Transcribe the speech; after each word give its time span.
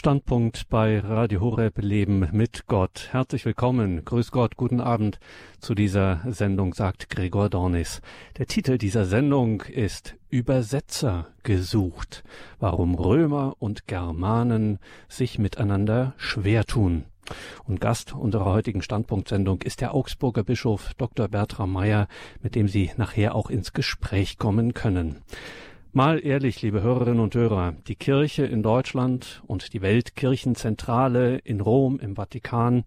Standpunkt 0.00 0.70
bei 0.70 0.98
Radio 0.98 1.42
Horeb 1.42 1.76
Leben 1.76 2.26
mit 2.32 2.66
Gott. 2.66 3.08
Herzlich 3.10 3.44
willkommen, 3.44 4.02
grüß 4.02 4.30
Gott, 4.30 4.56
guten 4.56 4.80
Abend 4.80 5.20
zu 5.58 5.74
dieser 5.74 6.22
Sendung, 6.26 6.72
sagt 6.72 7.10
Gregor 7.10 7.50
Dornis. 7.50 8.00
Der 8.38 8.46
Titel 8.46 8.78
dieser 8.78 9.04
Sendung 9.04 9.60
ist 9.60 10.16
Übersetzer 10.30 11.26
gesucht, 11.42 12.24
warum 12.60 12.94
Römer 12.94 13.56
und 13.58 13.88
Germanen 13.88 14.78
sich 15.06 15.38
miteinander 15.38 16.14
schwer 16.16 16.64
tun. 16.64 17.04
Und 17.64 17.82
Gast 17.82 18.14
unserer 18.14 18.46
heutigen 18.46 18.80
Standpunktsendung 18.80 19.60
ist 19.60 19.82
der 19.82 19.94
Augsburger 19.94 20.44
Bischof 20.44 20.94
Dr. 20.96 21.28
Bertram 21.28 21.74
Meyer, 21.74 22.08
mit 22.40 22.54
dem 22.54 22.68
Sie 22.68 22.90
nachher 22.96 23.34
auch 23.34 23.50
ins 23.50 23.74
Gespräch 23.74 24.38
kommen 24.38 24.72
können. 24.72 25.22
Mal 25.92 26.24
ehrlich, 26.24 26.62
liebe 26.62 26.82
Hörerinnen 26.82 27.18
und 27.18 27.34
Hörer, 27.34 27.74
die 27.88 27.96
Kirche 27.96 28.44
in 28.44 28.62
Deutschland 28.62 29.42
und 29.48 29.72
die 29.72 29.82
Weltkirchenzentrale 29.82 31.38
in 31.38 31.60
Rom, 31.60 31.98
im 31.98 32.14
Vatikan, 32.14 32.84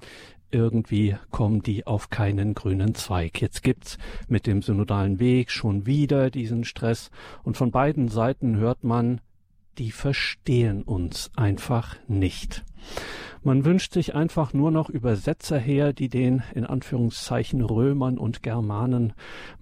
irgendwie 0.52 1.18
kommen 1.30 1.62
die 1.62 1.86
auf 1.86 2.10
keinen 2.10 2.54
grünen 2.54 2.96
Zweig. 2.96 3.42
Jetzt 3.42 3.62
gibt's 3.62 3.98
mit 4.30 4.48
dem 4.48 4.62
synodalen 4.62 5.20
Weg 5.20 5.52
schon 5.52 5.86
wieder 5.86 6.30
diesen 6.30 6.64
Stress 6.64 7.12
und 7.44 7.58
von 7.58 7.72
beiden 7.72 8.08
Seiten 8.08 8.56
hört 8.56 8.86
man, 8.86 9.20
die 9.78 9.92
verstehen 9.92 10.84
uns 10.84 11.32
einfach 11.36 11.98
nicht. 12.08 12.64
Man 13.44 13.66
wünscht 13.66 13.94
sich 13.94 14.16
einfach 14.16 14.54
nur 14.54 14.72
noch 14.72 14.90
Übersetzer 14.90 15.58
her, 15.58 15.92
die 15.92 16.08
den 16.08 16.44
in 16.56 16.66
Anführungszeichen 16.66 17.62
Römern 17.62 18.18
und 18.18 18.42
Germanen 18.42 19.14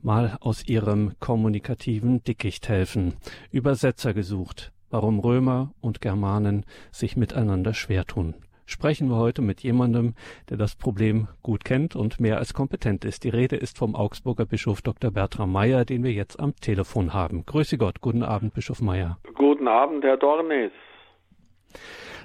mal 0.04 0.38
aus 0.40 0.68
ihrem 0.68 1.14
kommunikativen 1.20 2.24
Dickicht 2.24 2.70
helfen. 2.70 3.16
Übersetzer 3.50 4.14
gesucht, 4.14 4.72
warum 4.92 5.20
Römer 5.20 5.74
und 5.82 6.00
Germanen 6.00 6.66
sich 6.92 7.18
miteinander 7.18 7.74
schwer 7.74 8.06
tun. 8.06 8.36
Sprechen 8.72 9.10
wir 9.10 9.18
heute 9.18 9.42
mit 9.42 9.62
jemandem, 9.64 10.16
der 10.50 10.56
das 10.56 10.78
Problem 10.78 11.28
gut 11.44 11.66
kennt 11.66 11.94
und 11.94 12.22
mehr 12.22 12.38
als 12.38 12.54
kompetent 12.54 13.04
ist. 13.04 13.26
Die 13.26 13.30
Rede 13.30 13.58
ist 13.58 13.78
vom 13.78 13.96
Augsburger 13.96 14.46
Bischof 14.46 14.82
Dr. 14.82 15.12
Bertram 15.12 15.52
Meyer, 15.52 15.84
den 15.84 16.06
wir 16.06 16.14
jetzt 16.14 16.40
am 16.40 16.56
Telefon 16.56 17.14
haben. 17.14 17.46
Grüße 17.46 17.78
Gott. 17.78 18.00
Guten 18.00 18.24
Abend, 18.24 18.54
Bischof 18.54 18.82
Meyer. 18.82 19.18
Guten 19.36 19.68
Abend, 19.68 20.06
Herr 20.06 20.16
Dornis. 20.16 20.72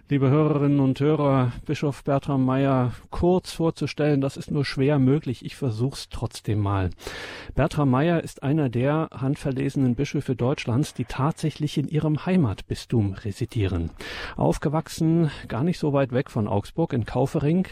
Liebe 0.08 0.30
Hörerinnen 0.30 0.78
und 0.78 1.00
Hörer, 1.00 1.50
Bischof 1.66 2.04
Bertram 2.04 2.44
Meyer 2.44 2.92
kurz 3.10 3.50
vorzustellen, 3.50 4.20
das 4.20 4.36
ist 4.36 4.52
nur 4.52 4.64
schwer 4.64 5.00
möglich. 5.00 5.44
Ich 5.44 5.56
versuch's 5.56 6.08
trotzdem 6.10 6.60
mal. 6.60 6.90
Bertram 7.56 7.90
Meyer 7.90 8.22
ist 8.22 8.44
einer 8.44 8.68
der 8.68 9.08
handverlesenen 9.12 9.96
Bischöfe 9.96 10.36
Deutschlands, 10.36 10.94
die 10.94 11.06
tatsächlich 11.06 11.77
in 11.77 11.88
ihrem 11.88 12.24
Heimatbistum 12.24 13.14
residieren. 13.14 13.90
Aufgewachsen 14.36 15.32
gar 15.48 15.64
nicht 15.64 15.80
so 15.80 15.92
weit 15.92 16.12
weg 16.12 16.30
von 16.30 16.46
Augsburg 16.46 16.92
in 16.92 17.04
Kaufering 17.04 17.66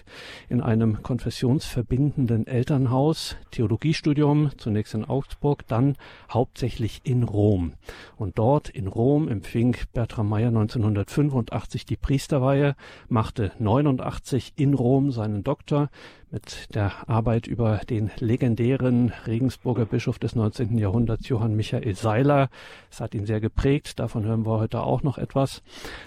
in 0.48 0.60
einem 0.60 1.05
konfessionsverbindenden 1.05 2.48
Elternhaus, 2.48 3.36
Theologiestudium 3.52 4.50
zunächst 4.58 4.94
in 4.94 5.05
Augsburg, 5.05 5.68
dann 5.68 5.94
hauptsächlich 6.32 7.00
in 7.05 7.22
Rom. 7.22 7.74
Und 8.16 8.40
dort 8.40 8.70
in 8.70 8.88
Rom 8.88 9.28
empfing 9.28 9.77
Bertram 9.92 10.28
Meyer 10.28 10.48
1985 10.48 11.86
die 11.86 11.96
Priester 11.96 12.23
Priesterweihe, 12.25 12.75
machte 13.11 13.53
89 13.58 14.55
in 14.56 14.72
Rom 14.72 15.11
seinen 15.11 15.44
Doktor 15.44 15.91
mit 16.34 16.74
der 16.74 17.08
Arbeit 17.08 17.46
über 17.46 17.80
den 17.88 18.10
legendären 18.18 19.12
Regensburger 19.24 19.86
Bischof 19.86 20.18
des 20.18 20.34
19. 20.34 20.77
Jahrhunderts, 20.78 21.28
Johann 21.28 21.54
Michael 21.54 21.94
Seiler. 21.94 22.48
Es 22.90 23.00
hat 23.00 23.14
ihn 23.14 23.24
sehr 23.24 23.40
geprägt, 23.40 24.00
davon 24.00 24.24
hören 24.24 24.44
wir 24.44 24.58
heute 24.58 24.82
auch 24.82 25.05
noch 25.05 25.16
etwas. 25.16 25.62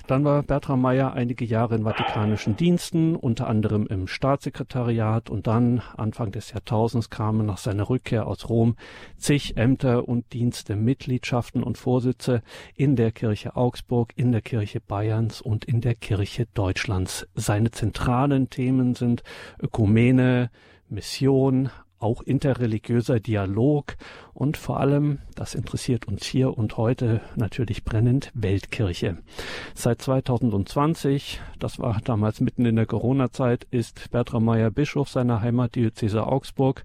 Dann 0.05 0.25
war 0.25 0.43
Bertram 0.43 0.81
Meyer 0.81 1.13
einige 1.13 1.45
Jahre 1.45 1.75
in 1.75 1.85
vatikanischen 1.85 2.57
Diensten, 2.57 3.15
unter 3.15 3.47
anderem 3.47 3.87
im 3.87 4.07
Staatssekretariat 4.07 5.29
und 5.29 5.47
dann 5.47 5.81
Anfang 5.95 6.33
des 6.33 6.51
Jahrtausends 6.51 7.09
kamen 7.09 7.45
nach 7.45 7.57
seiner 7.57 7.89
Rückkehr 7.89 8.27
aus 8.27 8.49
Rom 8.49 8.75
zig 9.17 9.55
Ämter 9.55 10.09
und 10.09 10.33
Dienste, 10.33 10.75
Mitgliedschaften 10.75 11.63
und 11.63 11.77
Vorsitze 11.77 12.41
in 12.75 12.97
der 12.97 13.13
Kirche 13.13 13.55
Augsburg, 13.55 14.11
in 14.17 14.33
der 14.33 14.41
Kirche 14.41 14.81
Bayerns 14.81 15.39
und 15.39 15.63
in 15.63 15.79
der 15.79 15.95
Kirche 15.95 16.47
Deutschlands. 16.53 17.25
Seine 17.33 17.71
zentralen 17.71 18.49
Themen 18.49 18.93
sind 18.93 19.23
Ökumene, 19.61 20.16
Szene, 20.17 20.49
Mission, 20.89 21.69
auch 21.99 22.21
interreligiöser 22.21 23.19
Dialog 23.19 23.95
und 24.33 24.57
vor 24.57 24.79
allem, 24.79 25.19
das 25.35 25.55
interessiert 25.55 26.07
uns 26.07 26.25
hier 26.25 26.57
und 26.57 26.77
heute 26.77 27.21
natürlich 27.35 27.83
brennend, 27.83 28.31
Weltkirche. 28.35 29.17
Seit 29.73 30.01
2020, 30.01 31.41
das 31.59 31.79
war 31.79 31.99
damals 32.03 32.39
mitten 32.39 32.65
in 32.65 32.75
der 32.75 32.85
Corona-Zeit, 32.85 33.65
ist 33.71 34.11
Bertram 34.11 34.45
Meyer 34.45 34.69
Bischof 34.69 35.09
seiner 35.09 35.41
Heimatdiözese 35.41 36.25
Augsburg. 36.25 36.83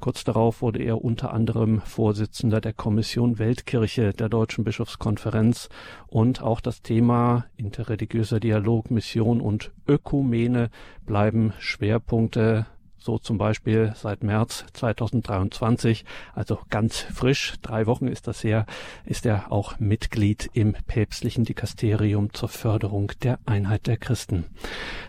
Kurz 0.00 0.24
darauf 0.24 0.62
wurde 0.62 0.82
er 0.82 1.04
unter 1.04 1.32
anderem 1.32 1.80
Vorsitzender 1.82 2.60
der 2.60 2.72
Kommission 2.72 3.38
Weltkirche 3.38 4.12
der 4.12 4.28
Deutschen 4.28 4.64
Bischofskonferenz 4.64 5.68
und 6.06 6.42
auch 6.42 6.60
das 6.60 6.80
Thema 6.82 7.46
interreligiöser 7.56 8.40
Dialog, 8.40 8.90
Mission 8.90 9.42
und 9.42 9.72
Ökumene 9.86 10.70
bleiben 11.04 11.52
Schwerpunkte 11.58 12.66
so 13.04 13.18
zum 13.18 13.36
Beispiel 13.36 13.92
seit 13.96 14.24
März 14.24 14.64
2023, 14.72 16.06
also 16.34 16.58
ganz 16.70 17.00
frisch, 17.00 17.52
drei 17.60 17.86
Wochen 17.86 18.08
ist 18.08 18.26
das 18.26 18.42
her, 18.42 18.64
ist 19.04 19.26
er 19.26 19.52
auch 19.52 19.78
Mitglied 19.78 20.48
im 20.54 20.74
päpstlichen 20.86 21.44
Dikasterium 21.44 22.32
zur 22.32 22.48
Förderung 22.48 23.12
der 23.22 23.40
Einheit 23.44 23.88
der 23.88 23.98
Christen. 23.98 24.46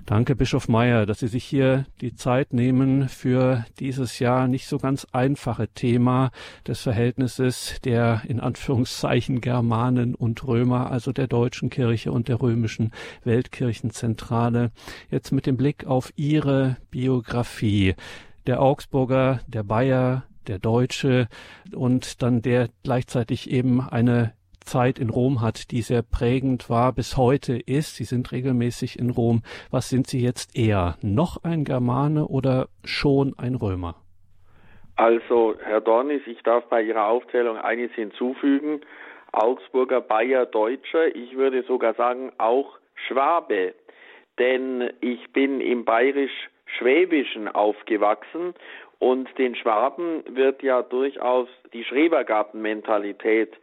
Danke, 0.05 0.35
Bischof 0.35 0.67
Meyer, 0.67 1.05
dass 1.05 1.19
Sie 1.19 1.29
sich 1.29 1.45
hier 1.45 1.85
die 2.01 2.15
Zeit 2.15 2.51
nehmen 2.51 3.07
für 3.07 3.65
dieses 3.79 4.19
Jahr 4.19 4.49
nicht 4.49 4.67
so 4.67 4.77
ganz 4.77 5.07
einfache 5.13 5.69
Thema 5.69 6.31
des 6.67 6.81
Verhältnisses 6.81 7.79
der 7.85 8.23
in 8.27 8.41
Anführungszeichen 8.41 9.39
Germanen 9.39 10.15
und 10.15 10.45
Römer, 10.45 10.91
also 10.91 11.13
der 11.13 11.27
deutschen 11.27 11.69
Kirche 11.69 12.11
und 12.11 12.27
der 12.27 12.41
römischen 12.41 12.91
Weltkirchenzentrale. 13.23 14.71
Jetzt 15.09 15.31
mit 15.31 15.45
dem 15.45 15.55
Blick 15.55 15.85
auf 15.87 16.11
Ihre 16.17 16.75
Biografie 16.91 17.84
der 18.47 18.61
Augsburger, 18.61 19.41
der 19.47 19.63
Bayer, 19.63 20.23
der 20.47 20.59
Deutsche 20.59 21.27
und 21.75 22.21
dann 22.21 22.41
der 22.41 22.69
gleichzeitig 22.83 23.49
eben 23.51 23.81
eine 23.81 24.33
Zeit 24.61 24.99
in 24.99 25.09
Rom 25.09 25.41
hat, 25.41 25.71
die 25.71 25.81
sehr 25.81 26.01
prägend 26.01 26.69
war, 26.69 26.91
bis 26.91 27.17
heute 27.17 27.57
ist. 27.57 27.95
Sie 27.95 28.03
sind 28.03 28.31
regelmäßig 28.31 28.99
in 28.99 29.11
Rom. 29.11 29.43
Was 29.71 29.89
sind 29.89 30.07
Sie 30.07 30.21
jetzt 30.21 30.57
eher? 30.57 30.97
Noch 31.01 31.43
ein 31.43 31.63
Germane 31.63 32.27
oder 32.27 32.67
schon 32.83 33.33
ein 33.37 33.55
Römer? 33.55 33.95
Also, 34.95 35.55
Herr 35.61 35.81
Dornis, 35.81 36.21
ich 36.25 36.41
darf 36.43 36.65
bei 36.69 36.81
Ihrer 36.81 37.07
Aufzählung 37.07 37.57
eines 37.57 37.91
hinzufügen. 37.91 38.81
Augsburger, 39.33 40.01
Bayer, 40.01 40.45
Deutscher. 40.45 41.13
Ich 41.15 41.35
würde 41.35 41.63
sogar 41.63 41.93
sagen, 41.95 42.31
auch 42.37 42.77
Schwabe. 43.07 43.75
Denn 44.39 44.89
ich 45.01 45.31
bin 45.33 45.61
im 45.61 45.85
bayerisch 45.85 46.49
Schwäbischen 46.65 47.47
aufgewachsen 47.47 48.53
und 48.99 49.29
den 49.37 49.55
Schwaben 49.55 50.23
wird 50.35 50.63
ja 50.63 50.81
durchaus 50.81 51.47
die 51.73 51.83
Schrebergartenmentalität 51.83 53.53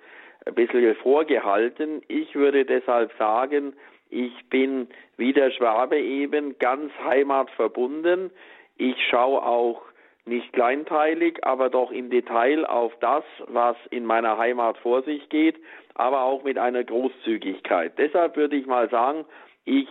ein 0.47 0.55
bisschen 0.55 0.95
vorgehalten. 0.97 2.03
Ich 2.09 2.35
würde 2.35 2.65
deshalb 2.65 3.13
sagen, 3.19 3.75
ich 4.11 4.33
bin 4.51 4.89
wie 5.17 5.33
der 5.33 5.51
Schwabe 5.53 5.99
eben 5.99 6.59
ganz 6.59 6.93
heimatverbunden. 7.05 8.31
Ich 8.77 8.97
schaue 9.09 9.43
auch 9.43 9.83
nicht 10.25 10.53
kleinteilig, 10.53 11.45
aber 11.45 11.71
doch 11.71 11.91
im 11.91 12.11
Detail 12.11 12.65
auf 12.67 12.93
das, 13.01 13.25
was 13.47 13.77
in 13.91 14.05
meiner 14.05 14.39
Heimat 14.39 14.79
vor 14.79 15.03
sich 15.03 15.29
geht, 15.29 15.57
aber 15.95 16.23
auch 16.23 16.45
mit 16.45 16.59
einer 16.59 16.85
Großzügigkeit. 16.85 17.99
Deshalb 17.99 18.37
würde 18.37 18.57
ich 18.57 18.67
mal 18.67 18.89
sagen, 18.91 19.25
ich 19.65 19.89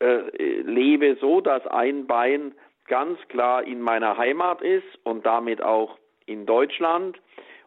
äh, 0.00 0.60
lebe 0.62 1.16
so, 1.20 1.40
dass 1.40 1.66
ein 1.66 2.06
Bein 2.06 2.54
ganz 2.86 3.18
klar 3.28 3.62
in 3.62 3.80
meiner 3.80 4.16
Heimat 4.16 4.62
ist 4.62 4.98
und 5.04 5.24
damit 5.24 5.62
auch 5.62 5.98
in 6.26 6.46
Deutschland. 6.46 7.18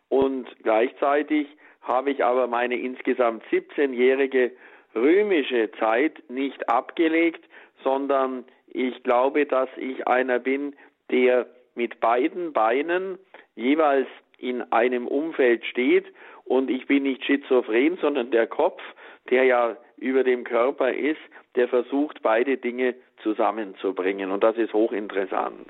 Und 0.10 0.48
gleichzeitig 0.64 1.48
habe 1.82 2.12
ich 2.12 2.24
aber 2.24 2.48
meine 2.48 2.76
insgesamt 2.76 3.44
17-jährige 3.52 4.52
römische 4.96 5.72
Zeit 5.80 6.22
nicht 6.30 6.70
abgelegt, 6.70 7.44
sondern 7.84 8.46
ich 8.68 9.02
glaube, 9.04 9.46
dass 9.46 9.70
ich 9.78 10.08
einer 10.08 10.40
bin, 10.40 10.76
der 11.12 11.48
mit 11.76 12.00
beiden 12.00 12.54
Beinen 12.54 13.18
jeweils 13.56 14.08
in 14.38 14.62
einem 14.72 15.08
Umfeld 15.08 15.66
steht 15.66 16.06
und 16.46 16.70
ich 16.70 16.88
bin 16.88 17.04
nicht 17.04 17.24
schizophren, 17.26 17.98
sondern 18.02 18.32
der 18.32 18.48
Kopf, 18.48 18.82
der 19.30 19.46
ja 19.46 19.78
über 20.04 20.24
dem 20.24 20.44
Körper 20.44 20.94
ist, 20.94 21.22
der 21.56 21.68
versucht, 21.68 22.22
beide 22.22 22.58
Dinge 22.58 22.96
zusammenzubringen. 23.24 24.32
Und 24.32 24.44
das 24.44 24.58
ist 24.58 24.74
hochinteressant. 24.74 25.70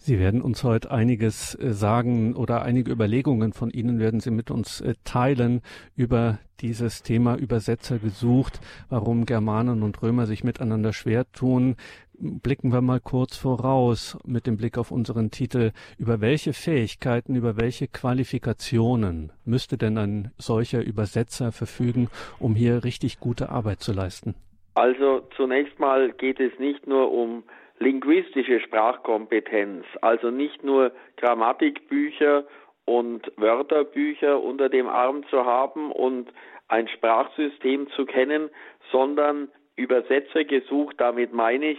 Sie 0.00 0.20
werden 0.20 0.40
uns 0.40 0.62
heute 0.62 0.92
einiges 0.92 1.56
äh, 1.56 1.72
sagen 1.72 2.36
oder 2.36 2.62
einige 2.62 2.92
Überlegungen 2.92 3.52
von 3.52 3.70
Ihnen 3.70 3.98
werden 3.98 4.20
Sie 4.20 4.30
mit 4.30 4.50
uns 4.50 4.80
äh, 4.80 4.94
teilen 5.02 5.60
über 5.96 6.38
dieses 6.60 7.02
Thema 7.02 7.36
Übersetzer 7.36 7.98
gesucht, 7.98 8.60
warum 8.88 9.26
Germanen 9.26 9.82
und 9.82 10.00
Römer 10.00 10.26
sich 10.26 10.44
miteinander 10.44 10.92
schwer 10.92 11.30
tun. 11.32 11.74
Blicken 12.20 12.72
wir 12.72 12.80
mal 12.80 12.98
kurz 12.98 13.36
voraus 13.36 14.18
mit 14.26 14.48
dem 14.48 14.56
Blick 14.56 14.76
auf 14.76 14.90
unseren 14.90 15.30
Titel. 15.30 15.70
Über 15.98 16.20
welche 16.20 16.52
Fähigkeiten, 16.52 17.36
über 17.36 17.56
welche 17.56 17.86
Qualifikationen 17.86 19.30
müsste 19.44 19.78
denn 19.78 19.96
ein 19.98 20.32
solcher 20.36 20.84
Übersetzer 20.84 21.52
verfügen, 21.52 22.08
um 22.40 22.56
hier 22.56 22.82
richtig 22.82 23.20
gute 23.20 23.50
Arbeit 23.50 23.78
zu 23.78 23.92
leisten? 23.92 24.34
Also 24.74 25.28
zunächst 25.36 25.78
mal 25.78 26.10
geht 26.10 26.40
es 26.40 26.58
nicht 26.58 26.88
nur 26.88 27.12
um 27.12 27.44
linguistische 27.78 28.58
Sprachkompetenz, 28.60 29.84
also 30.02 30.30
nicht 30.30 30.64
nur 30.64 30.90
Grammatikbücher 31.18 32.44
und 32.84 33.30
Wörterbücher 33.36 34.42
unter 34.42 34.68
dem 34.68 34.88
Arm 34.88 35.24
zu 35.30 35.44
haben 35.44 35.92
und 35.92 36.32
ein 36.66 36.88
Sprachsystem 36.88 37.88
zu 37.90 38.06
kennen, 38.06 38.50
sondern 38.90 39.48
Übersetzer 39.76 40.42
gesucht, 40.42 40.96
damit 40.98 41.32
meine 41.32 41.66
ich, 41.66 41.78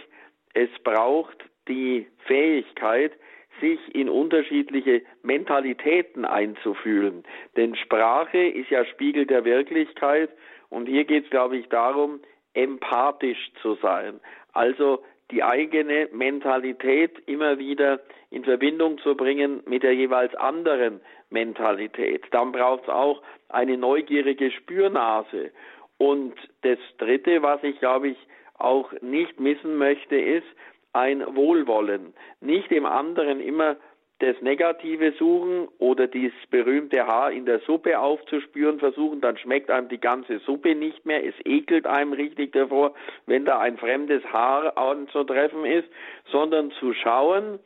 es 0.54 0.70
braucht 0.82 1.36
die 1.68 2.06
Fähigkeit, 2.26 3.12
sich 3.60 3.78
in 3.94 4.08
unterschiedliche 4.08 5.02
Mentalitäten 5.22 6.24
einzufühlen. 6.24 7.24
Denn 7.56 7.76
Sprache 7.76 8.38
ist 8.38 8.70
ja 8.70 8.84
Spiegel 8.86 9.26
der 9.26 9.44
Wirklichkeit 9.44 10.30
und 10.70 10.86
hier 10.86 11.04
geht 11.04 11.24
es, 11.24 11.30
glaube 11.30 11.58
ich, 11.58 11.68
darum, 11.68 12.20
empathisch 12.54 13.52
zu 13.60 13.74
sein. 13.76 14.20
Also 14.52 15.02
die 15.30 15.42
eigene 15.42 16.08
Mentalität 16.12 17.12
immer 17.26 17.58
wieder 17.58 18.00
in 18.30 18.44
Verbindung 18.44 18.98
zu 18.98 19.14
bringen 19.14 19.62
mit 19.66 19.82
der 19.82 19.94
jeweils 19.94 20.34
anderen 20.34 21.00
Mentalität. 21.30 22.24
Dann 22.32 22.52
braucht 22.52 22.84
es 22.84 22.88
auch 22.88 23.22
eine 23.48 23.76
neugierige 23.76 24.50
Spürnase. 24.50 25.50
Und 25.98 26.34
das 26.62 26.78
Dritte, 26.98 27.42
was 27.42 27.62
ich, 27.62 27.78
glaube 27.78 28.08
ich, 28.08 28.16
auch 28.60 28.92
nicht 29.00 29.40
missen 29.40 29.76
möchte, 29.76 30.16
ist 30.16 30.46
ein 30.92 31.24
Wohlwollen. 31.36 32.14
Nicht 32.40 32.70
dem 32.70 32.86
anderen 32.86 33.40
immer 33.40 33.76
das 34.20 34.40
Negative 34.42 35.12
suchen 35.12 35.66
oder 35.78 36.06
dieses 36.06 36.46
berühmte 36.50 37.06
Haar 37.06 37.32
in 37.32 37.46
der 37.46 37.60
Suppe 37.60 37.98
aufzuspüren 37.98 38.78
versuchen, 38.78 39.22
dann 39.22 39.38
schmeckt 39.38 39.70
einem 39.70 39.88
die 39.88 40.00
ganze 40.00 40.38
Suppe 40.40 40.74
nicht 40.74 41.06
mehr. 41.06 41.24
Es 41.24 41.34
ekelt 41.44 41.86
einem 41.86 42.12
richtig 42.12 42.52
davor, 42.52 42.94
wenn 43.26 43.46
da 43.46 43.58
ein 43.60 43.78
fremdes 43.78 44.22
Haar 44.26 44.76
anzutreffen 44.76 45.64
ist, 45.64 45.88
sondern 46.30 46.70
zu 46.72 46.92
schauen, 46.92 47.58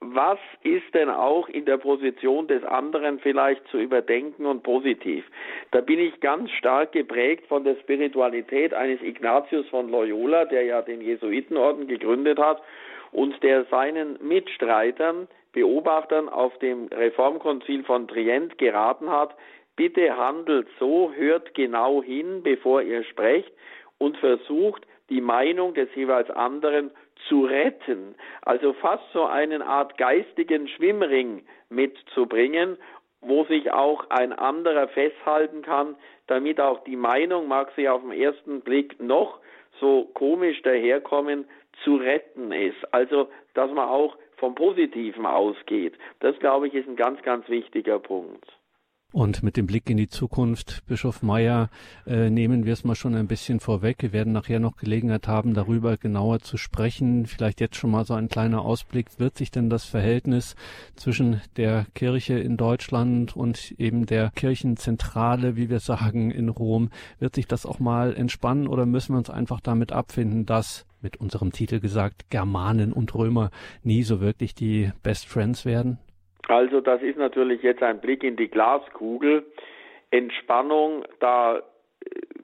was 0.00 0.38
ist 0.62 0.94
denn 0.94 1.10
auch 1.10 1.48
in 1.48 1.66
der 1.66 1.76
Position 1.76 2.48
des 2.48 2.64
anderen 2.64 3.18
vielleicht 3.20 3.66
zu 3.68 3.78
überdenken 3.78 4.46
und 4.46 4.62
positiv. 4.62 5.24
Da 5.72 5.82
bin 5.82 5.98
ich 5.98 6.18
ganz 6.20 6.50
stark 6.52 6.92
geprägt 6.92 7.46
von 7.48 7.64
der 7.64 7.76
Spiritualität 7.76 8.72
eines 8.72 9.02
Ignatius 9.02 9.68
von 9.68 9.90
Loyola, 9.90 10.46
der 10.46 10.64
ja 10.64 10.80
den 10.80 11.02
Jesuitenorden 11.02 11.86
gegründet 11.86 12.38
hat 12.38 12.62
und 13.12 13.42
der 13.42 13.64
seinen 13.66 14.18
Mitstreitern 14.26 15.28
Beobachtern 15.52 16.28
auf 16.28 16.56
dem 16.58 16.86
Reformkonzil 16.86 17.82
von 17.82 18.06
Trient 18.06 18.56
geraten 18.58 19.10
hat, 19.10 19.34
bitte 19.74 20.16
handelt 20.16 20.68
so, 20.78 21.12
hört 21.12 21.54
genau 21.54 22.02
hin, 22.02 22.42
bevor 22.42 22.82
ihr 22.82 23.02
sprecht 23.04 23.52
und 23.98 24.16
versucht, 24.18 24.86
die 25.08 25.20
Meinung 25.20 25.74
des 25.74 25.88
jeweils 25.96 26.30
anderen 26.30 26.92
zu 27.28 27.44
retten. 27.44 28.14
Also 28.42 28.72
fast 28.74 29.04
so 29.12 29.24
eine 29.24 29.64
Art 29.64 29.98
geistigen 29.98 30.68
Schwimmring 30.68 31.42
mitzubringen, 31.68 32.76
wo 33.20 33.44
sich 33.44 33.70
auch 33.72 34.08
ein 34.10 34.32
anderer 34.32 34.88
festhalten 34.88 35.62
kann, 35.62 35.96
damit 36.26 36.60
auch 36.60 36.82
die 36.84 36.96
Meinung, 36.96 37.48
mag 37.48 37.70
sie 37.76 37.88
auf 37.88 38.02
den 38.02 38.12
ersten 38.12 38.60
Blick 38.62 39.00
noch 39.00 39.40
so 39.78 40.10
komisch 40.14 40.62
daherkommen, 40.62 41.46
zu 41.84 41.96
retten 41.96 42.52
ist. 42.52 42.92
Also, 42.92 43.28
dass 43.54 43.70
man 43.70 43.88
auch 43.88 44.16
vom 44.36 44.54
Positiven 44.54 45.26
ausgeht. 45.26 45.94
Das, 46.20 46.38
glaube 46.38 46.68
ich, 46.68 46.74
ist 46.74 46.88
ein 46.88 46.96
ganz, 46.96 47.20
ganz 47.22 47.48
wichtiger 47.48 47.98
Punkt. 47.98 48.44
Und 49.12 49.42
mit 49.42 49.56
dem 49.56 49.66
Blick 49.66 49.90
in 49.90 49.96
die 49.96 50.08
Zukunft, 50.08 50.84
Bischof 50.86 51.22
Meyer, 51.22 51.68
äh, 52.06 52.30
nehmen 52.30 52.64
wir 52.64 52.72
es 52.72 52.84
mal 52.84 52.94
schon 52.94 53.16
ein 53.16 53.26
bisschen 53.26 53.58
vorweg. 53.58 53.96
Wir 54.02 54.12
werden 54.12 54.32
nachher 54.32 54.60
noch 54.60 54.76
Gelegenheit 54.76 55.26
haben, 55.26 55.52
darüber 55.52 55.96
genauer 55.96 56.38
zu 56.40 56.56
sprechen. 56.56 57.26
Vielleicht 57.26 57.60
jetzt 57.60 57.74
schon 57.74 57.90
mal 57.90 58.04
so 58.04 58.14
ein 58.14 58.28
kleiner 58.28 58.62
Ausblick. 58.62 59.18
Wird 59.18 59.36
sich 59.36 59.50
denn 59.50 59.68
das 59.68 59.84
Verhältnis 59.84 60.54
zwischen 60.94 61.40
der 61.56 61.86
Kirche 61.94 62.38
in 62.38 62.56
Deutschland 62.56 63.34
und 63.34 63.72
eben 63.78 64.06
der 64.06 64.30
Kirchenzentrale, 64.30 65.56
wie 65.56 65.70
wir 65.70 65.80
sagen, 65.80 66.30
in 66.30 66.48
Rom, 66.48 66.90
wird 67.18 67.34
sich 67.34 67.48
das 67.48 67.66
auch 67.66 67.80
mal 67.80 68.14
entspannen 68.14 68.68
oder 68.68 68.86
müssen 68.86 69.14
wir 69.14 69.18
uns 69.18 69.30
einfach 69.30 69.60
damit 69.60 69.90
abfinden, 69.90 70.46
dass 70.46 70.86
mit 71.02 71.16
unserem 71.16 71.50
Titel 71.50 71.80
gesagt, 71.80 72.30
Germanen 72.30 72.92
und 72.92 73.12
Römer 73.12 73.50
nie 73.82 74.04
so 74.04 74.20
wirklich 74.20 74.54
die 74.54 74.92
Best 75.02 75.26
Friends 75.26 75.64
werden? 75.64 75.98
Also 76.48 76.80
das 76.80 77.02
ist 77.02 77.18
natürlich 77.18 77.62
jetzt 77.62 77.82
ein 77.82 78.00
Blick 78.00 78.24
in 78.24 78.36
die 78.36 78.48
Glaskugel. 78.48 79.44
Entspannung, 80.10 81.04
da 81.20 81.58
äh, 81.58 81.62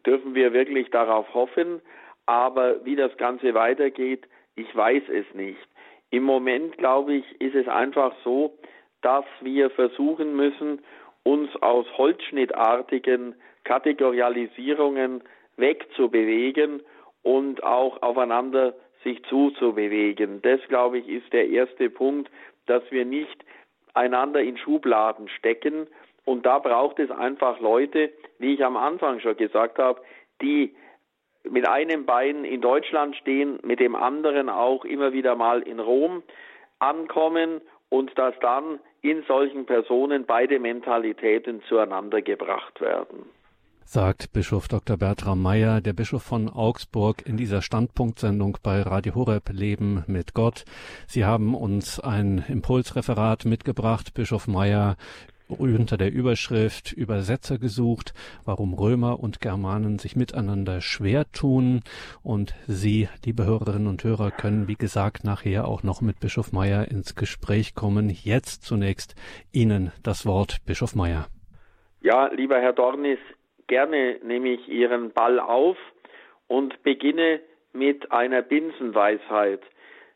dürfen 0.04 0.34
wir 0.34 0.52
wirklich 0.52 0.90
darauf 0.90 1.32
hoffen, 1.34 1.80
aber 2.26 2.84
wie 2.84 2.96
das 2.96 3.16
Ganze 3.16 3.54
weitergeht, 3.54 4.26
ich 4.54 4.74
weiß 4.74 5.02
es 5.08 5.26
nicht. 5.34 5.68
Im 6.10 6.22
Moment, 6.22 6.78
glaube 6.78 7.14
ich, 7.14 7.40
ist 7.40 7.54
es 7.54 7.68
einfach 7.68 8.14
so, 8.22 8.56
dass 9.02 9.24
wir 9.40 9.70
versuchen 9.70 10.34
müssen, 10.36 10.80
uns 11.24 11.54
aus 11.60 11.86
holzschnittartigen 11.98 13.34
Kategorialisierungen 13.64 15.24
wegzubewegen 15.56 16.82
und 17.22 17.64
auch 17.64 18.00
aufeinander 18.02 18.74
sich 19.02 19.22
zuzubewegen. 19.24 20.40
Das, 20.42 20.60
glaube 20.68 20.98
ich, 20.98 21.08
ist 21.08 21.32
der 21.32 21.48
erste 21.48 21.90
Punkt, 21.90 22.30
dass 22.66 22.82
wir 22.90 23.04
nicht 23.04 23.44
einander 23.96 24.40
in 24.40 24.56
Schubladen 24.58 25.28
stecken. 25.28 25.86
Und 26.24 26.44
da 26.46 26.58
braucht 26.58 26.98
es 26.98 27.10
einfach 27.10 27.60
Leute, 27.60 28.12
wie 28.38 28.54
ich 28.54 28.64
am 28.64 28.76
Anfang 28.76 29.20
schon 29.20 29.36
gesagt 29.36 29.78
habe, 29.78 30.00
die 30.42 30.74
mit 31.44 31.68
einem 31.68 32.06
Bein 32.06 32.44
in 32.44 32.60
Deutschland 32.60 33.16
stehen, 33.16 33.60
mit 33.62 33.78
dem 33.78 33.94
anderen 33.94 34.48
auch 34.48 34.84
immer 34.84 35.12
wieder 35.12 35.36
mal 35.36 35.62
in 35.62 35.78
Rom 35.78 36.22
ankommen 36.80 37.60
und 37.88 38.18
dass 38.18 38.34
dann 38.40 38.80
in 39.00 39.22
solchen 39.22 39.64
Personen 39.64 40.26
beide 40.26 40.58
Mentalitäten 40.58 41.62
zueinander 41.68 42.20
gebracht 42.20 42.80
werden 42.80 43.30
sagt 43.86 44.32
Bischof 44.32 44.66
Dr. 44.66 44.96
Bertram 44.96 45.40
Meyer, 45.40 45.80
der 45.80 45.92
Bischof 45.92 46.24
von 46.24 46.48
Augsburg, 46.48 47.24
in 47.24 47.36
dieser 47.36 47.62
Standpunktsendung 47.62 48.58
bei 48.60 48.82
Radio 48.82 49.14
Horeb 49.14 49.50
Leben 49.50 50.02
mit 50.08 50.34
Gott. 50.34 50.64
Sie 51.06 51.24
haben 51.24 51.54
uns 51.54 52.00
ein 52.00 52.44
Impulsreferat 52.48 53.44
mitgebracht, 53.44 54.12
Bischof 54.12 54.48
Meyer, 54.48 54.96
unter 55.46 55.96
der 55.96 56.12
Überschrift 56.12 56.92
Übersetzer 56.92 57.58
gesucht, 57.58 58.12
warum 58.44 58.74
Römer 58.74 59.20
und 59.20 59.40
Germanen 59.40 60.00
sich 60.00 60.16
miteinander 60.16 60.80
schwer 60.80 61.30
tun. 61.30 61.82
Und 62.24 62.54
Sie, 62.66 63.08
liebe 63.24 63.44
Hörerinnen 63.44 63.86
und 63.86 64.02
Hörer, 64.02 64.32
können, 64.32 64.66
wie 64.66 64.74
gesagt, 64.74 65.22
nachher 65.22 65.68
auch 65.68 65.84
noch 65.84 66.00
mit 66.00 66.18
Bischof 66.18 66.50
Meyer 66.50 66.90
ins 66.90 67.14
Gespräch 67.14 67.76
kommen. 67.76 68.10
Jetzt 68.10 68.64
zunächst 68.64 69.14
Ihnen 69.52 69.92
das 70.02 70.26
Wort, 70.26 70.58
Bischof 70.66 70.96
Meyer. 70.96 71.28
Ja, 72.02 72.26
lieber 72.32 72.60
Herr 72.60 72.72
Dornis, 72.72 73.18
Gerne 73.68 74.18
nehme 74.22 74.50
ich 74.50 74.68
Ihren 74.68 75.12
Ball 75.12 75.40
auf 75.40 75.76
und 76.46 76.82
beginne 76.82 77.40
mit 77.72 78.12
einer 78.12 78.42
Binsenweisheit. 78.42 79.60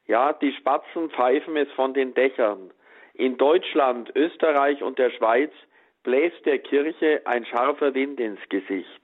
Ja, 0.06 0.32
die 0.32 0.52
Spatzen 0.52 1.10
pfeifen 1.10 1.56
es 1.56 1.70
von 1.72 1.94
den 1.94 2.14
Dächern. 2.14 2.70
In 3.14 3.36
Deutschland, 3.36 4.10
Österreich 4.14 4.82
und 4.82 4.98
der 4.98 5.10
Schweiz 5.10 5.52
bläst 6.02 6.44
der 6.46 6.58
Kirche 6.58 7.22
ein 7.24 7.44
scharfer 7.44 7.94
Wind 7.94 8.18
ins 8.20 8.40
Gesicht. 8.48 9.00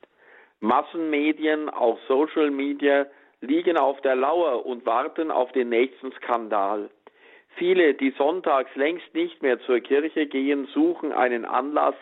Massenmedien, 0.61 1.69
auch 1.69 1.99
Social 2.09 2.51
Media, 2.51 3.07
liegen 3.41 3.77
auf 3.77 4.01
der 4.01 4.17
Lauer 4.17 4.65
und 4.65 4.87
warten 4.87 5.31
auf 5.31 5.53
den 5.53 5.69
nächsten 5.69 6.13
Skandal. 6.13 6.89
Viele, 7.57 7.95
die 7.95 8.11
sonntags 8.13 8.75
längst 8.75 9.15
nicht 9.15 9.43
mehr 9.43 9.61
zur 9.61 9.81
Kirche 9.81 10.27
gehen, 10.27 10.67
suchen 10.73 11.13
einen 11.13 11.45
Anlass, 11.45 11.95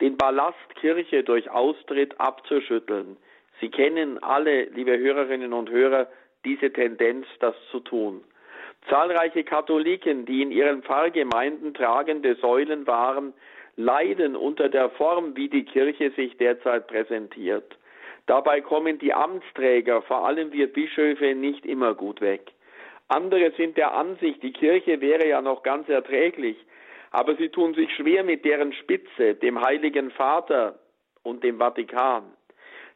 den 0.00 0.16
Ballast 0.16 0.74
Kirche 0.76 1.22
durch 1.22 1.50
Austritt 1.50 2.18
abzuschütteln. 2.20 3.16
Sie 3.60 3.70
kennen 3.70 4.22
alle, 4.22 4.64
liebe 4.64 4.96
Hörerinnen 4.98 5.52
und 5.52 5.70
Hörer, 5.70 6.06
diese 6.44 6.72
Tendenz, 6.72 7.26
das 7.40 7.54
zu 7.70 7.80
tun. 7.80 8.22
Zahlreiche 8.88 9.44
Katholiken, 9.44 10.24
die 10.24 10.42
in 10.42 10.52
ihren 10.52 10.82
Pfarrgemeinden 10.82 11.74
tragende 11.74 12.36
Säulen 12.36 12.86
waren, 12.86 13.34
leiden 13.76 14.36
unter 14.36 14.68
der 14.68 14.90
Form, 14.90 15.36
wie 15.36 15.48
die 15.48 15.64
Kirche 15.64 16.10
sich 16.12 16.36
derzeit 16.36 16.86
präsentiert. 16.86 17.76
Dabei 18.26 18.60
kommen 18.60 18.98
die 18.98 19.12
Amtsträger, 19.12 20.02
vor 20.02 20.26
allem 20.26 20.52
wir 20.52 20.72
Bischöfe, 20.72 21.34
nicht 21.34 21.64
immer 21.66 21.94
gut 21.94 22.20
weg. 22.20 22.52
Andere 23.08 23.52
sind 23.52 23.76
der 23.76 23.94
Ansicht, 23.94 24.42
die 24.42 24.52
Kirche 24.52 25.00
wäre 25.00 25.26
ja 25.26 25.40
noch 25.40 25.62
ganz 25.62 25.88
erträglich, 25.88 26.56
aber 27.10 27.36
sie 27.36 27.48
tun 27.48 27.74
sich 27.74 27.94
schwer 27.94 28.24
mit 28.24 28.44
deren 28.44 28.72
Spitze, 28.72 29.34
dem 29.34 29.60
Heiligen 29.60 30.10
Vater 30.10 30.78
und 31.22 31.44
dem 31.44 31.58
Vatikan. 31.58 32.24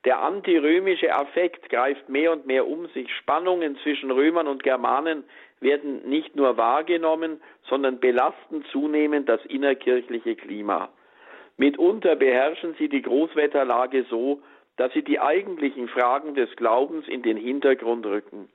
Der 0.04 0.20
antirömische 0.20 1.14
Affekt 1.14 1.68
greift 1.68 2.08
mehr 2.08 2.32
und 2.32 2.46
mehr 2.46 2.66
um 2.66 2.88
sich. 2.88 3.08
Spannungen 3.18 3.76
zwischen 3.82 4.10
Römern 4.10 4.48
und 4.48 4.64
Germanen 4.64 5.22
werden 5.60 6.08
nicht 6.08 6.34
nur 6.34 6.56
wahrgenommen, 6.56 7.40
sondern 7.68 8.00
belasten 8.00 8.64
zunehmend 8.72 9.28
das 9.28 9.44
innerkirchliche 9.46 10.34
Klima. 10.34 10.88
Mitunter 11.56 12.16
beherrschen 12.16 12.74
sie 12.78 12.88
die 12.88 13.02
Großwetterlage 13.02 14.04
so, 14.10 14.42
dass 14.76 14.92
sie 14.92 15.02
die 15.02 15.20
eigentlichen 15.20 15.86
Fragen 15.86 16.34
des 16.34 16.50
Glaubens 16.56 17.06
in 17.06 17.22
den 17.22 17.36
Hintergrund 17.36 18.04
rücken. 18.04 18.48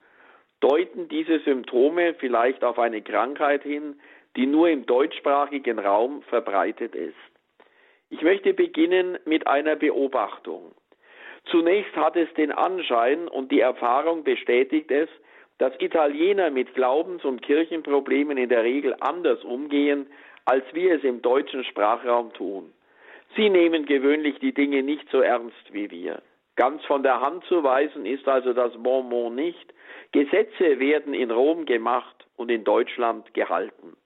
Deuten 0.60 1.08
diese 1.08 1.40
Symptome 1.40 2.16
vielleicht 2.16 2.64
auf 2.64 2.80
eine 2.80 3.02
Krankheit 3.02 3.64
hin, 3.64 4.00
die 4.38 4.46
nur 4.46 4.70
im 4.70 4.86
deutschsprachigen 4.86 5.80
Raum 5.80 6.22
verbreitet 6.22 6.96
ist? 6.96 7.16
Ich 8.10 8.22
möchte 8.22 8.54
beginnen 8.54 9.18
mit 9.26 9.48
einer 9.48 9.76
Beobachtung. 9.76 10.72
Zunächst 11.46 11.96
hat 11.96 12.16
es 12.16 12.34
den 12.36 12.52
Anschein 12.52 13.28
und 13.28 13.52
die 13.52 13.60
Erfahrung 13.60 14.24
bestätigt 14.24 14.92
es, 14.92 15.10
dass 15.58 15.74
Italiener 15.80 16.52
mit 16.52 16.74
Glaubens- 16.76 17.26
und 17.26 17.42
Kirchenproblemen 17.42 18.38
in 18.38 18.50
der 18.50 18.64
Regel 18.64 18.96
anders 19.00 19.44
umgehen, 19.44 20.08
als 20.46 20.64
wir 20.74 20.96
es 20.96 21.04
im 21.04 21.22
deutschen 21.22 21.64
Sprachraum 21.66 22.32
tun. 22.34 22.72
Sie 23.36 23.50
nehmen 23.50 23.86
gewöhnlich 23.86 24.40
die 24.40 24.54
Dinge 24.54 24.84
nicht 24.84 25.10
so 25.10 25.20
ernst 25.20 25.74
wie 25.74 25.92
wir. 25.92 26.22
Ganz 26.56 26.84
von 26.86 27.04
der 27.04 27.22
Hand 27.22 27.44
zu 27.46 27.64
weisen 27.64 28.06
ist 28.06 28.28
also 28.28 28.54
das 28.54 28.74
Bonbon 28.82 29.36
nicht. 29.36 29.74
Gesetze 30.12 30.80
werden 30.80 31.14
in 31.14 31.32
Rom 31.32 31.66
gemacht 31.66 32.26
und 32.36 32.50
in 32.50 32.64
Deutschland 32.64 33.34
gehalten. 33.34 33.98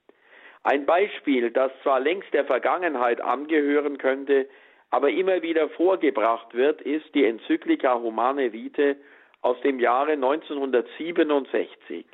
Ein 0.63 0.85
Beispiel, 0.85 1.49
das 1.49 1.71
zwar 1.81 1.99
längst 1.99 2.31
der 2.33 2.45
Vergangenheit 2.45 3.19
angehören 3.19 3.97
könnte, 3.97 4.47
aber 4.91 5.09
immer 5.09 5.41
wieder 5.41 5.69
vorgebracht 5.69 6.53
wird, 6.53 6.81
ist 6.81 7.15
die 7.15 7.25
Enzyklika 7.25 7.99
Humane 7.99 8.53
Vitae 8.53 8.95
aus 9.41 9.59
dem 9.61 9.79
Jahre 9.79 10.11
1967. 10.11 12.05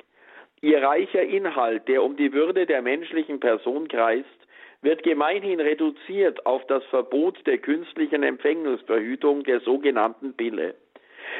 Ihr 0.60 0.82
reicher 0.82 1.22
Inhalt, 1.22 1.86
der 1.88 2.02
um 2.02 2.16
die 2.16 2.32
Würde 2.32 2.64
der 2.64 2.80
menschlichen 2.82 3.38
Person 3.38 3.86
kreist, 3.86 4.26
wird 4.80 5.02
gemeinhin 5.02 5.60
reduziert 5.60 6.46
auf 6.46 6.66
das 6.68 6.84
Verbot 6.86 7.46
der 7.46 7.58
künstlichen 7.58 8.22
Empfängnisverhütung 8.22 9.44
der 9.44 9.60
sogenannten 9.60 10.34
Pille. 10.34 10.74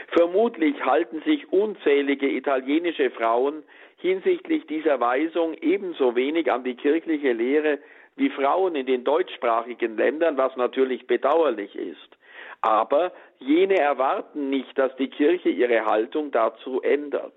Vermutlich 0.08 0.84
halten 0.84 1.22
sich 1.22 1.52
unzählige 1.52 2.28
italienische 2.28 3.10
Frauen 3.10 3.62
hinsichtlich 3.98 4.66
dieser 4.66 5.00
Weisung 5.00 5.54
ebenso 5.54 6.14
wenig 6.14 6.50
an 6.50 6.64
die 6.64 6.76
kirchliche 6.76 7.32
Lehre 7.32 7.78
wie 8.16 8.30
Frauen 8.30 8.74
in 8.74 8.86
den 8.86 9.04
deutschsprachigen 9.04 9.96
Ländern, 9.96 10.36
was 10.36 10.56
natürlich 10.56 11.06
bedauerlich 11.06 11.74
ist. 11.76 12.18
Aber 12.60 13.12
jene 13.38 13.78
erwarten 13.78 14.50
nicht, 14.50 14.76
dass 14.78 14.94
die 14.96 15.08
Kirche 15.08 15.48
ihre 15.48 15.84
Haltung 15.84 16.30
dazu 16.32 16.82
ändert. 16.82 17.32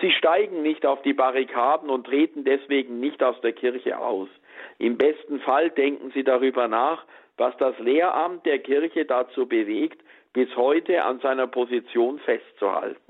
Sie 0.00 0.10
steigen 0.10 0.62
nicht 0.62 0.84
auf 0.84 1.00
die 1.02 1.14
Barrikaden 1.14 1.88
und 1.88 2.06
treten 2.06 2.44
deswegen 2.44 3.00
nicht 3.00 3.22
aus 3.22 3.40
der 3.40 3.52
Kirche 3.52 3.98
aus. 3.98 4.28
Im 4.78 4.98
besten 4.98 5.40
Fall 5.40 5.70
denken 5.70 6.10
sie 6.12 6.24
darüber 6.24 6.68
nach, 6.68 7.04
was 7.38 7.56
das 7.58 7.78
Lehramt 7.78 8.44
der 8.46 8.58
Kirche 8.58 9.04
dazu 9.04 9.46
bewegt, 9.46 10.02
bis 10.36 10.54
heute 10.54 11.02
an 11.02 11.18
seiner 11.20 11.46
Position 11.46 12.18
festzuhalten. 12.18 13.00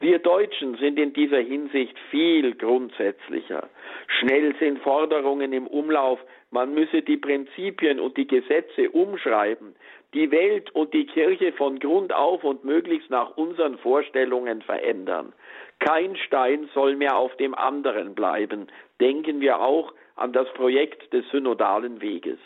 Wir 0.00 0.18
Deutschen 0.20 0.74
sind 0.78 0.98
in 0.98 1.12
dieser 1.12 1.40
Hinsicht 1.40 1.94
viel 2.10 2.54
grundsätzlicher. 2.54 3.68
Schnell 4.06 4.54
sind 4.58 4.78
Forderungen 4.78 5.52
im 5.52 5.66
Umlauf, 5.66 6.18
man 6.50 6.72
müsse 6.72 7.02
die 7.02 7.18
Prinzipien 7.18 8.00
und 8.00 8.16
die 8.16 8.26
Gesetze 8.26 8.88
umschreiben, 8.88 9.76
die 10.14 10.30
Welt 10.30 10.70
und 10.74 10.94
die 10.94 11.04
Kirche 11.04 11.52
von 11.52 11.78
Grund 11.78 12.10
auf 12.14 12.42
und 12.42 12.64
möglichst 12.64 13.10
nach 13.10 13.36
unseren 13.36 13.76
Vorstellungen 13.76 14.62
verändern. 14.62 15.34
Kein 15.78 16.16
Stein 16.16 16.70
soll 16.72 16.96
mehr 16.96 17.18
auf 17.18 17.36
dem 17.36 17.54
anderen 17.54 18.14
bleiben. 18.14 18.68
Denken 18.98 19.42
wir 19.42 19.60
auch 19.60 19.92
an 20.16 20.32
das 20.32 20.50
Projekt 20.54 21.12
des 21.12 21.28
synodalen 21.30 22.00
Weges. 22.00 22.38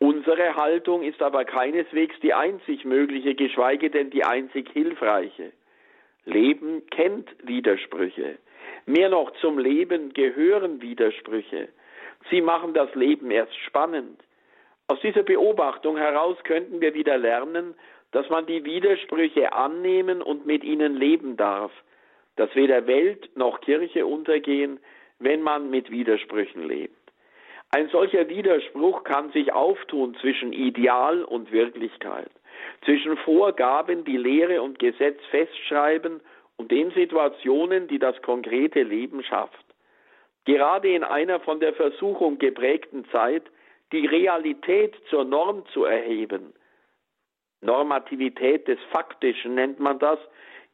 Unsere 0.00 0.54
Haltung 0.54 1.02
ist 1.02 1.20
aber 1.20 1.44
keineswegs 1.44 2.14
die 2.20 2.32
einzig 2.32 2.84
mögliche, 2.84 3.34
geschweige 3.34 3.90
denn 3.90 4.10
die 4.10 4.24
einzig 4.24 4.70
hilfreiche. 4.72 5.52
Leben 6.24 6.86
kennt 6.90 7.28
Widersprüche. 7.42 8.38
Mehr 8.86 9.08
noch 9.08 9.32
zum 9.40 9.58
Leben 9.58 10.12
gehören 10.12 10.80
Widersprüche. 10.80 11.68
Sie 12.30 12.40
machen 12.40 12.74
das 12.74 12.94
Leben 12.94 13.30
erst 13.30 13.56
spannend. 13.56 14.20
Aus 14.86 15.00
dieser 15.00 15.22
Beobachtung 15.22 15.96
heraus 15.96 16.36
könnten 16.44 16.80
wir 16.80 16.94
wieder 16.94 17.18
lernen, 17.18 17.74
dass 18.12 18.28
man 18.30 18.46
die 18.46 18.64
Widersprüche 18.64 19.52
annehmen 19.52 20.22
und 20.22 20.46
mit 20.46 20.64
ihnen 20.64 20.96
leben 20.96 21.36
darf, 21.36 21.72
dass 22.36 22.54
weder 22.54 22.86
Welt 22.86 23.28
noch 23.36 23.60
Kirche 23.60 24.06
untergehen, 24.06 24.80
wenn 25.18 25.42
man 25.42 25.70
mit 25.70 25.90
Widersprüchen 25.90 26.66
lebt. 26.66 26.97
Ein 27.70 27.88
solcher 27.90 28.28
Widerspruch 28.28 29.04
kann 29.04 29.30
sich 29.32 29.52
auftun 29.52 30.16
zwischen 30.20 30.52
Ideal 30.52 31.22
und 31.24 31.52
Wirklichkeit 31.52 32.30
zwischen 32.84 33.16
Vorgaben, 33.18 34.04
die 34.04 34.16
Lehre 34.16 34.62
und 34.62 34.78
Gesetz 34.78 35.20
festschreiben 35.30 36.20
und 36.56 36.70
den 36.70 36.90
Situationen, 36.92 37.88
die 37.88 37.98
das 37.98 38.20
konkrete 38.22 38.82
Leben 38.82 39.22
schafft. 39.22 39.64
Gerade 40.44 40.88
in 40.88 41.04
einer 41.04 41.40
von 41.40 41.60
der 41.60 41.74
Versuchung 41.74 42.38
geprägten 42.38 43.04
Zeit, 43.10 43.44
die 43.92 44.06
Realität 44.06 44.94
zur 45.10 45.24
Norm 45.24 45.64
zu 45.72 45.84
erheben, 45.84 46.52
Normativität 47.60 48.68
des 48.68 48.78
Faktischen 48.92 49.56
nennt 49.56 49.80
man 49.80 49.98
das, 49.98 50.18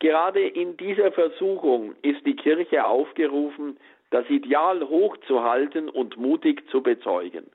gerade 0.00 0.46
in 0.46 0.76
dieser 0.76 1.12
Versuchung 1.12 1.94
ist 2.02 2.24
die 2.26 2.36
Kirche 2.36 2.84
aufgerufen, 2.84 3.78
das 4.14 4.30
Ideal 4.30 4.88
hochzuhalten 4.88 5.88
und 5.88 6.16
mutig 6.16 6.62
zu 6.70 6.84
bezeugen. 6.84 7.50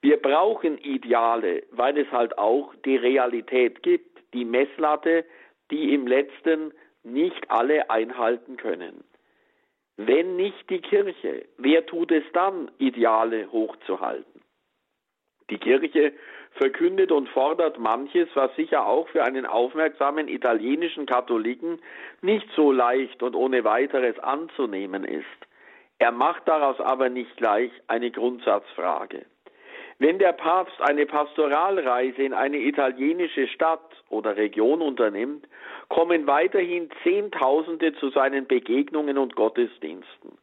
Wir 0.00 0.22
brauchen 0.22 0.78
Ideale, 0.78 1.64
weil 1.72 1.98
es 1.98 2.08
halt 2.12 2.38
auch 2.38 2.72
die 2.84 2.96
Realität 2.96 3.82
gibt, 3.82 4.16
die 4.32 4.44
Messlatte, 4.44 5.24
die 5.72 5.92
im 5.92 6.06
letzten 6.06 6.72
nicht 7.02 7.50
alle 7.50 7.90
einhalten 7.90 8.56
können. 8.56 9.02
Wenn 9.96 10.36
nicht 10.36 10.70
die 10.70 10.80
Kirche, 10.80 11.46
wer 11.56 11.84
tut 11.84 12.12
es 12.12 12.22
dann, 12.32 12.70
Ideale 12.78 13.50
hochzuhalten? 13.50 14.40
Die 15.50 15.58
Kirche 15.58 16.12
verkündet 16.52 17.10
und 17.10 17.28
fordert 17.30 17.80
manches, 17.80 18.28
was 18.34 18.54
sicher 18.54 18.86
auch 18.86 19.08
für 19.08 19.24
einen 19.24 19.46
aufmerksamen 19.46 20.28
italienischen 20.28 21.06
Katholiken 21.06 21.80
nicht 22.22 22.46
so 22.54 22.70
leicht 22.70 23.20
und 23.24 23.34
ohne 23.34 23.64
weiteres 23.64 24.16
anzunehmen 24.20 25.02
ist. 25.02 25.48
Er 25.98 26.12
macht 26.12 26.46
daraus 26.46 26.80
aber 26.80 27.08
nicht 27.08 27.36
gleich 27.36 27.70
eine 27.88 28.10
Grundsatzfrage. 28.10 29.26
Wenn 29.98 30.20
der 30.20 30.32
Papst 30.32 30.80
eine 30.80 31.06
Pastoralreise 31.06 32.22
in 32.22 32.32
eine 32.32 32.58
italienische 32.58 33.48
Stadt 33.48 33.90
oder 34.08 34.36
Region 34.36 34.80
unternimmt, 34.80 35.48
kommen 35.88 36.28
weiterhin 36.28 36.88
Zehntausende 37.02 37.94
zu 37.94 38.10
seinen 38.10 38.46
Begegnungen 38.46 39.18
und 39.18 39.34
Gottesdiensten. 39.34 40.38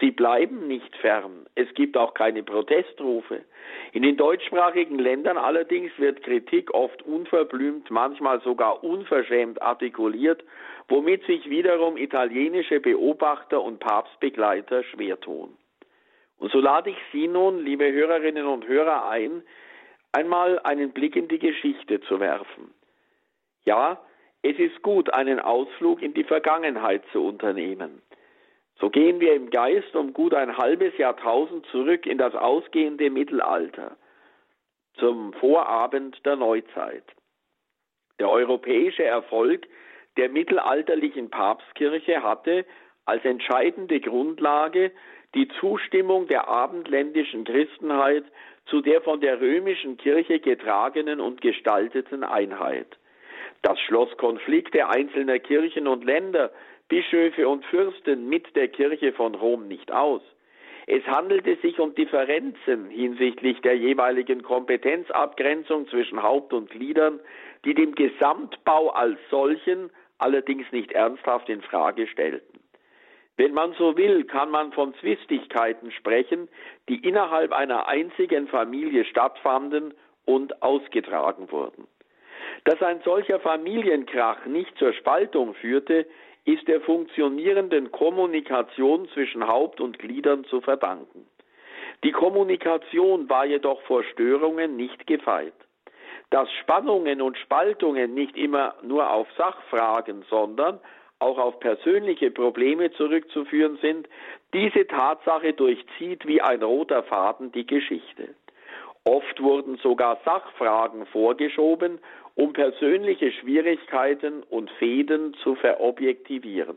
Sie 0.00 0.10
bleiben 0.10 0.66
nicht 0.66 0.96
fern. 0.96 1.46
Es 1.54 1.72
gibt 1.74 1.96
auch 1.96 2.14
keine 2.14 2.42
Protestrufe. 2.42 3.44
In 3.92 4.02
den 4.02 4.16
deutschsprachigen 4.16 4.98
Ländern 4.98 5.36
allerdings 5.36 5.92
wird 5.98 6.22
Kritik 6.22 6.74
oft 6.74 7.02
unverblümt, 7.02 7.90
manchmal 7.90 8.40
sogar 8.40 8.82
unverschämt 8.82 9.62
artikuliert, 9.62 10.42
womit 10.88 11.24
sich 11.26 11.48
wiederum 11.48 11.96
italienische 11.96 12.80
Beobachter 12.80 13.62
und 13.62 13.78
Papstbegleiter 13.78 14.82
schwer 14.84 15.20
tun. 15.20 15.56
Und 16.38 16.50
so 16.50 16.58
lade 16.58 16.90
ich 16.90 16.98
Sie 17.12 17.28
nun, 17.28 17.64
liebe 17.64 17.90
Hörerinnen 17.90 18.46
und 18.46 18.66
Hörer, 18.66 19.08
ein, 19.08 19.42
einmal 20.12 20.58
einen 20.60 20.90
Blick 20.90 21.16
in 21.16 21.28
die 21.28 21.38
Geschichte 21.38 22.00
zu 22.02 22.20
werfen. 22.20 22.74
Ja, 23.64 24.00
es 24.42 24.58
ist 24.58 24.82
gut, 24.82 25.14
einen 25.14 25.40
Ausflug 25.40 26.02
in 26.02 26.12
die 26.12 26.24
Vergangenheit 26.24 27.02
zu 27.12 27.24
unternehmen. 27.24 28.02
So 28.80 28.90
gehen 28.90 29.20
wir 29.20 29.34
im 29.34 29.50
Geist 29.50 29.94
um 29.94 30.12
gut 30.12 30.34
ein 30.34 30.56
halbes 30.56 30.96
Jahrtausend 30.98 31.66
zurück 31.66 32.06
in 32.06 32.18
das 32.18 32.34
ausgehende 32.34 33.10
Mittelalter, 33.10 33.96
zum 34.98 35.32
Vorabend 35.34 36.24
der 36.24 36.36
Neuzeit. 36.36 37.04
Der 38.18 38.30
europäische 38.30 39.04
Erfolg 39.04 39.66
der 40.16 40.28
mittelalterlichen 40.28 41.30
Papstkirche 41.30 42.22
hatte 42.22 42.64
als 43.04 43.24
entscheidende 43.24 44.00
Grundlage 44.00 44.92
die 45.34 45.48
Zustimmung 45.60 46.28
der 46.28 46.48
abendländischen 46.48 47.44
Christenheit 47.44 48.24
zu 48.66 48.80
der 48.80 49.02
von 49.02 49.20
der 49.20 49.40
römischen 49.40 49.96
Kirche 49.96 50.38
getragenen 50.38 51.20
und 51.20 51.40
gestalteten 51.40 52.22
Einheit. 52.22 52.86
Das 53.62 53.78
schloss 53.80 54.16
Konflikte 54.16 54.88
einzelner 54.88 55.38
Kirchen 55.38 55.86
und 55.86 56.04
Länder, 56.04 56.50
Bischöfe 56.88 57.48
und 57.48 57.64
Fürsten 57.66 58.28
mit 58.28 58.54
der 58.56 58.68
Kirche 58.68 59.12
von 59.12 59.34
Rom 59.34 59.68
nicht 59.68 59.90
aus. 59.92 60.22
Es 60.86 61.02
handelte 61.06 61.56
sich 61.56 61.78
um 61.80 61.94
Differenzen 61.94 62.90
hinsichtlich 62.90 63.60
der 63.62 63.76
jeweiligen 63.76 64.42
Kompetenzabgrenzung 64.42 65.88
zwischen 65.88 66.22
Haupt 66.22 66.52
und 66.52 66.70
Gliedern, 66.70 67.20
die 67.64 67.74
dem 67.74 67.94
Gesamtbau 67.94 68.90
als 68.90 69.18
solchen 69.30 69.90
allerdings 70.18 70.70
nicht 70.72 70.92
ernsthaft 70.92 71.48
in 71.48 71.62
Frage 71.62 72.06
stellten. 72.06 72.60
Wenn 73.36 73.52
man 73.52 73.72
so 73.72 73.96
will, 73.96 74.24
kann 74.24 74.50
man 74.50 74.72
von 74.72 74.94
Zwistigkeiten 75.00 75.90
sprechen, 75.90 76.48
die 76.88 76.96
innerhalb 76.96 77.52
einer 77.52 77.88
einzigen 77.88 78.46
Familie 78.46 79.04
stattfanden 79.06 79.94
und 80.24 80.62
ausgetragen 80.62 81.50
wurden. 81.50 81.88
Dass 82.64 82.80
ein 82.82 83.00
solcher 83.04 83.40
Familienkrach 83.40 84.46
nicht 84.46 84.76
zur 84.78 84.92
Spaltung 84.92 85.54
führte, 85.54 86.06
ist 86.44 86.68
der 86.68 86.80
funktionierenden 86.80 87.90
Kommunikation 87.90 89.08
zwischen 89.08 89.46
Haupt 89.46 89.80
und 89.80 89.98
Gliedern 89.98 90.44
zu 90.44 90.60
verdanken. 90.60 91.26
Die 92.02 92.12
Kommunikation 92.12 93.30
war 93.30 93.46
jedoch 93.46 93.80
vor 93.82 94.04
Störungen 94.04 94.76
nicht 94.76 95.06
gefeit. 95.06 95.54
Dass 96.30 96.50
Spannungen 96.60 97.22
und 97.22 97.38
Spaltungen 97.38 98.12
nicht 98.12 98.36
immer 98.36 98.74
nur 98.82 99.10
auf 99.10 99.26
Sachfragen, 99.38 100.24
sondern 100.28 100.80
auch 101.18 101.38
auf 101.38 101.60
persönliche 101.60 102.30
Probleme 102.30 102.90
zurückzuführen 102.92 103.78
sind, 103.80 104.08
diese 104.52 104.86
Tatsache 104.86 105.54
durchzieht 105.54 106.26
wie 106.26 106.42
ein 106.42 106.62
roter 106.62 107.02
Faden 107.04 107.52
die 107.52 107.66
Geschichte. 107.66 108.34
Oft 109.04 109.42
wurden 109.42 109.76
sogar 109.78 110.18
Sachfragen 110.24 111.06
vorgeschoben 111.06 112.00
um 112.34 112.52
persönliche 112.52 113.32
Schwierigkeiten 113.32 114.42
und 114.42 114.70
Fäden 114.72 115.34
zu 115.42 115.54
verobjektivieren. 115.54 116.76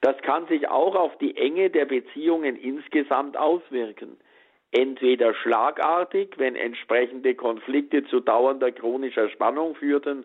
Das 0.00 0.16
kann 0.22 0.46
sich 0.48 0.68
auch 0.68 0.96
auf 0.96 1.16
die 1.18 1.36
Enge 1.36 1.70
der 1.70 1.84
Beziehungen 1.84 2.56
insgesamt 2.56 3.36
auswirken. 3.36 4.16
Entweder 4.72 5.34
schlagartig, 5.34 6.34
wenn 6.38 6.56
entsprechende 6.56 7.34
Konflikte 7.34 8.04
zu 8.04 8.20
dauernder 8.20 8.72
chronischer 8.72 9.28
Spannung 9.28 9.74
führten, 9.76 10.24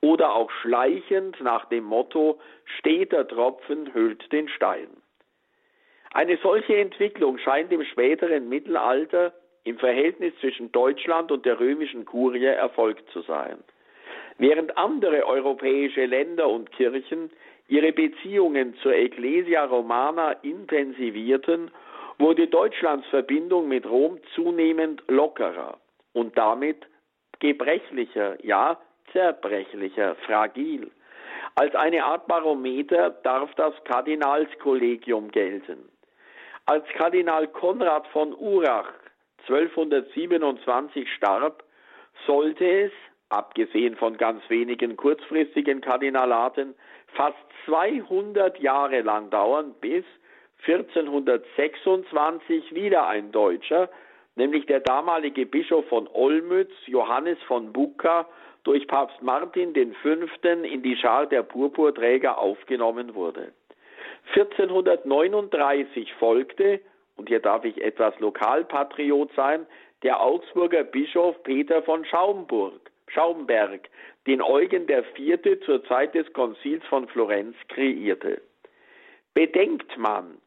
oder 0.00 0.34
auch 0.34 0.50
schleichend 0.62 1.40
nach 1.40 1.64
dem 1.66 1.84
Motto 1.84 2.38
steter 2.78 3.26
Tropfen 3.26 3.92
hüllt 3.92 4.30
den 4.32 4.48
Stein. 4.48 4.88
Eine 6.12 6.38
solche 6.38 6.76
Entwicklung 6.76 7.38
scheint 7.38 7.72
im 7.72 7.84
späteren 7.84 8.48
Mittelalter 8.48 9.34
im 9.64 9.78
Verhältnis 9.78 10.32
zwischen 10.40 10.72
Deutschland 10.72 11.30
und 11.32 11.44
der 11.44 11.60
römischen 11.60 12.04
Kurie 12.04 12.44
erfolgt 12.44 13.10
zu 13.10 13.20
sein. 13.22 13.58
Während 14.38 14.76
andere 14.76 15.26
europäische 15.26 16.06
Länder 16.06 16.48
und 16.48 16.70
Kirchen 16.72 17.30
ihre 17.68 17.92
Beziehungen 17.92 18.74
zur 18.82 18.94
Ecclesia 18.94 19.64
Romana 19.64 20.32
intensivierten, 20.42 21.70
wurde 22.18 22.48
Deutschlands 22.48 23.06
Verbindung 23.08 23.68
mit 23.68 23.86
Rom 23.86 24.18
zunehmend 24.34 25.02
lockerer 25.08 25.78
und 26.12 26.36
damit 26.36 26.86
gebrechlicher, 27.38 28.36
ja 28.44 28.78
zerbrechlicher, 29.12 30.16
fragil. 30.26 30.90
Als 31.54 31.74
eine 31.74 32.04
Art 32.04 32.26
Barometer 32.26 33.10
darf 33.10 33.54
das 33.54 33.74
Kardinalskollegium 33.84 35.30
gelten. 35.30 35.88
Als 36.66 36.86
Kardinal 36.96 37.48
Konrad 37.48 38.06
von 38.08 38.34
Urach 38.34 38.92
1227 39.48 41.10
starb, 41.14 41.64
sollte 42.26 42.64
es 42.64 42.92
abgesehen 43.30 43.96
von 43.96 44.16
ganz 44.16 44.42
wenigen 44.48 44.96
kurzfristigen 44.96 45.80
Kardinalaten, 45.80 46.74
fast 47.14 47.36
200 47.66 48.58
Jahre 48.60 49.00
lang 49.02 49.30
dauern, 49.30 49.74
bis 49.80 50.04
1426 50.66 52.74
wieder 52.74 53.06
ein 53.06 53.32
Deutscher, 53.32 53.88
nämlich 54.36 54.66
der 54.66 54.80
damalige 54.80 55.46
Bischof 55.46 55.86
von 55.88 56.08
Olmütz, 56.12 56.72
Johannes 56.86 57.38
von 57.46 57.72
Bucca, 57.72 58.26
durch 58.64 58.86
Papst 58.86 59.22
Martin 59.22 59.74
V. 60.02 60.08
in 60.62 60.82
die 60.82 60.96
Schar 60.96 61.26
der 61.26 61.42
Purpurträger 61.42 62.38
aufgenommen 62.38 63.14
wurde. 63.14 63.52
1439 64.34 66.12
folgte, 66.14 66.80
und 67.16 67.28
hier 67.28 67.40
darf 67.40 67.64
ich 67.64 67.82
etwas 67.82 68.18
Lokalpatriot 68.20 69.32
sein, 69.34 69.66
der 70.02 70.20
Augsburger 70.20 70.84
Bischof 70.84 71.42
Peter 71.42 71.82
von 71.82 72.04
Schaumburg. 72.04 72.90
Schaumberg, 73.10 73.88
den 74.26 74.42
Eugen 74.42 74.86
IV. 74.88 75.60
zur 75.64 75.84
Zeit 75.84 76.14
des 76.14 76.32
Konzils 76.32 76.84
von 76.86 77.08
Florenz 77.08 77.56
kreierte. 77.68 78.42
Bedenkt 79.34 79.96
man, 79.96 80.38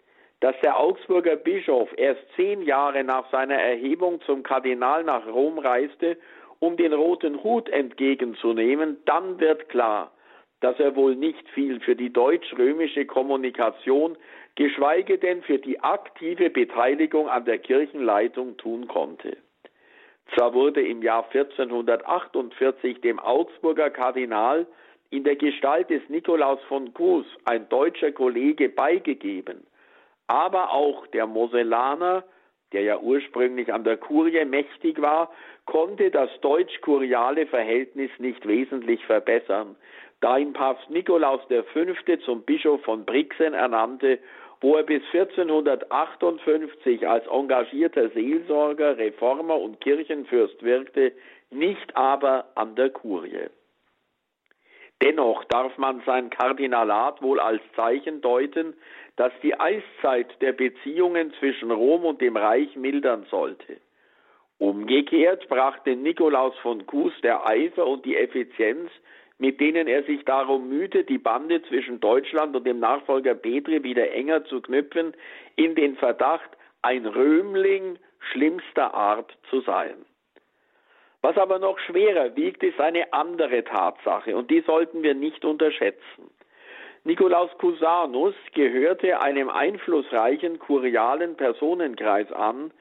dass 0.41 0.56
der 0.62 0.80
Augsburger 0.80 1.36
Bischof 1.36 1.89
erst 1.97 2.21
zehn 2.36 2.63
Jahre 2.63 3.04
nach 3.04 3.30
seiner 3.32 3.56
Erhebung 3.56 4.21
zum 4.21 4.43
Kardinal 4.43 5.04
nach 5.04 5.26
Rom 5.28 5.60
reiste, 5.60 6.17
um 6.60 6.78
den 6.78 6.93
roten 6.93 7.43
Hut 7.43 7.69
entgegenzunehmen, 7.69 8.97
dann 9.06 9.39
wird 9.39 9.69
klar, 9.69 10.12
dass 10.60 10.80
er 10.80 10.95
wohl 10.95 11.15
nicht 11.15 11.47
viel 11.50 11.80
für 11.80 11.95
die 11.95 12.13
deutsch-römische 12.13 13.06
Kommunikation, 13.06 14.15
geschweige 14.56 15.17
denn 15.17 15.41
für 15.41 15.58
die 15.58 15.80
aktive 15.80 16.50
Beteiligung 16.50 17.28
an 17.30 17.45
der 17.45 17.58
Kirchenleitung 17.58 18.58
tun 18.58 18.88
konnte. 18.88 19.38
Zwar 20.36 20.54
wurde 20.54 20.82
im 20.82 21.02
Jahr 21.02 21.26
1448 21.32 23.02
dem 23.02 23.20
Augsburger 23.20 23.89
Kardinal 23.89 24.65
in 25.10 25.26
der 25.26 25.36
Gestalt 25.36 25.89
des 25.89 26.02
Nikolaus 26.08 26.60
von 26.67 26.94
Gus 26.94 27.26
ein 27.44 27.67
deutscher 27.67 28.12
Kollege 28.13 28.70
beigegeben, 28.70 29.67
aber 30.28 30.72
auch 30.72 31.06
der 31.08 31.28
Mosellaner, 31.28 32.24
der 32.72 32.84
ja 32.84 32.98
ursprünglich 32.98 33.74
an 33.74 33.84
der 33.84 33.98
Kurie 33.98 34.46
mächtig 34.46 35.02
war, 35.02 35.30
konnte 35.65 36.10
das 36.10 36.30
deutsch-kuriale 36.39 37.46
Verhältnis 37.48 38.12
nicht 38.17 38.48
wesentlich 38.48 39.06
verbessern, 39.06 39.76
da 40.22 40.38
ihn 40.38 40.54
Papst 40.54 40.89
Nikolaus 40.89 41.41
V. 41.50 42.17
zum 42.26 42.44
Bischof 42.44 42.82
von 42.84 43.04
Brixen 43.04 43.54
ernannte 43.54 44.20
wo 44.62 44.76
er 44.76 44.84
bis 44.84 45.02
1458 45.12 47.08
als 47.08 47.26
engagierter 47.28 48.10
Seelsorger, 48.10 48.97
Reformer 48.97 49.58
und 49.58 49.82
Kirchenfürst 49.82 50.62
wirkte, 50.62 51.12
nicht 51.50 51.95
aber 51.97 52.45
an 52.56 52.76
der 52.76 52.91
Kurie. 52.91 53.50
Dennoch 55.02 55.43
darf 55.45 55.78
man 55.80 56.04
sein 56.06 56.30
Kardinalat 56.30 57.24
wohl 57.24 57.39
als 57.39 57.62
Zeichen 57.76 58.21
deuten, 58.21 58.76
dass 59.15 59.34
die 59.41 59.60
Eiszeit 59.60 60.39
der 60.41 60.54
Beziehungen 60.54 61.34
zwischen 61.39 61.71
Rom 61.71 62.06
und 62.06 62.21
dem 62.21 62.38
Reich 62.38 62.76
mildern 62.76 63.26
sollte. 63.32 63.78
Umgekehrt 64.60 65.47
brachte 65.50 65.95
Nikolaus 65.95 66.56
von 66.60 66.86
Kus 66.86 67.13
der 67.24 67.47
Eifer 67.47 67.88
und 67.88 68.06
die 68.06 68.15
Effizienz 68.15 68.91
mit 69.41 69.60
denen 69.60 69.88
er 69.88 70.04
sich 70.04 70.23
darum 70.23 70.69
mühte, 70.69 71.04
die 71.04 71.17
Bande 71.17 71.63
zwischen 71.63 71.99
Deutschland 71.99 72.56
und 72.56 72.63
dem 72.63 72.80
Nachfolger 72.80 73.34
Petri 73.34 73.84
wieder 73.84 74.12
enger 74.12 74.45
zu 74.45 74.62
knüpfen, 74.62 75.15
in 75.56 75.73
den 75.73 75.95
Verdacht, 75.95 76.49
ein 76.84 77.08
Römling 77.08 77.97
schlimmster 78.19 78.93
Art 78.93 79.36
zu 79.49 79.62
sein. 79.62 79.95
Was 81.23 81.38
aber 81.38 81.58
noch 81.58 81.80
schwerer 81.80 82.36
wiegt, 82.36 82.62
ist 82.62 82.80
eine 82.80 83.12
andere 83.13 83.63
Tatsache, 83.63 84.38
und 84.38 84.51
die 84.51 84.62
sollten 84.62 85.01
wir 85.01 85.15
nicht 85.15 85.43
unterschätzen. 85.43 86.30
Nikolaus 87.04 87.49
Cusanus 87.58 88.36
gehörte 88.54 89.21
einem 89.21 89.49
einflussreichen 89.49 90.60
kurialen 90.60 91.36
Personenkreis 91.36 92.32
an, 92.32 92.71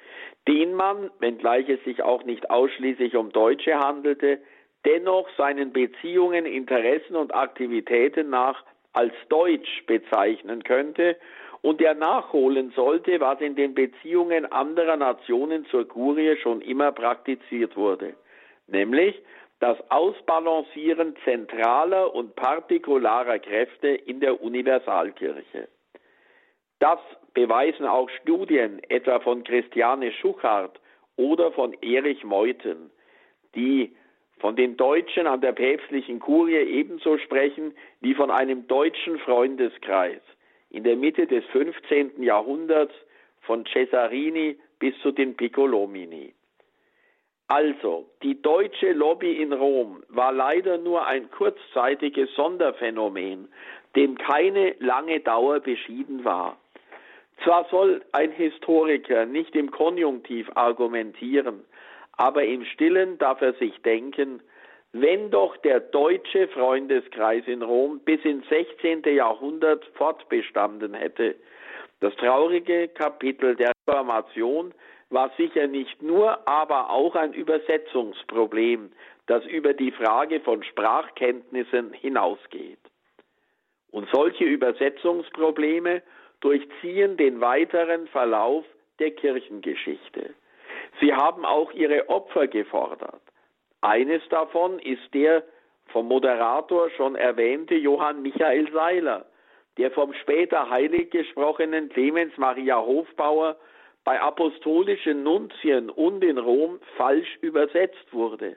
den 0.46 0.74
man, 0.74 1.10
wenngleich 1.20 1.70
es 1.70 1.82
sich 1.84 2.02
auch 2.02 2.22
nicht 2.24 2.50
ausschließlich 2.50 3.16
um 3.16 3.32
Deutsche 3.32 3.78
handelte, 3.78 4.40
dennoch 4.84 5.28
seinen 5.36 5.72
Beziehungen, 5.72 6.46
Interessen 6.46 7.16
und 7.16 7.34
Aktivitäten 7.34 8.30
nach 8.30 8.64
als 8.92 9.12
deutsch 9.28 9.84
bezeichnen 9.86 10.64
könnte 10.64 11.16
und 11.62 11.80
der 11.80 11.94
nachholen 11.94 12.72
sollte, 12.74 13.20
was 13.20 13.40
in 13.40 13.54
den 13.54 13.74
Beziehungen 13.74 14.50
anderer 14.50 14.96
Nationen 14.96 15.66
zur 15.66 15.86
Kurie 15.86 16.36
schon 16.36 16.60
immer 16.62 16.92
praktiziert 16.92 17.76
wurde, 17.76 18.14
nämlich 18.66 19.20
das 19.60 19.78
Ausbalancieren 19.90 21.14
zentraler 21.24 22.14
und 22.14 22.34
partikularer 22.34 23.38
Kräfte 23.38 23.88
in 23.88 24.20
der 24.20 24.42
Universalkirche. 24.42 25.68
Das 26.78 26.98
beweisen 27.34 27.84
auch 27.86 28.08
Studien 28.22 28.80
etwa 28.88 29.20
von 29.20 29.44
Christiane 29.44 30.12
Schuchart 30.12 30.80
oder 31.16 31.52
von 31.52 31.74
Erich 31.82 32.24
Meuthen, 32.24 32.90
die 33.54 33.94
von 34.40 34.56
den 34.56 34.76
Deutschen 34.76 35.26
an 35.26 35.40
der 35.40 35.52
päpstlichen 35.52 36.18
Kurie 36.18 36.56
ebenso 36.56 37.18
sprechen 37.18 37.74
wie 38.00 38.14
von 38.14 38.30
einem 38.30 38.66
deutschen 38.66 39.18
Freundeskreis 39.18 40.22
in 40.70 40.84
der 40.84 40.96
Mitte 40.96 41.26
des 41.26 41.44
15. 41.46 42.22
Jahrhunderts 42.22 42.94
von 43.42 43.64
Cesarini 43.66 44.58
bis 44.78 44.98
zu 45.02 45.12
den 45.12 45.36
Piccolomini. 45.36 46.34
Also, 47.48 48.08
die 48.22 48.40
deutsche 48.40 48.92
Lobby 48.92 49.42
in 49.42 49.52
Rom 49.52 50.04
war 50.08 50.32
leider 50.32 50.78
nur 50.78 51.06
ein 51.06 51.28
kurzzeitiges 51.32 52.32
Sonderphänomen, 52.36 53.48
dem 53.96 54.16
keine 54.16 54.76
lange 54.78 55.18
Dauer 55.20 55.58
beschieden 55.58 56.24
war. 56.24 56.56
Zwar 57.42 57.66
soll 57.70 58.02
ein 58.12 58.30
Historiker 58.30 59.26
nicht 59.26 59.56
im 59.56 59.70
Konjunktiv 59.70 60.48
argumentieren, 60.54 61.64
aber 62.20 62.44
im 62.44 62.66
stillen 62.66 63.16
darf 63.16 63.40
er 63.40 63.54
sich 63.54 63.80
denken, 63.80 64.42
wenn 64.92 65.30
doch 65.30 65.56
der 65.56 65.80
deutsche 65.80 66.48
Freundeskreis 66.48 67.44
in 67.46 67.62
Rom 67.62 68.00
bis 68.00 68.22
ins 68.26 68.46
16. 68.50 69.04
Jahrhundert 69.04 69.86
fortbestanden 69.94 70.92
hätte. 70.92 71.34
Das 72.00 72.14
traurige 72.16 72.88
Kapitel 72.88 73.56
der 73.56 73.72
Reformation 73.88 74.74
war 75.08 75.32
sicher 75.38 75.66
nicht 75.66 76.02
nur, 76.02 76.46
aber 76.46 76.90
auch 76.90 77.14
ein 77.14 77.32
Übersetzungsproblem, 77.32 78.92
das 79.26 79.42
über 79.46 79.72
die 79.72 79.90
Frage 79.90 80.40
von 80.40 80.62
Sprachkenntnissen 80.62 81.94
hinausgeht. 81.94 82.80
Und 83.92 84.06
solche 84.12 84.44
Übersetzungsprobleme 84.44 86.02
durchziehen 86.40 87.16
den 87.16 87.40
weiteren 87.40 88.08
Verlauf 88.08 88.66
der 88.98 89.12
Kirchengeschichte. 89.12 90.34
Sie 91.00 91.14
haben 91.14 91.44
auch 91.44 91.72
ihre 91.72 92.08
Opfer 92.08 92.46
gefordert. 92.46 93.22
Eines 93.80 94.22
davon 94.28 94.78
ist 94.78 95.14
der 95.14 95.44
vom 95.86 96.08
Moderator 96.08 96.90
schon 96.90 97.16
erwähnte 97.16 97.74
Johann 97.74 98.22
Michael 98.22 98.70
Seiler, 98.72 99.26
der 99.78 99.90
vom 99.90 100.12
später 100.14 100.68
heilig 100.68 101.10
gesprochenen 101.10 101.88
Clemens 101.88 102.36
Maria 102.36 102.80
Hofbauer 102.80 103.56
bei 104.04 104.20
apostolischen 104.20 105.22
Nunzien 105.22 105.90
und 105.90 106.22
in 106.24 106.38
Rom 106.38 106.80
falsch 106.96 107.38
übersetzt 107.40 108.12
wurde, 108.12 108.56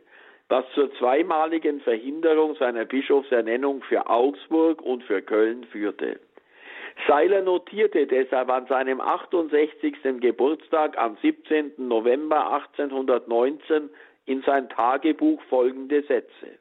was 0.49 0.65
zur 0.73 0.93
zweimaligen 0.95 1.81
Verhinderung 1.81 2.55
seiner 2.55 2.85
Bischofsernennung 2.85 3.81
für 3.83 4.07
Augsburg 4.09 4.81
und 4.81 5.03
für 5.03 5.21
Köln 5.21 5.63
führte. 5.65 6.19
Seiler 7.07 7.41
notierte 7.41 8.07
deshalb 8.07 8.49
an 8.49 8.67
seinem 8.67 9.01
68. 9.01 10.19
Geburtstag 10.19 10.97
am 10.97 11.17
17. 11.21 11.73
November 11.77 12.53
1819 12.53 13.89
in 14.25 14.41
sein 14.43 14.69
Tagebuch 14.69 15.41
folgende 15.49 16.03
Sätze. 16.03 16.59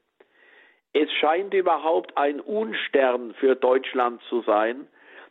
Es 0.94 1.10
scheint 1.12 1.54
überhaupt 1.54 2.16
ein 2.16 2.40
Unstern 2.40 3.34
für 3.34 3.54
Deutschland 3.54 4.20
zu 4.28 4.42
sein, 4.42 4.86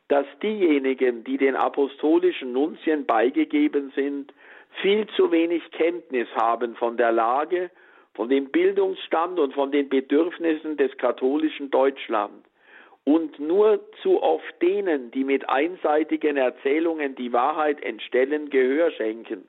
dass 0.07 0.25
diejenigen, 0.41 1.23
die 1.23 1.37
den 1.37 1.55
apostolischen 1.55 2.51
Nunzien 2.53 3.05
beigegeben 3.05 3.91
sind, 3.95 4.33
viel 4.81 5.07
zu 5.15 5.31
wenig 5.31 5.69
Kenntnis 5.71 6.27
haben 6.35 6.75
von 6.75 6.97
der 6.97 7.11
Lage, 7.11 7.69
von 8.13 8.29
dem 8.29 8.49
Bildungsstand 8.49 9.39
und 9.39 9.53
von 9.53 9.71
den 9.71 9.89
Bedürfnissen 9.89 10.77
des 10.77 10.95
katholischen 10.97 11.69
Deutschland 11.69 12.45
und 13.03 13.39
nur 13.39 13.79
zu 14.01 14.21
oft 14.21 14.61
denen, 14.61 15.11
die 15.11 15.23
mit 15.23 15.49
einseitigen 15.49 16.37
Erzählungen 16.37 17.15
die 17.15 17.33
Wahrheit 17.33 17.81
entstellen, 17.83 18.49
Gehör 18.49 18.91
schenken, 18.91 19.47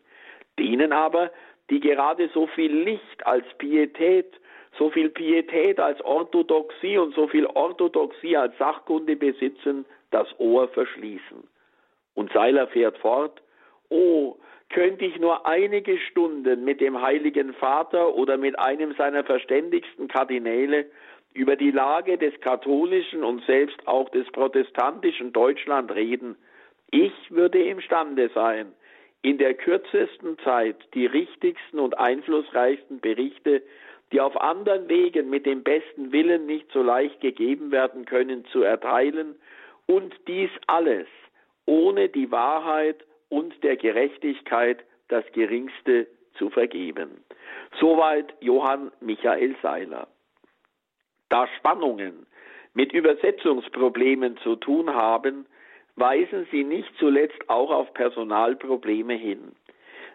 denen 0.59 0.93
aber, 0.93 1.31
die 1.71 1.81
gerade 1.81 2.29
so 2.33 2.47
viel 2.47 2.73
Licht 2.73 3.27
als 3.27 3.45
Pietät, 3.59 4.33
so 4.79 4.91
viel 4.91 5.11
Pietät 5.11 5.79
als 5.79 6.01
Orthodoxie 6.03 6.99
und 6.99 7.15
so 7.15 7.29
viel 7.29 7.47
Orthodoxie 7.47 8.37
als 8.37 8.57
Sachkunde 8.59 9.17
besitzen, 9.17 9.85
das 10.11 10.29
Ohr 10.39 10.69
verschließen. 10.69 11.45
Und 12.15 12.33
Seiler 12.33 12.67
fährt 12.69 12.99
fort, 12.99 13.43
oh, 13.89 14.37
könnte 14.71 15.05
ich 15.05 15.19
nur 15.19 15.47
einige 15.47 15.99
Stunden 15.99 16.65
mit 16.65 16.81
dem 16.81 17.01
Heiligen 17.01 17.53
Vater 17.55 18.15
oder 18.15 18.39
mit 18.39 18.59
einem 18.59 18.95
seiner 18.95 19.23
verständigsten 19.23 20.09
Kardinäle 20.09 20.87
über 21.35 21.57
die 21.57 21.71
Lage 21.71 22.19
des 22.19 22.39
katholischen 22.41 23.25
und 23.25 23.45
selbst 23.45 23.87
auch 23.87 24.09
des 24.11 24.31
protestantischen 24.33 25.33
Deutschland 25.33 25.91
reden, 25.93 26.37
ich 26.91 27.13
würde 27.31 27.63
imstande 27.63 28.31
sein, 28.35 28.73
in 29.23 29.39
der 29.39 29.55
kürzesten 29.55 30.39
Zeit 30.41 30.77
die 30.95 31.07
richtigsten 31.07 31.79
und 31.79 31.99
einflussreichsten 31.99 33.01
Berichte, 33.01 33.63
die 34.13 34.21
auf 34.21 34.39
anderen 34.39 34.89
Wegen 34.89 35.31
mit 35.31 35.47
dem 35.47 35.63
besten 35.63 36.13
Willen 36.13 36.47
nicht 36.47 36.71
so 36.73 36.83
leicht 36.83 37.21
gegeben 37.21 37.71
werden 37.71 38.05
können, 38.05 38.45
zu 38.47 38.63
erteilen 38.63 39.37
und 39.87 40.15
dies 40.27 40.51
alles 40.67 41.07
ohne 41.67 42.09
die 42.09 42.31
Wahrheit 42.31 43.05
und 43.29 43.63
der 43.63 43.77
Gerechtigkeit 43.77 44.85
das 45.09 45.25
Geringste 45.33 46.07
zu 46.35 46.51
vergeben. 46.51 47.25
Soweit 47.79 48.35
Johann 48.41 48.91
Michael 49.01 49.55
Seiler. 49.63 50.09
Da 51.33 51.49
Spannungen 51.57 52.27
mit 52.75 52.93
Übersetzungsproblemen 52.93 54.37
zu 54.43 54.55
tun 54.55 54.93
haben, 54.93 55.47
weisen 55.97 56.47
sie 56.51 56.63
nicht 56.63 56.93
zuletzt 56.99 57.49
auch 57.49 57.71
auf 57.71 57.95
Personalprobleme 57.95 59.15
hin. 59.15 59.53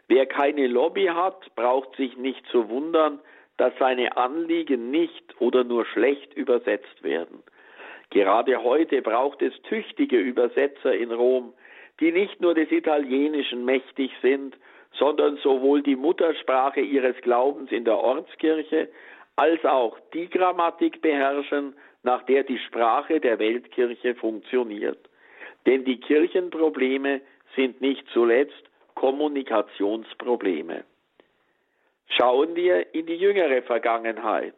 Wer 0.08 0.27
keine 0.27 0.67
Lobby 0.67 1.08
hat, 1.08 1.56
braucht 1.56 1.95
sich 1.95 2.15
nicht 2.17 2.45
zu 2.51 2.69
wundern, 2.69 3.17
dass 3.58 3.73
seine 3.80 4.15
Anliegen 4.15 4.91
nicht 4.91 5.41
oder 5.41 5.63
nur 5.63 5.88
schlecht 5.88 6.36
übersetzt 6.36 7.03
werden. 7.03 7.41
Gerade 8.12 8.62
heute 8.62 9.01
braucht 9.01 9.41
es 9.41 9.60
tüchtige 9.63 10.19
Übersetzer 10.19 10.93
in 10.93 11.12
Rom, 11.12 11.51
die 11.99 12.12
nicht 12.12 12.41
nur 12.41 12.53
des 12.53 12.71
Italienischen 12.71 13.65
mächtig 13.65 14.12
sind, 14.21 14.56
sondern 14.93 15.38
sowohl 15.38 15.82
die 15.82 15.95
Muttersprache 15.95 16.82
ihres 16.82 17.19
Glaubens 17.21 17.71
in 17.71 17.86
der 17.86 17.97
Ortskirche 17.97 18.89
als 19.38 19.63
auch 19.65 19.97
die 20.13 20.30
Grammatik 20.30 21.02
beherrschen, 21.02 21.76
nach 22.04 22.23
der 22.23 22.43
die 22.43 22.60
Sprache 22.60 23.19
der 23.19 23.39
Weltkirche 23.39 24.15
funktioniert. 24.15 25.00
Denn 25.65 25.86
die 25.86 26.00
Kirchenprobleme 26.00 27.21
sind 27.56 27.80
nicht 27.82 28.06
zuletzt 28.10 28.63
Kommunikationsprobleme. 28.95 30.84
Schauen 32.10 32.56
wir 32.56 32.93
in 32.95 33.06
die 33.06 33.15
jüngere 33.15 33.62
Vergangenheit, 33.62 34.56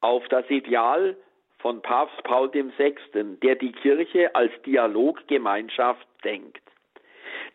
auf 0.00 0.26
das 0.28 0.48
Ideal 0.50 1.16
von 1.58 1.80
Papst 1.80 2.22
Paul 2.24 2.52
VI., 2.52 2.94
der 3.42 3.54
die 3.54 3.72
Kirche 3.72 4.34
als 4.34 4.52
Dialoggemeinschaft 4.66 6.06
denkt. 6.24 6.60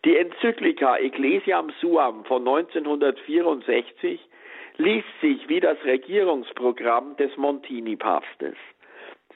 Die 0.04 0.16
Enzyklika 0.16 0.96
Ecclesiam 0.96 1.70
Suam 1.80 2.24
von 2.24 2.48
1964 2.48 4.18
liest 4.76 5.08
sich 5.20 5.48
wie 5.48 5.60
das 5.60 5.82
Regierungsprogramm 5.84 7.16
des 7.16 7.36
Montini-Papstes. 7.36 8.56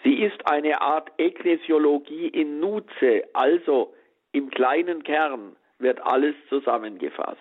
Sie 0.03 0.23
ist 0.23 0.47
eine 0.47 0.81
Art 0.81 1.11
Ekklesiologie 1.19 2.29
in 2.29 2.61
Nuze, 2.61 3.25
also 3.33 3.95
im 4.33 4.51
kleinen 4.51 5.03
Kern 5.03 5.57
wird 5.79 6.01
alles 6.03 6.35
zusammengefasst. 6.49 7.41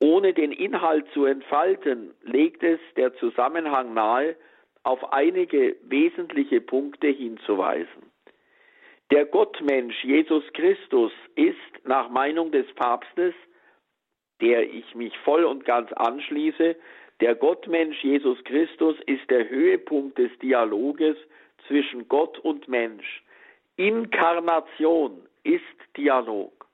Ohne 0.00 0.32
den 0.32 0.52
Inhalt 0.52 1.06
zu 1.12 1.24
entfalten, 1.24 2.12
legt 2.22 2.62
es 2.62 2.80
der 2.96 3.14
Zusammenhang 3.14 3.94
nahe, 3.94 4.36
auf 4.84 5.12
einige 5.12 5.76
wesentliche 5.82 6.60
Punkte 6.60 7.08
hinzuweisen. 7.08 8.10
Der 9.12 9.26
Gottmensch 9.26 10.02
Jesus 10.04 10.42
Christus 10.54 11.12
ist 11.36 11.84
nach 11.84 12.08
Meinung 12.08 12.50
des 12.50 12.66
Papstes, 12.74 13.34
der 14.40 14.68
ich 14.72 14.94
mich 14.94 15.16
voll 15.18 15.44
und 15.44 15.64
ganz 15.64 15.92
anschließe, 15.92 16.76
der 17.22 17.36
Gottmensch 17.36 18.02
Jesus 18.02 18.42
Christus 18.42 18.96
ist 19.06 19.30
der 19.30 19.48
Höhepunkt 19.48 20.18
des 20.18 20.36
Dialoges 20.40 21.16
zwischen 21.68 22.08
Gott 22.08 22.36
und 22.40 22.66
Mensch. 22.66 23.22
Inkarnation 23.76 25.22
ist 25.44 25.62
Dialog. 25.96 26.66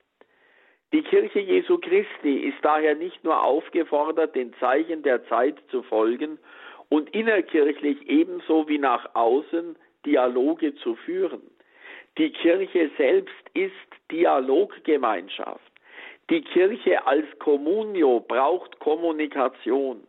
Die 0.94 1.02
Kirche 1.02 1.40
Jesu 1.40 1.76
Christi 1.76 2.38
ist 2.48 2.56
daher 2.62 2.94
nicht 2.94 3.22
nur 3.24 3.44
aufgefordert, 3.44 4.34
den 4.34 4.54
Zeichen 4.54 5.02
der 5.02 5.22
Zeit 5.28 5.56
zu 5.70 5.82
folgen 5.82 6.38
und 6.88 7.10
innerkirchlich 7.10 8.08
ebenso 8.08 8.66
wie 8.68 8.78
nach 8.78 9.14
außen 9.14 9.76
Dialoge 10.06 10.74
zu 10.76 10.94
führen. 10.94 11.42
Die 12.16 12.30
Kirche 12.30 12.90
selbst 12.96 13.34
ist 13.52 13.74
Dialoggemeinschaft. 14.10 15.72
Die 16.30 16.40
Kirche 16.40 17.06
als 17.06 17.26
Communio 17.38 18.20
braucht 18.20 18.78
Kommunikation. 18.78 20.04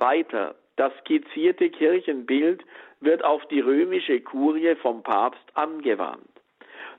Weiter, 0.00 0.54
das 0.76 0.92
skizzierte 1.00 1.70
Kirchenbild 1.70 2.64
wird 3.00 3.24
auf 3.24 3.46
die 3.46 3.60
römische 3.60 4.20
Kurie 4.20 4.74
vom 4.76 5.02
Papst 5.02 5.44
angewandt. 5.54 6.28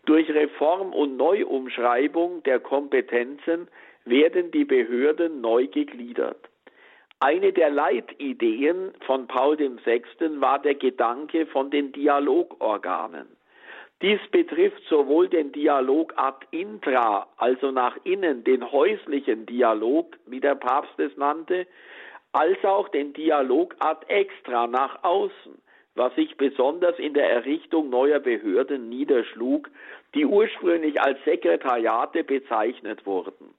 Durch 0.06 0.30
Reform 0.30 0.94
und 0.94 1.18
Neuumschreibung 1.18 2.44
der 2.44 2.60
Kompetenzen 2.60 3.68
werden 4.06 4.52
die 4.52 4.66
Behörden 4.66 5.42
neu 5.42 5.68
gegliedert. 5.68 6.50
Eine 7.20 7.54
der 7.54 7.70
Leitideen 7.70 8.94
von 9.06 9.28
Paul 9.28 9.58
VI. 9.60 10.02
war 10.42 10.60
der 10.60 10.74
Gedanke 10.74 11.46
von 11.46 11.70
den 11.70 11.92
Dialogorganen. 11.92 13.28
Dies 14.02 14.20
betrifft 14.32 14.82
sowohl 14.90 15.28
den 15.28 15.52
Dialog 15.52 16.14
ad 16.16 16.48
intra, 16.50 17.28
also 17.38 17.70
nach 17.70 17.96
innen, 18.04 18.44
den 18.44 18.72
häuslichen 18.72 19.46
Dialog, 19.46 20.18
wie 20.26 20.40
der 20.40 20.56
Papst 20.56 20.98
es 20.98 21.16
nannte, 21.18 21.68
als 22.34 22.64
auch 22.64 22.90
den 22.90 23.14
Dialog 23.14 23.76
ad 23.80 24.06
extra, 24.08 24.68
nach 24.68 25.04
außen, 25.04 25.62
was 25.96 26.16
sich 26.16 26.38
besonders 26.38 26.98
in 26.98 27.14
der 27.14 27.30
Errichtung 27.30 27.90
neuer 27.90 28.20
Behörden 28.20 28.90
niederschlug, 28.90 29.70
die 30.16 30.26
ursprünglich 30.26 31.02
als 31.02 31.18
Sekretariate 31.26 32.24
bezeichnet 32.24 33.06
wurden. 33.06 33.54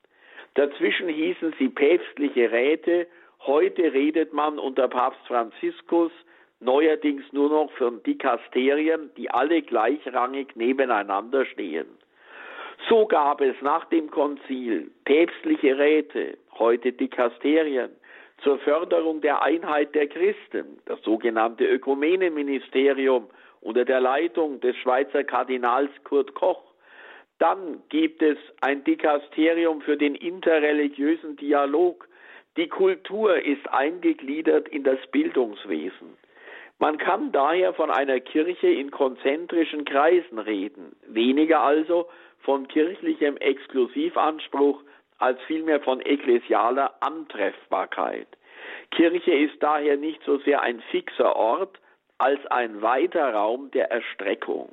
Dazwischen 0.55 1.09
hießen 1.09 1.55
sie 1.59 1.69
päpstliche 1.69 2.51
Räte, 2.51 3.07
heute 3.47 3.93
redet 3.93 4.33
man 4.33 4.59
unter 4.59 4.89
Papst 4.89 5.27
Franziskus 5.27 6.13
neuerdings 6.61 7.25
nur 7.33 7.49
noch 7.49 7.73
von 7.73 8.03
Dikasterien, 8.03 9.11
die 9.17 9.31
alle 9.31 9.63
gleichrangig 9.63 10.55
nebeneinander 10.55 11.45
stehen. 11.47 11.87
So 12.89 13.07
gab 13.07 13.41
es 13.41 13.55
nach 13.63 13.85
dem 13.87 14.11
Konzil 14.11 14.91
päpstliche 15.05 15.79
Räte, 15.79 16.39
heute 16.59 16.93
Dikasterien, 16.93 17.91
zur 18.42 18.59
Förderung 18.59 19.20
der 19.20 19.42
Einheit 19.42 19.94
der 19.94 20.09
Christen, 20.09 20.81
das 20.87 21.00
sogenannte 21.02 21.64
Ökumenenministerium 21.64 23.28
unter 23.61 23.85
der 23.85 24.00
Leitung 24.00 24.61
des 24.61 24.76
Schweizer 24.76 25.24
Kardinals 25.24 25.90
Kurt 26.05 26.35
Koch. 26.35 26.62
Dann 27.38 27.83
gibt 27.88 28.22
es 28.22 28.38
ein 28.61 28.85
Dikasterium 28.85 29.81
für 29.83 29.96
den 29.96 30.14
interreligiösen 30.14 31.37
Dialog. 31.37 32.09
Die 32.57 32.68
Kultur 32.68 33.37
ist 33.37 33.66
eingegliedert 33.72 34.68
in 34.68 34.85
das 34.85 34.98
Bildungswesen. 35.11 36.16
Man 36.78 36.98
kann 36.98 37.31
daher 37.31 37.74
von 37.74 37.90
einer 37.90 38.18
Kirche 38.18 38.66
in 38.66 38.90
konzentrischen 38.90 39.85
Kreisen 39.85 40.38
reden, 40.38 40.96
weniger 41.07 41.61
also 41.61 42.09
von 42.40 42.66
kirchlichem 42.66 43.37
Exklusivanspruch 43.37 44.83
als 45.23 45.41
vielmehr 45.47 45.81
von 45.81 46.01
ekklesialer 46.01 46.95
Antreffbarkeit. 47.01 48.27
Kirche 48.91 49.33
ist 49.33 49.63
daher 49.63 49.97
nicht 49.97 50.21
so 50.25 50.39
sehr 50.39 50.63
ein 50.63 50.81
fixer 50.91 51.37
Ort 51.37 51.79
als 52.19 52.45
ein 52.47 52.83
weiter 52.83 53.33
Raum 53.33 53.71
der 53.71 53.91
Erstreckung. 53.91 54.71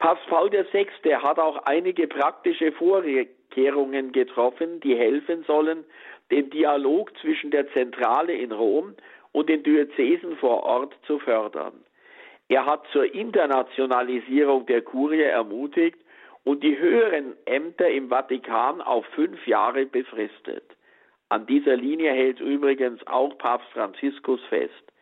Papst 0.00 0.26
Paul 0.26 0.50
VI. 0.50 0.86
hat 1.14 1.38
auch 1.38 1.58
einige 1.66 2.08
praktische 2.08 2.72
Vorkehrungen 2.72 4.10
getroffen, 4.12 4.80
die 4.80 4.96
helfen 4.96 5.44
sollen, 5.44 5.84
den 6.30 6.50
Dialog 6.50 7.16
zwischen 7.20 7.52
der 7.52 7.70
Zentrale 7.72 8.34
in 8.34 8.50
Rom 8.50 8.94
und 9.32 9.48
den 9.48 9.62
Diözesen 9.62 10.36
vor 10.36 10.64
Ort 10.64 10.94
zu 11.06 11.20
fördern. 11.20 11.74
Er 12.48 12.66
hat 12.66 12.86
zur 12.92 13.14
Internationalisierung 13.14 14.66
der 14.66 14.82
Kurie 14.82 15.22
ermutigt 15.22 15.98
und 16.44 16.62
die 16.62 16.78
höheren 16.78 17.34
Ämter 17.46 17.88
im 17.88 18.08
Vatikan 18.08 18.80
auf 18.80 19.04
fünf 19.14 19.46
Jahre 19.46 19.86
befristet. 19.86 20.64
An 21.30 21.46
dieser 21.46 21.76
Linie 21.76 22.12
hält 22.12 22.40
übrigens 22.40 23.04
auch 23.06 23.36
Papst 23.38 23.68
Franziskus 23.72 24.40
fest. 24.48 24.92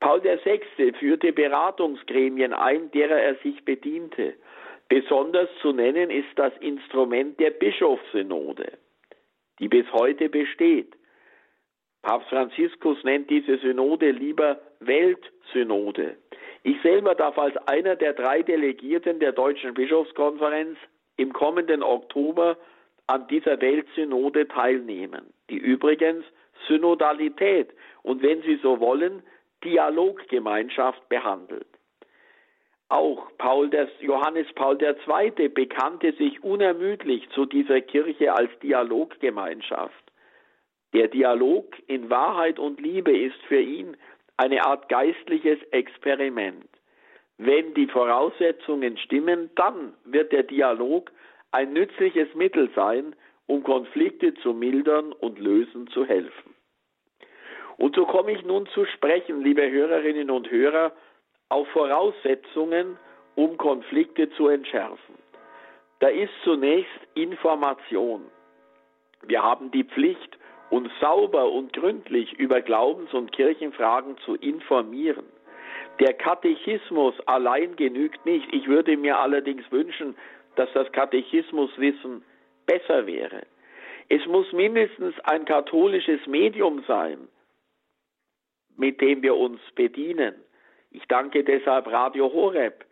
Paul 0.00 0.22
VI. 0.22 0.92
führte 0.98 1.32
Beratungsgremien 1.32 2.52
ein, 2.52 2.90
derer 2.90 3.18
er 3.18 3.36
sich 3.36 3.64
bediente. 3.64 4.34
Besonders 4.88 5.48
zu 5.62 5.72
nennen 5.72 6.10
ist 6.10 6.28
das 6.36 6.52
Instrument 6.60 7.40
der 7.40 7.50
Bischofssynode, 7.50 8.72
die 9.58 9.68
bis 9.68 9.90
heute 9.92 10.28
besteht. 10.28 10.94
Papst 12.04 12.28
Franziskus 12.28 13.02
nennt 13.02 13.30
diese 13.30 13.56
Synode 13.56 14.10
lieber 14.10 14.60
Weltsynode. 14.80 16.16
Ich 16.62 16.76
selber 16.82 17.14
darf 17.14 17.38
als 17.38 17.56
einer 17.66 17.96
der 17.96 18.12
drei 18.12 18.42
Delegierten 18.42 19.20
der 19.20 19.32
Deutschen 19.32 19.72
Bischofskonferenz 19.72 20.76
im 21.16 21.32
kommenden 21.32 21.82
Oktober 21.82 22.58
an 23.06 23.26
dieser 23.28 23.58
Weltsynode 23.58 24.46
teilnehmen, 24.48 25.32
die 25.48 25.56
übrigens 25.56 26.26
Synodalität 26.68 27.70
und 28.02 28.22
wenn 28.22 28.42
Sie 28.42 28.56
so 28.56 28.80
wollen, 28.80 29.22
Dialoggemeinschaft 29.64 31.08
behandelt. 31.08 31.66
Auch 32.90 33.28
Paul 33.38 33.70
des, 33.70 33.88
Johannes 34.00 34.46
Paul 34.54 34.76
II. 34.82 35.48
bekannte 35.48 36.12
sich 36.12 36.44
unermüdlich 36.44 37.30
zu 37.30 37.46
dieser 37.46 37.80
Kirche 37.80 38.34
als 38.34 38.50
Dialoggemeinschaft. 38.62 40.03
Der 40.94 41.08
Dialog 41.08 41.74
in 41.88 42.08
Wahrheit 42.08 42.58
und 42.58 42.80
Liebe 42.80 43.16
ist 43.16 43.42
für 43.48 43.60
ihn 43.60 43.96
eine 44.36 44.64
Art 44.64 44.88
geistliches 44.88 45.58
Experiment. 45.72 46.68
Wenn 47.36 47.74
die 47.74 47.88
Voraussetzungen 47.88 48.96
stimmen, 48.98 49.50
dann 49.56 49.94
wird 50.04 50.30
der 50.32 50.44
Dialog 50.44 51.10
ein 51.50 51.72
nützliches 51.72 52.32
Mittel 52.34 52.70
sein, 52.76 53.16
um 53.46 53.64
Konflikte 53.64 54.34
zu 54.34 54.52
mildern 54.52 55.12
und 55.12 55.40
lösen 55.40 55.88
zu 55.88 56.04
helfen. 56.04 56.54
Und 57.76 57.96
so 57.96 58.06
komme 58.06 58.32
ich 58.32 58.44
nun 58.44 58.66
zu 58.68 58.84
sprechen, 58.84 59.42
liebe 59.42 59.68
Hörerinnen 59.68 60.30
und 60.30 60.48
Hörer, 60.48 60.92
auf 61.48 61.66
Voraussetzungen, 61.68 62.96
um 63.34 63.56
Konflikte 63.56 64.30
zu 64.30 64.46
entschärfen. 64.46 65.16
Da 65.98 66.08
ist 66.08 66.32
zunächst 66.44 67.00
Information. 67.14 68.30
Wir 69.22 69.42
haben 69.42 69.72
die 69.72 69.84
Pflicht, 69.84 70.38
uns 70.74 70.90
sauber 71.00 71.52
und 71.52 71.72
gründlich 71.72 72.32
über 72.32 72.60
Glaubens- 72.60 73.14
und 73.14 73.30
Kirchenfragen 73.30 74.18
zu 74.24 74.34
informieren. 74.34 75.24
Der 76.00 76.14
Katechismus 76.14 77.14
allein 77.26 77.76
genügt 77.76 78.26
nicht. 78.26 78.52
Ich 78.52 78.66
würde 78.66 78.96
mir 78.96 79.16
allerdings 79.16 79.70
wünschen, 79.70 80.16
dass 80.56 80.68
das 80.72 80.90
Katechismuswissen 80.90 82.24
besser 82.66 83.06
wäre. 83.06 83.42
Es 84.08 84.26
muss 84.26 84.52
mindestens 84.52 85.14
ein 85.20 85.44
katholisches 85.44 86.26
Medium 86.26 86.82
sein, 86.88 87.28
mit 88.76 89.00
dem 89.00 89.22
wir 89.22 89.36
uns 89.36 89.60
bedienen. 89.76 90.34
Ich 90.90 91.06
danke 91.06 91.44
deshalb 91.44 91.86
Radio 91.86 92.32
Horeb. 92.32 92.84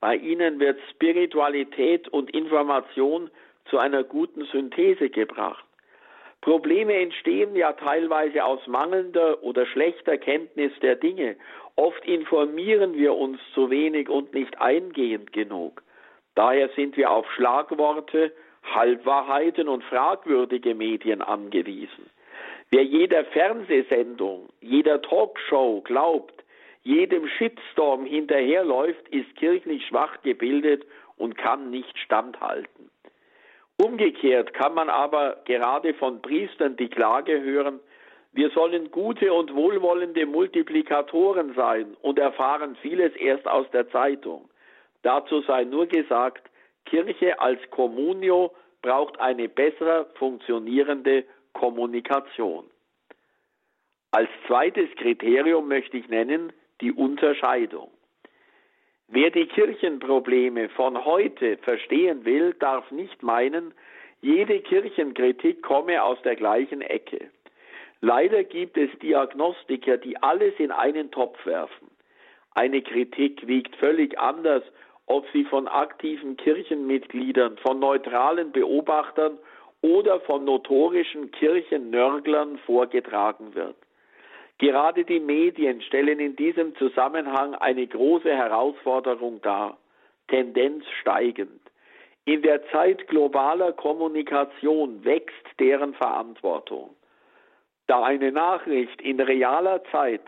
Bei 0.00 0.16
Ihnen 0.16 0.58
wird 0.58 0.80
Spiritualität 0.90 2.08
und 2.08 2.34
Information 2.34 3.30
zu 3.66 3.78
einer 3.78 4.02
guten 4.02 4.44
Synthese 4.46 5.08
gebracht. 5.08 5.67
Probleme 6.40 6.94
entstehen 6.94 7.56
ja 7.56 7.72
teilweise 7.72 8.44
aus 8.44 8.64
mangelnder 8.66 9.42
oder 9.42 9.66
schlechter 9.66 10.18
Kenntnis 10.18 10.72
der 10.80 10.96
Dinge. 10.96 11.36
Oft 11.76 12.04
informieren 12.06 12.94
wir 12.94 13.14
uns 13.14 13.40
zu 13.54 13.70
wenig 13.70 14.08
und 14.08 14.34
nicht 14.34 14.60
eingehend 14.60 15.32
genug. 15.32 15.82
Daher 16.34 16.68
sind 16.76 16.96
wir 16.96 17.10
auf 17.10 17.30
Schlagworte, 17.32 18.32
Halbwahrheiten 18.62 19.68
und 19.68 19.82
fragwürdige 19.84 20.74
Medien 20.74 21.22
angewiesen. 21.22 22.10
Wer 22.70 22.84
jeder 22.84 23.24
Fernsehsendung, 23.24 24.48
jeder 24.60 25.00
Talkshow 25.02 25.80
glaubt, 25.80 26.44
jedem 26.82 27.26
Shitstorm 27.26 28.04
hinterherläuft, 28.04 29.08
ist 29.08 29.34
kirchlich 29.36 29.86
schwach 29.86 30.22
gebildet 30.22 30.84
und 31.16 31.36
kann 31.36 31.70
nicht 31.70 31.98
standhalten. 31.98 32.90
Umgekehrt 33.80 34.54
kann 34.54 34.74
man 34.74 34.90
aber 34.90 35.36
gerade 35.44 35.94
von 35.94 36.20
Priestern 36.20 36.76
die 36.76 36.88
Klage 36.88 37.40
hören, 37.40 37.80
wir 38.32 38.50
sollen 38.50 38.90
gute 38.90 39.32
und 39.32 39.54
wohlwollende 39.54 40.26
Multiplikatoren 40.26 41.54
sein 41.54 41.96
und 42.02 42.18
erfahren 42.18 42.76
vieles 42.82 43.14
erst 43.16 43.48
aus 43.48 43.70
der 43.70 43.88
Zeitung. 43.90 44.50
Dazu 45.02 45.40
sei 45.42 45.64
nur 45.64 45.86
gesagt, 45.86 46.50
Kirche 46.84 47.40
als 47.40 47.60
Communio 47.70 48.52
braucht 48.82 49.18
eine 49.20 49.48
besser 49.48 50.06
funktionierende 50.14 51.24
Kommunikation. 51.52 52.64
Als 54.10 54.28
zweites 54.46 54.88
Kriterium 54.96 55.68
möchte 55.68 55.98
ich 55.98 56.08
nennen 56.08 56.52
die 56.80 56.92
Unterscheidung. 56.92 57.90
Wer 59.10 59.30
die 59.30 59.46
Kirchenprobleme 59.46 60.68
von 60.68 61.02
heute 61.06 61.56
verstehen 61.58 62.26
will, 62.26 62.54
darf 62.58 62.90
nicht 62.90 63.22
meinen, 63.22 63.72
jede 64.20 64.60
Kirchenkritik 64.60 65.62
komme 65.62 66.02
aus 66.02 66.20
der 66.22 66.36
gleichen 66.36 66.82
Ecke. 66.82 67.30
Leider 68.02 68.44
gibt 68.44 68.76
es 68.76 68.90
Diagnostiker, 68.98 69.96
die 69.96 70.22
alles 70.22 70.52
in 70.58 70.70
einen 70.70 71.10
Topf 71.10 71.44
werfen. 71.46 71.88
Eine 72.54 72.82
Kritik 72.82 73.46
wiegt 73.46 73.74
völlig 73.76 74.18
anders, 74.18 74.62
ob 75.06 75.26
sie 75.32 75.44
von 75.44 75.68
aktiven 75.68 76.36
Kirchenmitgliedern, 76.36 77.56
von 77.58 77.78
neutralen 77.78 78.52
Beobachtern 78.52 79.38
oder 79.80 80.20
von 80.20 80.44
notorischen 80.44 81.30
Kirchennörglern 81.30 82.58
vorgetragen 82.66 83.54
wird. 83.54 83.76
Gerade 84.58 85.04
die 85.04 85.20
Medien 85.20 85.80
stellen 85.82 86.18
in 86.18 86.34
diesem 86.34 86.74
Zusammenhang 86.76 87.54
eine 87.54 87.86
große 87.86 88.30
Herausforderung 88.30 89.40
dar, 89.40 89.78
Tendenz 90.26 90.84
steigend. 91.00 91.60
In 92.24 92.42
der 92.42 92.68
Zeit 92.70 93.06
globaler 93.08 93.72
Kommunikation 93.72 95.04
wächst 95.04 95.46
deren 95.60 95.94
Verantwortung. 95.94 96.94
Da 97.86 98.02
eine 98.02 98.32
Nachricht 98.32 99.00
in 99.00 99.20
realer 99.20 99.82
Zeit 99.92 100.22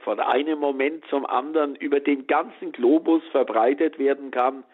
von 0.00 0.18
einem 0.18 0.58
Moment 0.58 1.04
zum 1.08 1.26
anderen 1.26 1.76
über 1.76 2.00
den 2.00 2.26
ganzen 2.26 2.72
Globus 2.72 3.22
verbreitet 3.30 3.98
werden 3.98 4.30
kann, 4.30 4.64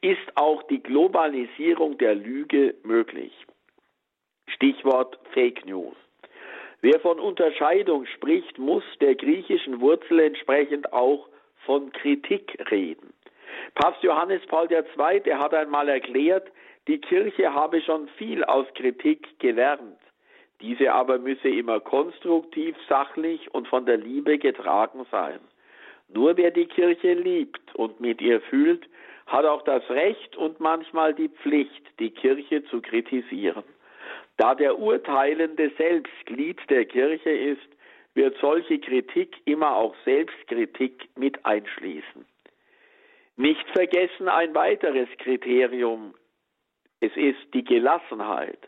ist 0.00 0.36
auch 0.36 0.62
die 0.64 0.82
Globalisierung 0.82 1.98
der 1.98 2.14
Lüge 2.14 2.74
möglich. 2.84 3.32
Stichwort 4.48 5.18
Fake 5.32 5.66
News. 5.66 5.96
Wer 6.82 6.98
von 7.00 7.20
Unterscheidung 7.20 8.06
spricht, 8.06 8.58
muss 8.58 8.84
der 9.00 9.14
griechischen 9.14 9.80
Wurzel 9.80 10.20
entsprechend 10.20 10.92
auch 10.92 11.28
von 11.66 11.92
Kritik 11.92 12.56
reden. 12.70 13.12
Papst 13.74 14.02
Johannes 14.02 14.40
Paul 14.46 14.68
II. 14.70 15.34
hat 15.34 15.52
einmal 15.52 15.88
erklärt, 15.88 16.50
die 16.88 16.98
Kirche 16.98 17.52
habe 17.52 17.82
schon 17.82 18.08
viel 18.16 18.42
aus 18.44 18.66
Kritik 18.74 19.38
gelernt. 19.38 19.98
Diese 20.60 20.92
aber 20.92 21.18
müsse 21.18 21.48
immer 21.48 21.80
konstruktiv, 21.80 22.74
sachlich 22.88 23.52
und 23.54 23.68
von 23.68 23.86
der 23.86 23.98
Liebe 23.98 24.38
getragen 24.38 25.06
sein. 25.10 25.40
Nur 26.08 26.36
wer 26.36 26.50
die 26.50 26.66
Kirche 26.66 27.12
liebt 27.12 27.74
und 27.74 28.00
mit 28.00 28.20
ihr 28.20 28.40
fühlt, 28.40 28.86
hat 29.26 29.44
auch 29.44 29.62
das 29.62 29.88
Recht 29.90 30.36
und 30.36 30.60
manchmal 30.60 31.14
die 31.14 31.28
Pflicht, 31.28 31.82
die 31.98 32.10
Kirche 32.10 32.64
zu 32.64 32.80
kritisieren. 32.80 33.64
Da 34.40 34.54
der 34.54 34.78
Urteilende 34.78 35.70
selbst 35.76 36.14
Glied 36.24 36.58
der 36.70 36.86
Kirche 36.86 37.28
ist, 37.28 37.68
wird 38.14 38.38
solche 38.40 38.78
Kritik 38.78 39.36
immer 39.44 39.76
auch 39.76 39.94
Selbstkritik 40.06 41.10
mit 41.14 41.44
einschließen. 41.44 42.24
Nicht 43.36 43.68
vergessen 43.74 44.30
ein 44.30 44.54
weiteres 44.54 45.10
Kriterium. 45.18 46.14
Es 47.00 47.14
ist 47.16 47.52
die 47.52 47.64
Gelassenheit. 47.64 48.58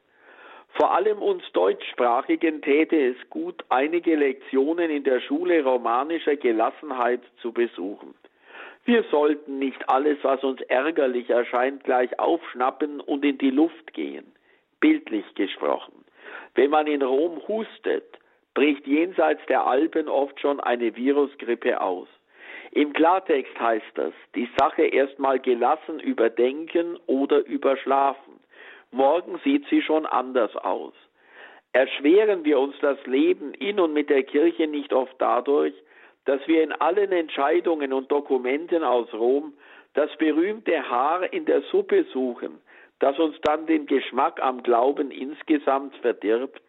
Vor 0.74 0.94
allem 0.94 1.22
uns 1.22 1.42
Deutschsprachigen 1.54 2.60
täte 2.60 3.06
es 3.06 3.30
gut, 3.30 3.64
einige 3.70 4.14
Lektionen 4.14 4.90
in 4.90 5.04
der 5.04 5.22
Schule 5.22 5.64
romanischer 5.64 6.36
Gelassenheit 6.36 7.22
zu 7.40 7.50
besuchen. 7.50 8.14
Wir 8.84 9.04
sollten 9.04 9.58
nicht 9.58 9.88
alles, 9.88 10.18
was 10.20 10.44
uns 10.44 10.60
ärgerlich 10.68 11.30
erscheint, 11.30 11.82
gleich 11.84 12.18
aufschnappen 12.18 13.00
und 13.00 13.24
in 13.24 13.38
die 13.38 13.50
Luft 13.50 13.94
gehen. 13.94 14.34
Bildlich 14.82 15.24
gesprochen. 15.36 16.04
Wenn 16.56 16.70
man 16.70 16.88
in 16.88 17.02
Rom 17.02 17.40
hustet, 17.46 18.18
bricht 18.52 18.86
jenseits 18.86 19.40
der 19.46 19.64
Alpen 19.64 20.08
oft 20.08 20.38
schon 20.40 20.58
eine 20.58 20.94
Virusgrippe 20.94 21.80
aus. 21.80 22.08
Im 22.72 22.92
Klartext 22.92 23.58
heißt 23.60 23.92
das, 23.94 24.12
die 24.34 24.48
Sache 24.58 24.82
erstmal 24.82 25.38
gelassen 25.38 26.00
überdenken 26.00 26.98
oder 27.06 27.46
überschlafen. 27.46 28.40
Morgen 28.90 29.38
sieht 29.44 29.66
sie 29.68 29.82
schon 29.82 30.04
anders 30.04 30.54
aus. 30.56 30.94
Erschweren 31.72 32.44
wir 32.44 32.58
uns 32.58 32.74
das 32.80 32.98
Leben 33.06 33.54
in 33.54 33.78
und 33.78 33.92
mit 33.92 34.10
der 34.10 34.24
Kirche 34.24 34.66
nicht 34.66 34.92
oft 34.92 35.14
dadurch, 35.18 35.74
dass 36.24 36.46
wir 36.48 36.62
in 36.62 36.72
allen 36.72 37.12
Entscheidungen 37.12 37.92
und 37.92 38.10
Dokumenten 38.10 38.82
aus 38.82 39.12
Rom 39.14 39.54
das 39.94 40.10
berühmte 40.16 40.88
Haar 40.88 41.32
in 41.32 41.44
der 41.44 41.62
Suppe 41.70 42.04
suchen, 42.12 42.58
das 43.02 43.18
uns 43.18 43.36
dann 43.42 43.66
den 43.66 43.86
Geschmack 43.86 44.40
am 44.40 44.62
Glauben 44.62 45.10
insgesamt 45.10 45.96
verdirbt? 45.96 46.62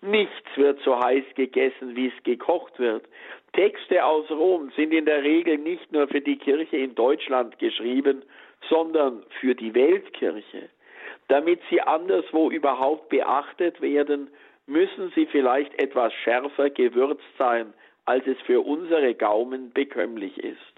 Nichts 0.00 0.56
wird 0.56 0.80
so 0.80 0.98
heiß 0.98 1.24
gegessen, 1.34 1.94
wie 1.94 2.06
es 2.06 2.22
gekocht 2.22 2.78
wird. 2.78 3.04
Texte 3.52 4.02
aus 4.04 4.30
Rom 4.30 4.70
sind 4.76 4.92
in 4.94 5.04
der 5.04 5.22
Regel 5.22 5.58
nicht 5.58 5.92
nur 5.92 6.08
für 6.08 6.22
die 6.22 6.38
Kirche 6.38 6.78
in 6.78 6.94
Deutschland 6.94 7.58
geschrieben, 7.58 8.22
sondern 8.70 9.24
für 9.40 9.54
die 9.54 9.74
Weltkirche. 9.74 10.70
Damit 11.28 11.60
sie 11.68 11.82
anderswo 11.82 12.50
überhaupt 12.50 13.10
beachtet 13.10 13.82
werden, 13.82 14.30
müssen 14.66 15.12
sie 15.14 15.26
vielleicht 15.26 15.74
etwas 15.82 16.14
schärfer 16.14 16.70
gewürzt 16.70 17.36
sein, 17.36 17.74
als 18.06 18.26
es 18.26 18.40
für 18.46 18.64
unsere 18.64 19.14
Gaumen 19.14 19.72
bekömmlich 19.72 20.38
ist. 20.38 20.77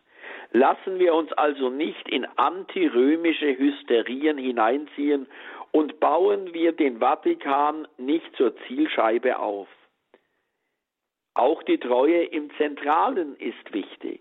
Lassen 0.53 0.99
wir 0.99 1.15
uns 1.15 1.33
also 1.33 1.71
nicht 1.71 2.09
in 2.09 2.27
antirömische 2.37 3.57
Hysterien 3.57 4.37
hineinziehen 4.37 5.29
und 5.71 6.01
bauen 6.01 6.53
wir 6.53 6.73
den 6.73 6.99
Vatikan 6.99 7.87
nicht 7.99 8.35
zur 8.37 8.57
Zielscheibe 8.67 9.39
auf. 9.39 9.69
Auch 11.35 11.63
die 11.63 11.79
Treue 11.79 12.25
im 12.25 12.51
Zentralen 12.57 13.37
ist 13.37 13.73
wichtig. 13.73 14.21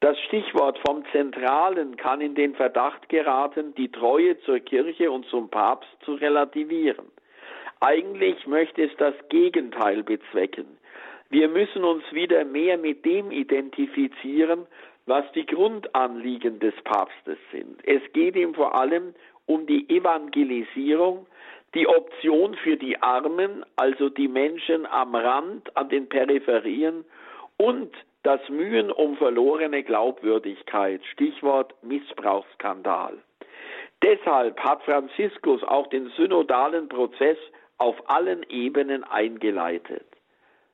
Das 0.00 0.18
Stichwort 0.22 0.80
vom 0.84 1.04
Zentralen 1.12 1.96
kann 1.96 2.20
in 2.20 2.34
den 2.34 2.54
Verdacht 2.54 3.08
geraten, 3.08 3.74
die 3.76 3.92
Treue 3.92 4.40
zur 4.40 4.58
Kirche 4.58 5.10
und 5.10 5.26
zum 5.26 5.50
Papst 5.50 5.90
zu 6.04 6.14
relativieren. 6.14 7.06
Eigentlich 7.80 8.46
möchte 8.46 8.82
es 8.82 8.90
das 8.96 9.14
Gegenteil 9.28 10.02
bezwecken. 10.02 10.78
Wir 11.30 11.48
müssen 11.48 11.84
uns 11.84 12.02
wieder 12.12 12.44
mehr 12.44 12.78
mit 12.78 13.04
dem 13.04 13.30
identifizieren, 13.30 14.66
was 15.06 15.24
die 15.32 15.46
Grundanliegen 15.46 16.60
des 16.60 16.74
Papstes 16.84 17.38
sind. 17.50 17.80
Es 17.86 18.02
geht 18.12 18.36
ihm 18.36 18.54
vor 18.54 18.74
allem 18.74 19.14
um 19.46 19.66
die 19.66 19.88
Evangelisierung, 19.88 21.26
die 21.74 21.88
Option 21.88 22.54
für 22.54 22.76
die 22.76 23.00
Armen, 23.02 23.64
also 23.76 24.08
die 24.08 24.28
Menschen 24.28 24.86
am 24.86 25.14
Rand, 25.14 25.76
an 25.76 25.88
den 25.88 26.08
Peripherien 26.08 27.04
und 27.56 27.92
das 28.22 28.40
Mühen 28.48 28.92
um 28.92 29.16
verlorene 29.16 29.82
Glaubwürdigkeit, 29.82 31.04
Stichwort 31.06 31.74
Missbrauchsskandal. 31.82 33.18
Deshalb 34.02 34.60
hat 34.60 34.82
Franziskus 34.82 35.62
auch 35.64 35.88
den 35.88 36.08
synodalen 36.16 36.88
Prozess 36.88 37.38
auf 37.78 37.96
allen 38.08 38.44
Ebenen 38.48 39.02
eingeleitet. 39.04 40.06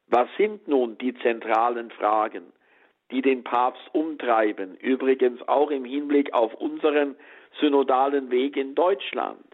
Was 0.08 0.28
sind 0.36 0.66
nun 0.68 0.98
die 0.98 1.14
zentralen 1.14 1.90
Fragen, 1.90 2.52
die 3.10 3.22
den 3.22 3.44
Papst 3.44 3.82
umtreiben, 3.92 4.76
übrigens 4.76 5.46
auch 5.48 5.70
im 5.70 5.84
Hinblick 5.84 6.32
auf 6.34 6.54
unseren 6.54 7.16
synodalen 7.60 8.30
Weg 8.30 8.56
in 8.56 8.74
Deutschland? 8.74 9.44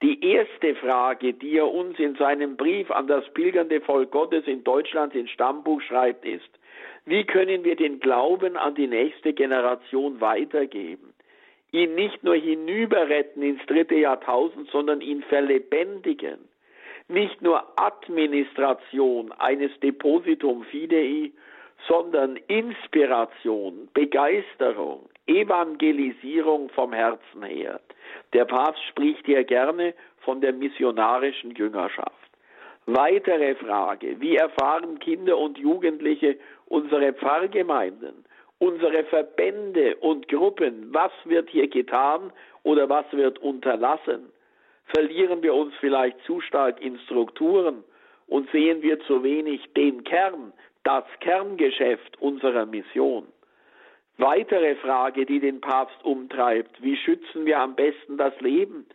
Die 0.00 0.24
erste 0.24 0.76
Frage, 0.76 1.34
die 1.34 1.56
er 1.56 1.72
uns 1.72 1.98
in 1.98 2.14
seinem 2.14 2.56
Brief 2.56 2.90
an 2.90 3.08
das 3.08 3.28
pilgernde 3.34 3.80
Volk 3.80 4.12
Gottes 4.12 4.46
in 4.46 4.62
Deutschland 4.62 5.14
ins 5.14 5.30
Stammbuch 5.30 5.80
schreibt, 5.82 6.24
ist, 6.24 6.48
wie 7.04 7.24
können 7.24 7.64
wir 7.64 7.74
den 7.74 7.98
Glauben 7.98 8.56
an 8.56 8.74
die 8.74 8.86
nächste 8.86 9.32
Generation 9.32 10.20
weitergeben? 10.20 11.14
Ihn 11.72 11.94
nicht 11.96 12.22
nur 12.22 12.36
hinüberretten 12.36 13.42
ins 13.42 13.64
dritte 13.66 13.96
Jahrtausend, 13.96 14.70
sondern 14.70 15.00
ihn 15.00 15.22
verlebendigen. 15.22 16.38
Nicht 17.08 17.42
nur 17.42 17.64
Administration 17.76 19.32
eines 19.32 19.70
Depositum 19.80 20.64
Fidei, 20.64 21.32
sondern 21.86 22.36
Inspiration, 22.48 23.88
Begeisterung, 23.94 25.08
Evangelisierung 25.26 26.70
vom 26.70 26.92
Herzen 26.92 27.42
her. 27.44 27.80
Der 28.32 28.44
Papst 28.44 28.82
spricht 28.88 29.24
hier 29.26 29.44
gerne 29.44 29.94
von 30.20 30.40
der 30.40 30.52
missionarischen 30.52 31.54
Jüngerschaft. 31.54 32.14
Weitere 32.86 33.54
Frage, 33.56 34.18
wie 34.20 34.36
erfahren 34.36 34.98
Kinder 34.98 35.36
und 35.36 35.58
Jugendliche 35.58 36.38
unsere 36.66 37.12
Pfarrgemeinden, 37.12 38.24
unsere 38.58 39.04
Verbände 39.04 39.96
und 39.96 40.26
Gruppen, 40.28 40.88
was 40.92 41.12
wird 41.24 41.50
hier 41.50 41.68
getan 41.68 42.32
oder 42.62 42.88
was 42.88 43.04
wird 43.12 43.38
unterlassen? 43.40 44.32
Verlieren 44.86 45.42
wir 45.42 45.54
uns 45.54 45.74
vielleicht 45.80 46.18
zu 46.24 46.40
stark 46.40 46.80
in 46.80 46.98
Strukturen 47.00 47.84
und 48.26 48.50
sehen 48.50 48.82
wir 48.82 48.98
zu 49.00 49.22
wenig 49.22 49.60
den 49.74 50.02
Kern, 50.04 50.52
das 50.88 51.04
Kerngeschäft 51.20 52.18
unserer 52.18 52.64
Mission? 52.64 53.26
Weitere 54.16 54.74
Frage, 54.76 55.26
die 55.26 55.38
den 55.38 55.60
Papst 55.60 56.02
umtreibt, 56.02 56.82
wie 56.82 56.96
schützen 56.96 57.44
wir 57.44 57.60
am 57.60 57.76
besten 57.76 58.16
das 58.16 58.32
Leben? 58.40 58.86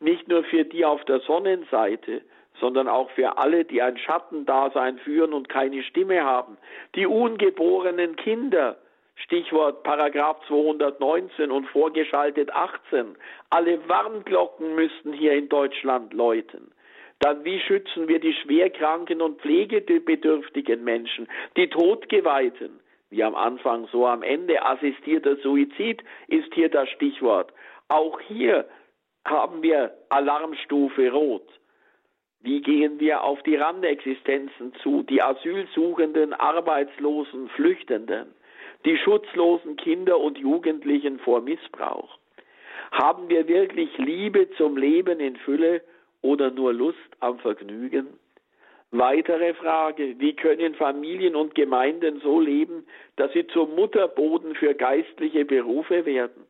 Nicht 0.00 0.28
nur 0.28 0.44
für 0.44 0.64
die 0.64 0.86
auf 0.86 1.04
der 1.04 1.20
Sonnenseite, 1.20 2.22
sondern 2.58 2.88
auch 2.88 3.10
für 3.10 3.36
alle, 3.36 3.66
die 3.66 3.82
ein 3.82 3.98
Schattendasein 3.98 4.98
führen 5.00 5.34
und 5.34 5.50
keine 5.50 5.82
Stimme 5.82 6.24
haben. 6.24 6.56
Die 6.94 7.06
ungeborenen 7.06 8.16
Kinder, 8.16 8.78
Stichwort 9.16 9.82
Paragraph 9.82 10.38
219 10.48 11.50
und 11.50 11.66
vorgeschaltet 11.66 12.50
18. 12.50 13.14
Alle 13.50 13.86
Warnglocken 13.90 14.74
müssten 14.74 15.12
hier 15.12 15.34
in 15.34 15.50
Deutschland 15.50 16.14
läuten. 16.14 16.72
Dann 17.22 17.44
wie 17.44 17.60
schützen 17.60 18.08
wir 18.08 18.18
die 18.18 18.32
schwerkranken 18.32 19.22
und 19.22 19.40
pflegebedürftigen 19.40 20.82
Menschen, 20.82 21.28
die 21.56 21.68
Todgeweihten? 21.68 22.80
Wie 23.10 23.22
am 23.22 23.36
Anfang, 23.36 23.86
so 23.92 24.08
am 24.08 24.24
Ende. 24.24 24.60
Assistierter 24.66 25.36
Suizid 25.36 26.02
ist 26.26 26.52
hier 26.52 26.68
das 26.68 26.88
Stichwort. 26.88 27.52
Auch 27.86 28.18
hier 28.22 28.66
haben 29.24 29.62
wir 29.62 29.92
Alarmstufe 30.08 31.12
Rot. 31.12 31.46
Wie 32.40 32.60
gehen 32.60 32.98
wir 32.98 33.22
auf 33.22 33.40
die 33.44 33.54
Randexistenzen 33.54 34.74
zu, 34.82 35.04
die 35.04 35.22
Asylsuchenden, 35.22 36.32
Arbeitslosen, 36.32 37.50
Flüchtenden, 37.50 38.34
die 38.84 38.96
schutzlosen 38.96 39.76
Kinder 39.76 40.18
und 40.18 40.38
Jugendlichen 40.38 41.20
vor 41.20 41.40
Missbrauch? 41.40 42.18
Haben 42.90 43.28
wir 43.28 43.46
wirklich 43.46 43.96
Liebe 43.98 44.50
zum 44.56 44.76
Leben 44.76 45.20
in 45.20 45.36
Fülle 45.36 45.82
oder 46.22 46.50
nur 46.50 46.72
Lust 46.72 46.98
am 47.20 47.38
Vergnügen? 47.38 48.08
Weitere 48.90 49.54
Frage, 49.54 50.18
wie 50.18 50.34
können 50.34 50.74
Familien 50.74 51.34
und 51.34 51.54
Gemeinden 51.54 52.20
so 52.20 52.40
leben, 52.40 52.86
dass 53.16 53.32
sie 53.32 53.46
zum 53.46 53.74
Mutterboden 53.74 54.54
für 54.54 54.74
geistliche 54.74 55.44
Berufe 55.44 56.04
werden? 56.04 56.46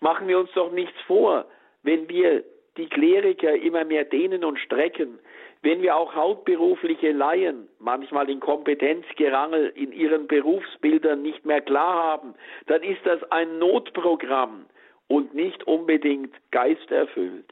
Machen 0.00 0.28
wir 0.28 0.38
uns 0.38 0.50
doch 0.52 0.70
nichts 0.70 0.98
vor, 1.06 1.46
wenn 1.82 2.08
wir 2.08 2.44
die 2.76 2.86
Kleriker 2.86 3.54
immer 3.54 3.84
mehr 3.84 4.04
dehnen 4.04 4.44
und 4.44 4.58
strecken, 4.58 5.18
wenn 5.62 5.82
wir 5.82 5.96
auch 5.96 6.14
hauptberufliche 6.14 7.12
Laien 7.12 7.68
manchmal 7.78 8.30
in 8.30 8.40
Kompetenzgerangel 8.40 9.72
in 9.74 9.92
ihren 9.92 10.26
Berufsbildern 10.26 11.20
nicht 11.20 11.44
mehr 11.44 11.60
klar 11.60 12.02
haben, 12.02 12.34
dann 12.66 12.82
ist 12.82 13.04
das 13.04 13.22
ein 13.30 13.58
Notprogramm 13.58 14.66
und 15.08 15.34
nicht 15.34 15.66
unbedingt 15.66 16.32
geisterfüllt. 16.50 17.46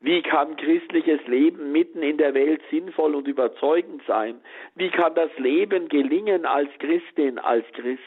Wie 0.00 0.22
kann 0.22 0.56
christliches 0.56 1.26
Leben 1.26 1.72
mitten 1.72 2.02
in 2.02 2.18
der 2.18 2.34
Welt 2.34 2.60
sinnvoll 2.70 3.14
und 3.14 3.26
überzeugend 3.26 4.02
sein? 4.06 4.40
Wie 4.74 4.90
kann 4.90 5.14
das 5.14 5.30
Leben 5.38 5.88
gelingen 5.88 6.44
als 6.44 6.68
Christin, 6.78 7.38
als 7.38 7.64
Christ? 7.72 8.02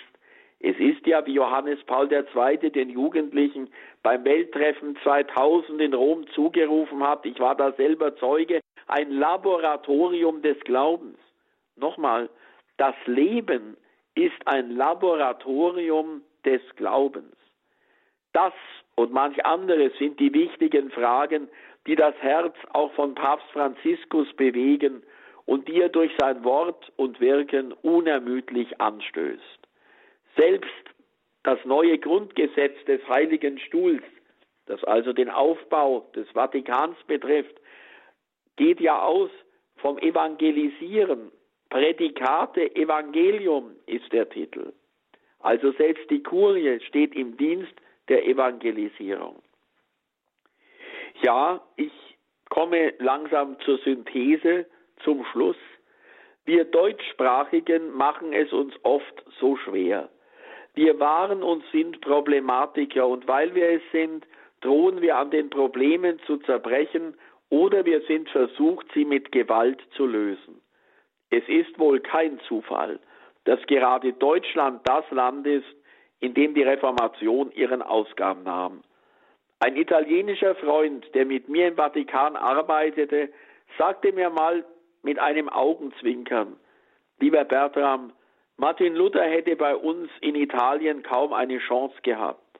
Es 0.59 0.77
ist 0.77 1.07
ja, 1.07 1.25
wie 1.25 1.33
Johannes 1.33 1.81
Paul 1.85 2.11
II. 2.11 2.69
den 2.69 2.89
Jugendlichen 2.89 3.69
beim 4.03 4.23
Welttreffen 4.25 4.97
2000 5.03 5.81
in 5.81 5.93
Rom 5.93 6.27
zugerufen 6.29 7.01
hat, 7.01 7.25
ich 7.25 7.39
war 7.39 7.55
da 7.55 7.71
selber 7.73 8.15
Zeuge, 8.17 8.59
ein 8.87 9.11
Laboratorium 9.11 10.41
des 10.41 10.59
Glaubens. 10.61 11.17
Nochmal, 11.75 12.29
das 12.77 12.95
Leben 13.05 13.77
ist 14.15 14.45
ein 14.45 14.71
Laboratorium 14.71 16.23
des 16.45 16.61
Glaubens. 16.75 17.35
Das 18.33 18.53
und 18.99 19.13
manch 19.13 19.45
andere 19.45 19.91
sind 19.91 20.19
die 20.19 20.33
wichtigen 20.33 20.91
Fragen, 20.91 21.47
die 21.87 21.95
das 21.95 22.13
Herz 22.19 22.53
auch 22.73 22.91
von 22.95 23.15
Papst 23.15 23.49
Franziskus 23.53 24.27
bewegen 24.33 25.03
und 25.45 25.69
die 25.69 25.79
er 25.79 25.87
durch 25.87 26.11
sein 26.19 26.43
Wort 26.43 26.91
und 26.97 27.21
Wirken 27.21 27.71
unermüdlich 27.71 28.81
anstößt. 28.81 29.59
Selbst 30.35 30.83
das 31.43 31.63
neue 31.63 31.97
Grundgesetz 31.97 32.75
des 32.87 32.99
Heiligen 33.07 33.57
Stuhls, 33.59 34.03
das 34.65 34.83
also 34.83 35.13
den 35.13 35.29
Aufbau 35.29 36.05
des 36.13 36.29
Vatikans 36.31 36.97
betrifft, 37.07 37.55
geht 38.57 38.81
ja 38.81 39.01
aus 39.01 39.29
vom 39.77 39.97
Evangelisieren. 39.99 41.31
Prädikate 41.69 42.75
Evangelium 42.75 43.71
ist 43.85 44.11
der 44.11 44.27
Titel. 44.27 44.73
Also 45.39 45.71
selbst 45.71 46.09
die 46.09 46.21
Kurie 46.21 46.81
steht 46.81 47.15
im 47.15 47.37
Dienst 47.37 47.73
der 48.09 48.27
Evangelisierung. 48.27 49.41
Ja, 51.21 51.61
ich 51.75 51.91
komme 52.49 52.93
langsam 52.99 53.59
zur 53.61 53.77
Synthese, 53.79 54.65
zum 55.03 55.23
Schluss. 55.25 55.57
Wir 56.45 56.65
Deutschsprachigen 56.65 57.91
machen 57.91 58.33
es 58.33 58.51
uns 58.51 58.73
oft 58.83 59.23
so 59.39 59.55
schwer. 59.57 60.09
Wir 60.73 60.99
waren 60.99 61.43
und 61.43 61.63
sind 61.71 62.01
Problematiker 62.01 63.07
und 63.07 63.27
weil 63.27 63.53
wir 63.53 63.69
es 63.69 63.81
sind, 63.91 64.25
drohen 64.61 65.01
wir 65.01 65.17
an 65.17 65.31
den 65.31 65.49
Problemen 65.49 66.19
zu 66.25 66.37
zerbrechen 66.37 67.15
oder 67.49 67.85
wir 67.85 68.01
sind 68.01 68.29
versucht, 68.29 68.87
sie 68.93 69.05
mit 69.05 69.31
Gewalt 69.31 69.81
zu 69.95 70.05
lösen. 70.05 70.61
Es 71.29 71.47
ist 71.47 71.77
wohl 71.77 71.99
kein 71.99 72.39
Zufall, 72.47 72.99
dass 73.45 73.59
gerade 73.67 74.13
Deutschland 74.13 74.81
das 74.85 75.09
Land 75.11 75.45
ist, 75.47 75.65
in 76.19 76.33
dem 76.33 76.53
die 76.53 76.63
Reformation 76.63 77.51
ihren 77.51 77.81
Ausgang 77.81 78.43
nahm. 78.43 78.81
Ein 79.59 79.75
italienischer 79.75 80.55
Freund, 80.55 81.05
der 81.13 81.25
mit 81.25 81.49
mir 81.49 81.67
im 81.67 81.75
Vatikan 81.75 82.35
arbeitete, 82.35 83.29
sagte 83.77 84.11
mir 84.13 84.29
mal 84.29 84.65
mit 85.03 85.19
einem 85.19 85.49
Augenzwinkern, 85.49 86.57
lieber 87.19 87.43
Bertram, 87.43 88.13
Martin 88.57 88.95
Luther 88.95 89.23
hätte 89.23 89.55
bei 89.55 89.75
uns 89.75 90.09
in 90.21 90.35
Italien 90.35 91.03
kaum 91.03 91.33
eine 91.33 91.59
Chance 91.59 91.95
gehabt. 92.03 92.59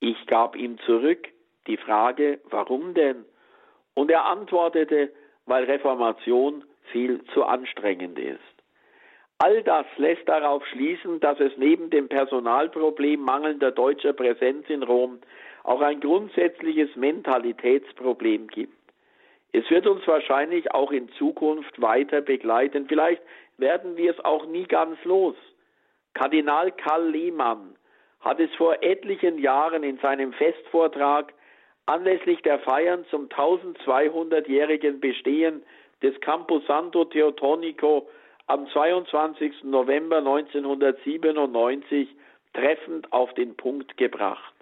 Ich 0.00 0.26
gab 0.26 0.56
ihm 0.56 0.78
zurück 0.80 1.28
die 1.66 1.76
Frage, 1.76 2.40
warum 2.50 2.94
denn? 2.94 3.24
Und 3.94 4.10
er 4.10 4.26
antwortete, 4.26 5.12
weil 5.46 5.64
Reformation 5.64 6.64
viel 6.90 7.24
zu 7.32 7.44
anstrengend 7.44 8.18
ist. 8.18 8.53
All 9.38 9.62
das 9.62 9.86
lässt 9.96 10.28
darauf 10.28 10.64
schließen, 10.66 11.20
dass 11.20 11.40
es 11.40 11.52
neben 11.56 11.90
dem 11.90 12.08
Personalproblem 12.08 13.20
mangelnder 13.20 13.72
deutscher 13.72 14.12
Präsenz 14.12 14.68
in 14.68 14.82
Rom 14.82 15.18
auch 15.64 15.80
ein 15.80 16.00
grundsätzliches 16.00 16.94
Mentalitätsproblem 16.94 18.46
gibt. 18.48 18.76
Es 19.52 19.68
wird 19.70 19.86
uns 19.86 20.06
wahrscheinlich 20.06 20.72
auch 20.72 20.90
in 20.90 21.08
Zukunft 21.12 21.80
weiter 21.80 22.20
begleiten. 22.20 22.86
Vielleicht 22.88 23.22
werden 23.56 23.96
wir 23.96 24.10
es 24.10 24.24
auch 24.24 24.46
nie 24.46 24.64
ganz 24.64 25.02
los. 25.04 25.36
Kardinal 26.14 26.72
Karl 26.72 27.08
Lehmann 27.08 27.76
hat 28.20 28.40
es 28.40 28.52
vor 28.54 28.82
etlichen 28.82 29.38
Jahren 29.38 29.82
in 29.82 29.98
seinem 29.98 30.32
Festvortrag 30.32 31.32
anlässlich 31.86 32.40
der 32.42 32.60
Feiern 32.60 33.04
zum 33.10 33.28
1200-jährigen 33.28 35.00
Bestehen 35.00 35.62
des 36.02 36.18
Camposanto 36.20 37.04
Teotonico 37.04 38.08
am 38.46 38.68
22. 38.68 39.64
November 39.64 40.18
1997 40.18 42.08
treffend 42.52 43.12
auf 43.12 43.32
den 43.34 43.56
Punkt 43.56 43.96
gebracht. 43.96 44.54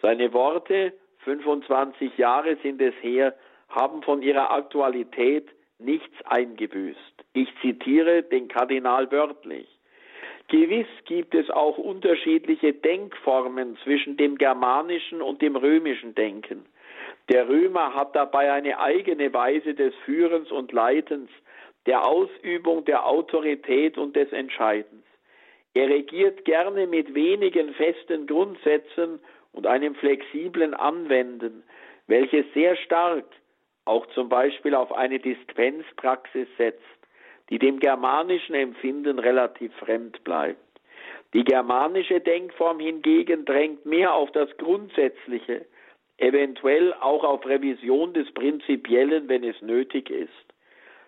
Seine 0.00 0.32
Worte, 0.32 0.92
25 1.24 2.16
Jahre 2.18 2.56
sind 2.62 2.80
es 2.80 2.94
her, 3.00 3.34
haben 3.68 4.02
von 4.02 4.22
ihrer 4.22 4.50
Aktualität 4.50 5.48
nichts 5.78 6.14
eingebüßt. 6.24 7.24
Ich 7.34 7.48
zitiere 7.60 8.22
den 8.22 8.48
Kardinal 8.48 9.10
wörtlich. 9.10 9.68
Gewiss 10.48 10.88
gibt 11.04 11.34
es 11.34 11.48
auch 11.50 11.78
unterschiedliche 11.78 12.72
Denkformen 12.72 13.78
zwischen 13.84 14.16
dem 14.16 14.36
germanischen 14.36 15.22
und 15.22 15.40
dem 15.40 15.56
römischen 15.56 16.14
Denken. 16.14 16.66
Der 17.30 17.48
Römer 17.48 17.94
hat 17.94 18.14
dabei 18.16 18.52
eine 18.52 18.78
eigene 18.78 19.32
Weise 19.32 19.74
des 19.74 19.94
Führens 20.04 20.50
und 20.50 20.72
Leitens, 20.72 21.30
der 21.86 22.06
Ausübung 22.06 22.84
der 22.84 23.06
Autorität 23.06 23.98
und 23.98 24.14
des 24.16 24.32
Entscheidens. 24.32 25.04
Er 25.74 25.88
regiert 25.88 26.44
gerne 26.44 26.86
mit 26.86 27.14
wenigen 27.14 27.74
festen 27.74 28.26
Grundsätzen 28.26 29.20
und 29.52 29.66
einem 29.66 29.94
flexiblen 29.94 30.74
Anwenden, 30.74 31.62
welches 32.06 32.44
sehr 32.54 32.76
stark 32.76 33.24
auch 33.84 34.06
zum 34.08 34.28
Beispiel 34.28 34.74
auf 34.74 34.92
eine 34.92 35.18
Dispenspraxis 35.18 36.48
setzt, 36.56 36.82
die 37.50 37.58
dem 37.58 37.80
germanischen 37.80 38.54
Empfinden 38.54 39.18
relativ 39.18 39.74
fremd 39.76 40.22
bleibt. 40.24 40.60
Die 41.34 41.44
germanische 41.44 42.20
Denkform 42.20 42.78
hingegen 42.78 43.44
drängt 43.44 43.86
mehr 43.86 44.14
auf 44.14 44.30
das 44.32 44.54
Grundsätzliche, 44.58 45.64
eventuell 46.18 46.92
auch 47.00 47.24
auf 47.24 47.46
Revision 47.46 48.12
des 48.12 48.30
Prinzipiellen, 48.32 49.28
wenn 49.28 49.42
es 49.42 49.60
nötig 49.62 50.10
ist. 50.10 50.51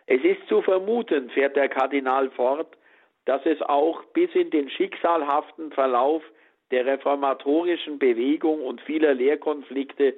Es 0.07 0.23
ist 0.23 0.47
zu 0.49 0.61
vermuten, 0.63 1.31
fährt 1.31 1.57
der 1.57 1.69
Kardinal 1.69 2.31
fort, 2.31 2.77
dass 3.25 3.45
es 3.47 3.61
auch 3.63 4.05
bis 4.13 4.35
in 4.35 4.51
den 4.51 4.69
schicksalhaften 4.69 5.73
Verlauf 5.73 6.23
der 6.71 6.85
reformatorischen 6.87 7.99
Bewegung 7.99 8.63
und 8.63 8.81
vieler 8.83 9.15
Lehrkonflikte 9.15 10.15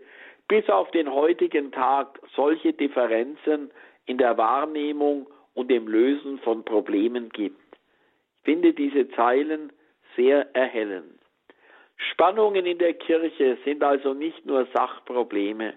bis 0.49 0.68
auf 0.68 0.91
den 0.91 1.12
heutigen 1.12 1.72
Tag 1.72 2.20
solche 2.34 2.72
Differenzen 2.72 3.70
in 4.07 4.18
der 4.18 4.37
Wahrnehmung 4.37 5.28
und 5.55 5.70
dem 5.70 5.89
Lösen 5.89 6.39
von 6.41 6.64
Problemen 6.64 7.28
gibt. 7.30 7.61
Ich 8.39 8.43
finde 8.45 8.72
diese 8.72 9.09
Zeilen 9.11 9.72
sehr 10.14 10.55
erhellend. 10.55 11.18
Spannungen 11.97 12.66
in 12.66 12.78
der 12.78 12.95
Kirche 12.95 13.59
sind 13.64 13.82
also 13.82 14.14
nicht 14.14 14.47
nur 14.47 14.66
Sachprobleme, 14.72 15.74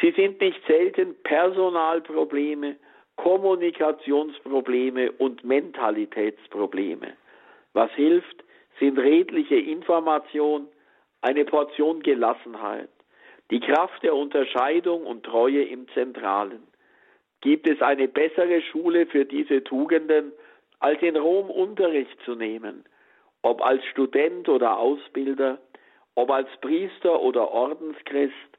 sie 0.00 0.12
sind 0.12 0.40
nicht 0.40 0.60
selten 0.66 1.14
Personalprobleme, 1.22 2.76
Kommunikationsprobleme 3.22 5.12
und 5.12 5.44
Mentalitätsprobleme. 5.44 7.18
Was 7.74 7.90
hilft, 7.92 8.44
sind 8.78 8.98
redliche 8.98 9.56
Information, 9.56 10.66
eine 11.20 11.44
Portion 11.44 12.02
Gelassenheit, 12.02 12.88
die 13.50 13.60
Kraft 13.60 14.02
der 14.02 14.14
Unterscheidung 14.14 15.04
und 15.04 15.24
Treue 15.24 15.62
im 15.64 15.86
Zentralen. 15.88 16.62
Gibt 17.42 17.68
es 17.68 17.82
eine 17.82 18.08
bessere 18.08 18.62
Schule 18.62 19.04
für 19.04 19.26
diese 19.26 19.62
Tugenden, 19.64 20.32
als 20.78 21.02
in 21.02 21.18
Rom 21.18 21.50
Unterricht 21.50 22.16
zu 22.24 22.34
nehmen, 22.34 22.84
ob 23.42 23.62
als 23.62 23.84
Student 23.84 24.48
oder 24.48 24.78
Ausbilder, 24.78 25.58
ob 26.14 26.30
als 26.30 26.48
Priester 26.62 27.20
oder 27.20 27.50
Ordenschrist, 27.50 28.49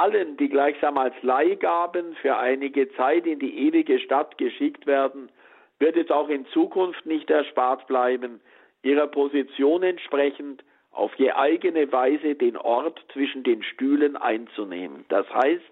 allen, 0.00 0.36
die 0.36 0.48
gleichsam 0.48 0.96
als 0.98 1.14
Leihgaben 1.22 2.14
für 2.22 2.36
einige 2.36 2.90
Zeit 2.92 3.26
in 3.26 3.38
die 3.38 3.66
ewige 3.66 3.98
Stadt 3.98 4.38
geschickt 4.38 4.86
werden, 4.86 5.30
wird 5.78 5.96
es 5.96 6.10
auch 6.10 6.28
in 6.28 6.46
Zukunft 6.46 7.04
nicht 7.06 7.30
erspart 7.30 7.86
bleiben, 7.86 8.40
ihrer 8.82 9.06
Position 9.06 9.82
entsprechend 9.82 10.64
auf 10.92 11.14
je 11.16 11.32
eigene 11.32 11.90
Weise 11.92 12.34
den 12.34 12.56
Ort 12.56 13.04
zwischen 13.12 13.42
den 13.42 13.62
Stühlen 13.62 14.16
einzunehmen. 14.16 15.04
Das 15.08 15.28
heißt, 15.32 15.64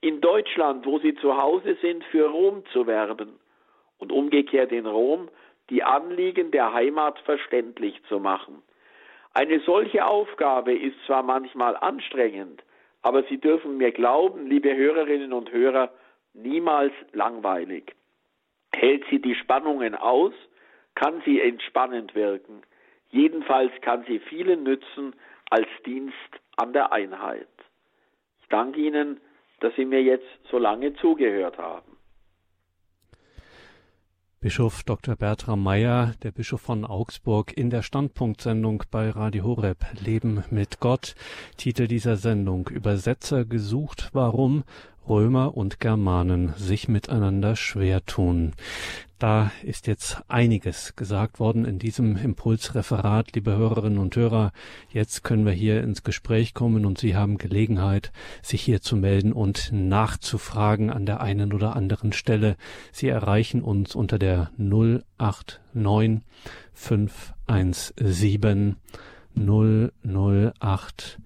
in 0.00 0.20
Deutschland, 0.20 0.86
wo 0.86 0.98
sie 0.98 1.14
zu 1.14 1.36
Hause 1.36 1.76
sind, 1.80 2.04
für 2.04 2.28
Rom 2.28 2.64
zu 2.72 2.86
werben 2.86 3.38
und 3.98 4.12
umgekehrt 4.12 4.72
in 4.72 4.86
Rom, 4.86 5.28
die 5.70 5.82
Anliegen 5.82 6.50
der 6.50 6.72
Heimat 6.72 7.18
verständlich 7.20 8.02
zu 8.08 8.20
machen. 8.20 8.62
Eine 9.32 9.60
solche 9.60 10.04
Aufgabe 10.06 10.74
ist 10.74 10.96
zwar 11.06 11.22
manchmal 11.22 11.76
anstrengend, 11.76 12.62
aber 13.04 13.22
Sie 13.24 13.36
dürfen 13.38 13.76
mir 13.76 13.92
glauben, 13.92 14.46
liebe 14.46 14.74
Hörerinnen 14.74 15.34
und 15.34 15.52
Hörer, 15.52 15.92
niemals 16.32 16.92
langweilig. 17.12 17.94
Hält 18.74 19.04
sie 19.10 19.20
die 19.20 19.34
Spannungen 19.34 19.94
aus, 19.94 20.32
kann 20.94 21.22
sie 21.26 21.38
entspannend 21.38 22.14
wirken. 22.14 22.62
Jedenfalls 23.10 23.72
kann 23.82 24.04
sie 24.08 24.20
vielen 24.20 24.62
nützen 24.62 25.14
als 25.50 25.68
Dienst 25.84 26.16
an 26.56 26.72
der 26.72 26.92
Einheit. 26.92 27.46
Ich 28.40 28.48
danke 28.48 28.80
Ihnen, 28.80 29.20
dass 29.60 29.74
Sie 29.76 29.84
mir 29.84 30.02
jetzt 30.02 30.26
so 30.50 30.58
lange 30.58 30.94
zugehört 30.94 31.58
haben. 31.58 31.93
Bischof 34.44 34.82
Dr. 34.82 35.16
Bertram 35.16 35.62
Meyer, 35.62 36.12
der 36.22 36.30
Bischof 36.30 36.60
von 36.60 36.84
Augsburg, 36.84 37.56
in 37.56 37.70
der 37.70 37.80
Standpunktsendung 37.80 38.82
bei 38.90 39.08
Radio 39.08 39.44
Horeb 39.44 39.86
Leben 39.98 40.44
mit 40.50 40.80
Gott. 40.80 41.14
Titel 41.56 41.86
dieser 41.86 42.16
Sendung 42.16 42.68
Übersetzer 42.68 43.46
gesucht, 43.46 44.10
warum 44.12 44.64
Römer 45.08 45.56
und 45.56 45.80
Germanen 45.80 46.52
sich 46.56 46.88
miteinander 46.88 47.56
schwer 47.56 48.04
tun. 48.04 48.52
Da 49.18 49.50
ist 49.62 49.86
jetzt 49.86 50.22
einiges 50.28 50.96
gesagt 50.96 51.40
worden 51.40 51.64
in 51.64 51.78
diesem 51.78 52.16
Impulsreferat, 52.16 53.34
liebe 53.34 53.56
Hörerinnen 53.56 53.98
und 53.98 54.16
Hörer. 54.16 54.52
Jetzt 54.90 55.24
können 55.24 55.46
wir 55.46 55.52
hier 55.52 55.82
ins 55.82 56.02
Gespräch 56.02 56.52
kommen 56.52 56.84
und 56.84 56.98
Sie 56.98 57.16
haben 57.16 57.38
Gelegenheit, 57.38 58.12
sich 58.42 58.62
hier 58.62 58.82
zu 58.82 58.96
melden 58.96 59.32
und 59.32 59.70
nachzufragen 59.72 60.90
an 60.90 61.06
der 61.06 61.20
einen 61.20 61.52
oder 61.52 61.76
anderen 61.76 62.12
Stelle. 62.12 62.56
Sie 62.92 63.08
erreichen 63.08 63.62
uns 63.62 63.94
unter 63.94 64.18
der 64.18 64.50
089 64.58 66.22
517 66.72 68.76
008 69.36 71.18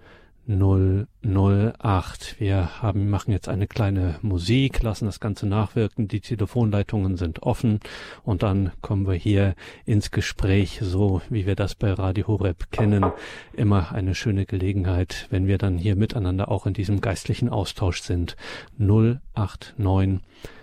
008. 0.48 2.40
Wir 2.40 2.80
haben, 2.82 3.10
machen 3.10 3.32
jetzt 3.32 3.48
eine 3.48 3.66
kleine 3.66 4.18
Musik, 4.22 4.82
lassen 4.82 5.04
das 5.04 5.20
Ganze 5.20 5.46
nachwirken. 5.46 6.08
Die 6.08 6.20
Telefonleitungen 6.20 7.18
sind 7.18 7.42
offen 7.42 7.80
und 8.24 8.42
dann 8.42 8.72
kommen 8.80 9.06
wir 9.06 9.14
hier 9.14 9.54
ins 9.84 10.10
Gespräch, 10.10 10.80
so 10.82 11.20
wie 11.28 11.44
wir 11.44 11.54
das 11.54 11.74
bei 11.74 11.92
Radio 11.92 12.26
Horeb 12.26 12.70
kennen. 12.70 13.04
Immer 13.52 13.92
eine 13.92 14.14
schöne 14.14 14.46
Gelegenheit, 14.46 15.26
wenn 15.28 15.46
wir 15.46 15.58
dann 15.58 15.76
hier 15.76 15.96
miteinander 15.96 16.50
auch 16.50 16.66
in 16.66 16.72
diesem 16.72 17.02
geistlichen 17.02 17.50
Austausch 17.50 18.00
sind. 18.00 18.36
089 18.78 20.20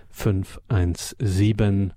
517 0.09 1.93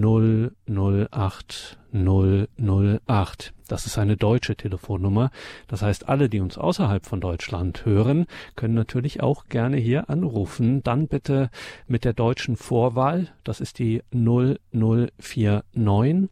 008 0.00 1.78
008. 1.92 3.52
Das 3.68 3.86
ist 3.86 3.98
eine 3.98 4.16
deutsche 4.16 4.56
Telefonnummer. 4.56 5.30
Das 5.68 5.82
heißt, 5.82 6.08
alle, 6.08 6.30
die 6.30 6.40
uns 6.40 6.58
außerhalb 6.58 7.06
von 7.06 7.20
Deutschland 7.20 7.84
hören, 7.84 8.26
können 8.56 8.74
natürlich 8.74 9.22
auch 9.22 9.44
gerne 9.46 9.76
hier 9.76 10.10
anrufen. 10.10 10.82
Dann 10.82 11.06
bitte 11.08 11.50
mit 11.86 12.04
der 12.04 12.14
deutschen 12.14 12.56
Vorwahl. 12.56 13.28
Das 13.44 13.60
ist 13.60 13.78
die 13.78 14.02
0049. 14.12 16.30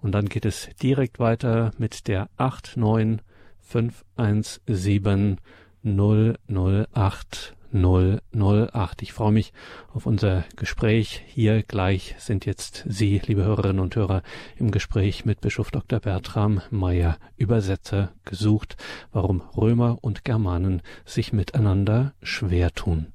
Und 0.00 0.12
dann 0.12 0.28
geht 0.28 0.46
es 0.46 0.70
direkt 0.82 1.20
weiter 1.20 1.70
mit 1.78 2.08
der 2.08 2.28
89517 2.38 5.38
008 5.84 7.54
008. 7.72 9.02
Ich 9.02 9.12
freue 9.12 9.32
mich 9.32 9.52
auf 9.92 10.06
unser 10.06 10.44
Gespräch. 10.56 11.22
Hier 11.26 11.62
gleich 11.62 12.14
sind 12.18 12.46
jetzt 12.46 12.84
Sie, 12.88 13.20
liebe 13.24 13.44
Hörerinnen 13.44 13.80
und 13.80 13.96
Hörer, 13.96 14.22
im 14.56 14.70
Gespräch 14.70 15.24
mit 15.24 15.40
Bischof 15.40 15.70
Dr. 15.70 16.00
Bertram 16.00 16.62
Meyer, 16.70 17.18
Übersetzer, 17.36 18.12
gesucht, 18.24 18.76
warum 19.12 19.42
Römer 19.56 19.98
und 20.02 20.24
Germanen 20.24 20.82
sich 21.04 21.32
miteinander 21.32 22.14
schwer 22.22 22.72
tun. 22.72 23.11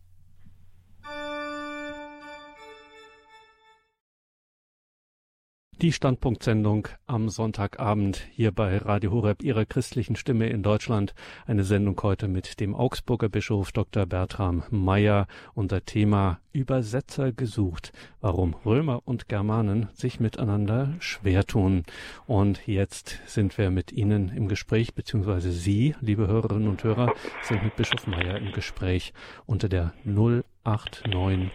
Die 5.80 5.92
Standpunktsendung 5.92 6.88
am 7.06 7.30
Sonntagabend 7.30 8.26
hier 8.32 8.52
bei 8.52 8.80
Radio 8.80 9.12
Horeb, 9.12 9.44
Ihrer 9.44 9.64
christlichen 9.64 10.16
Stimme 10.16 10.50
in 10.50 10.64
Deutschland. 10.64 11.14
Eine 11.46 11.64
Sendung 11.64 12.02
heute 12.02 12.28
mit 12.28 12.60
dem 12.60 12.74
Augsburger 12.74 13.30
Bischof 13.30 13.72
Dr. 13.72 14.08
Bertram 14.08 14.64
Meyer. 14.72 15.28
Unser 15.54 15.86
Thema 15.86 16.40
Übersetzer 16.52 17.32
gesucht. 17.32 17.94
Warum 18.22 18.56
Römer 18.66 19.04
und 19.06 19.30
Germanen 19.30 19.90
sich 19.94 20.20
miteinander 20.20 20.96
schwer 20.98 21.46
tun. 21.46 21.84
Und 22.26 22.66
jetzt 22.66 23.20
sind 23.28 23.56
wir 23.60 23.70
mit 23.70 23.92
Ihnen 23.92 24.30
im 24.30 24.48
Gespräch, 24.48 24.96
beziehungsweise 24.96 25.52
Sie, 25.52 25.94
liebe 26.02 26.26
Hörerinnen 26.26 26.70
und 26.70 26.84
Hörer, 26.84 27.14
sind 27.44 27.62
mit 27.64 27.76
Bischof 27.76 28.08
Meyer 28.08 28.40
im 28.40 28.52
Gespräch 28.52 29.14
unter 29.46 29.70
der 29.70 29.94
089 30.06 31.52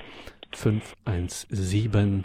517 0.52 2.22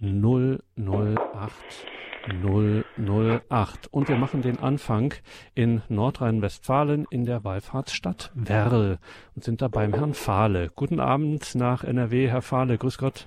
008 0.00 1.86
008. 2.28 3.88
Und 3.90 4.08
wir 4.08 4.16
machen 4.16 4.42
den 4.42 4.58
Anfang 4.58 5.14
in 5.54 5.82
Nordrhein-Westfalen 5.88 7.06
in 7.10 7.24
der 7.24 7.44
Wallfahrtsstadt 7.44 8.30
Werl 8.34 8.98
und 9.34 9.44
sind 9.44 9.62
da 9.62 9.68
beim 9.68 9.94
Herrn 9.94 10.14
Fahle. 10.14 10.70
Guten 10.74 11.00
Abend 11.00 11.54
nach 11.54 11.84
NRW, 11.84 12.28
Herr 12.28 12.42
Fahle. 12.42 12.78
Grüß 12.78 12.98
Gott. 12.98 13.26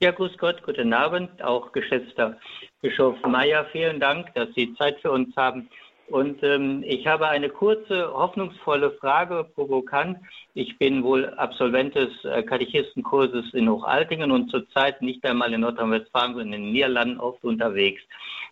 Ja, 0.00 0.10
grüß 0.10 0.36
Gott, 0.38 0.62
guten 0.64 0.92
Abend, 0.92 1.42
auch 1.42 1.72
geschätzter 1.72 2.36
Bischof 2.82 3.16
Meyer. 3.26 3.64
Vielen 3.72 4.00
Dank, 4.00 4.34
dass 4.34 4.48
Sie 4.54 4.74
Zeit 4.74 5.00
für 5.00 5.10
uns 5.10 5.34
haben. 5.36 5.68
Und 6.08 6.42
ähm, 6.42 6.84
ich 6.86 7.06
habe 7.06 7.28
eine 7.28 7.48
kurze, 7.48 8.12
hoffnungsvolle 8.12 8.90
Frage, 8.92 9.46
provokant. 9.54 10.18
Ich 10.52 10.76
bin 10.78 11.02
wohl 11.02 11.30
Absolvent 11.30 11.94
des 11.94 12.10
äh, 12.24 12.42
Katechistenkurses 12.42 13.54
in 13.54 13.70
Hochaltingen 13.70 14.30
und 14.30 14.50
zurzeit 14.50 15.00
nicht 15.00 15.24
einmal 15.24 15.52
in 15.54 15.62
Nordrhein-Westfalen, 15.62 16.34
sondern 16.34 16.52
in 16.52 16.62
den 16.64 16.72
Niederlanden 16.72 17.20
oft 17.20 17.42
unterwegs. 17.42 18.02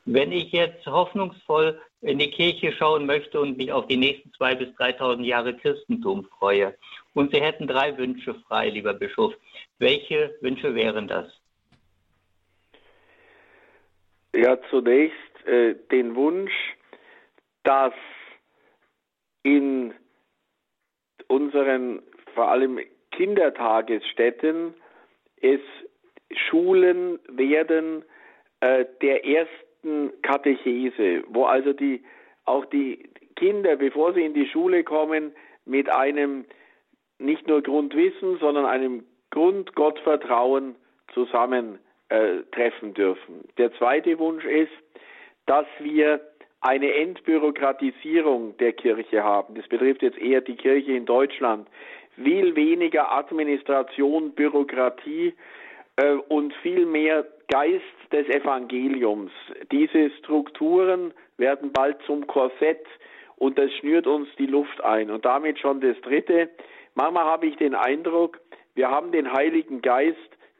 Wenn 0.07 0.32
ich 0.32 0.50
jetzt 0.53 0.86
hoffnungsvoll 0.86 1.78
in 2.00 2.18
die 2.18 2.30
Kirche 2.30 2.72
schauen 2.72 3.07
möchte 3.07 3.40
und 3.40 3.57
mich 3.59 3.70
auf 3.70 3.86
die 3.86 3.96
nächsten 3.96 4.30
2.000 4.30 4.55
bis 4.57 4.68
3.000 4.76 5.22
Jahre 5.22 5.55
Christentum 5.55 6.26
freue 6.38 6.74
und 7.14 7.32
Sie 7.32 7.40
hätten 7.40 7.66
drei 7.66 7.96
Wünsche 7.96 8.34
frei, 8.48 8.70
lieber 8.70 8.94
Bischof, 8.94 9.34
welche 9.78 10.34
Wünsche 10.40 10.74
wären 10.74 11.07
das? 11.07 11.26
Ja, 14.34 14.59
zunächst 14.70 15.46
äh, 15.46 15.74
den 15.90 16.16
Wunsch, 16.16 16.53
dass 17.65 17.95
in 19.43 19.95
unseren 21.29 22.03
vor 22.35 22.49
allem 22.49 22.81
Kindertagesstätten 23.11 24.75
es 25.41 25.61
Schulen 26.35 27.19
werden 27.29 28.05
äh, 28.61 28.87
der 29.03 29.27
ersten 29.27 30.13
Katechese, 30.23 31.25
wo 31.29 31.45
also 31.45 31.73
die 31.73 32.03
auch 32.45 32.65
die 32.67 33.11
Kinder, 33.37 33.77
bevor 33.77 34.15
sie 34.15 34.25
in 34.25 34.35
die 34.35 34.49
Schule 34.49 34.85
kommen, 34.85 35.33
mit 35.65 35.89
einem 35.91 36.45
nicht 37.19 37.47
nur 37.47 37.63
Grundwissen, 37.63 38.39
sondern 38.39 38.67
einem 38.67 39.05
Grundgottvertrauen 39.31 40.77
zusammentreffen 41.13 42.91
äh, 42.91 42.93
dürfen. 42.93 43.49
Der 43.59 43.73
zweite 43.75 44.19
Wunsch 44.19 44.45
ist, 44.45 44.73
dass 45.47 45.67
wir 45.79 46.21
eine 46.63 46.95
Entbürokratisierung 46.95 48.57
der 48.59 48.73
Kirche 48.73 49.23
haben. 49.23 49.55
Das 49.57 49.67
betrifft 49.69 50.03
jetzt 50.03 50.19
eher 50.19 50.41
die 50.41 50.57
Kirche 50.57 50.93
in 50.93 51.05
Deutschland. 51.05 51.69
Viel 52.15 52.55
weniger 52.55 53.13
Administration, 53.13 54.33
Bürokratie 54.33 55.35
äh, 55.97 56.13
und 56.29 56.55
viel 56.63 56.87
mehr 56.87 57.27
Geist 57.49 57.83
des 58.13 58.29
Evangeliums. 58.29 59.33
Diese 59.73 60.11
Strukturen 60.19 61.13
werden 61.37 61.73
bald 61.73 62.01
zum 62.07 62.27
Korsett 62.29 62.87
und 63.37 63.59
das 63.59 63.73
schnürt 63.75 64.07
uns 64.07 64.29
die 64.39 64.47
Luft 64.47 64.83
ein. 64.85 65.11
Und 65.11 65.25
damit 65.25 65.59
schon 65.59 65.81
das 65.81 66.01
Dritte. 66.03 66.49
Manchmal 66.95 67.25
habe 67.25 67.47
ich 67.47 67.57
den 67.57 67.75
Eindruck, 67.75 68.41
wir 68.75 68.89
haben 68.89 69.11
den 69.11 69.33
Heiligen 69.33 69.83
Geist 69.83 70.17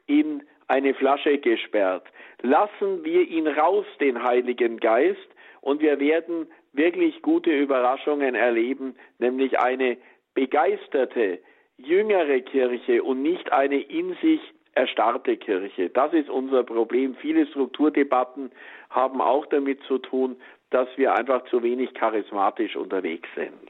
in 0.07 0.43
eine 0.67 0.93
Flasche 0.93 1.37
gesperrt. 1.37 2.05
Lassen 2.41 3.05
wir 3.05 3.21
ihn 3.21 3.47
raus, 3.47 3.85
den 4.01 4.21
Heiligen 4.21 4.77
Geist, 4.77 5.29
und 5.63 5.81
wir 5.81 5.99
werden 5.99 6.47
wirklich 6.73 7.21
gute 7.21 7.49
Überraschungen 7.49 8.35
erleben, 8.35 8.95
nämlich 9.17 9.57
eine 9.59 9.97
begeisterte, 10.33 11.39
jüngere 11.77 12.41
Kirche 12.41 13.01
und 13.01 13.21
nicht 13.21 13.51
eine 13.53 13.79
in 13.79 14.15
sich 14.21 14.41
erstarrte 14.73 15.37
Kirche. 15.37 15.89
Das 15.89 16.11
ist 16.11 16.29
unser 16.29 16.63
Problem. 16.63 17.15
Viele 17.15 17.47
Strukturdebatten 17.47 18.51
haben 18.89 19.21
auch 19.21 19.45
damit 19.45 19.81
zu 19.83 19.99
tun, 19.99 20.35
dass 20.69 20.89
wir 20.97 21.15
einfach 21.15 21.45
zu 21.45 21.63
wenig 21.63 21.93
charismatisch 21.93 22.75
unterwegs 22.75 23.29
sind. 23.35 23.69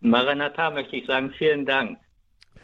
Maranatha 0.00 0.70
möchte 0.70 0.96
ich 0.96 1.06
sagen, 1.06 1.32
vielen 1.36 1.66
Dank. 1.66 1.98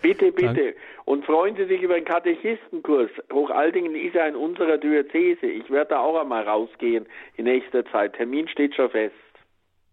Bitte, 0.03 0.33
bitte. 0.33 0.55
Dank. 0.55 0.77
Und 1.05 1.25
freuen 1.25 1.57
Sie 1.57 1.65
sich 1.67 1.81
über 1.81 1.95
den 1.95 2.05
Katechistenkurs. 2.05 3.11
Hochaltingen 3.33 3.95
ist 3.95 4.15
ja 4.15 4.27
in 4.27 4.37
unserer 4.37 4.79
Diözese. 4.79 5.47
Ich 5.47 5.71
werde 5.71 5.91
da 5.91 6.01
auch 6.01 6.21
einmal 6.21 6.43
rausgehen 6.43 7.07
in 7.37 7.45
nächster 7.45 7.85
Zeit. 7.87 8.15
Termin 8.15 8.49
steht 8.49 8.75
schon 8.75 8.91
fest. 8.91 9.15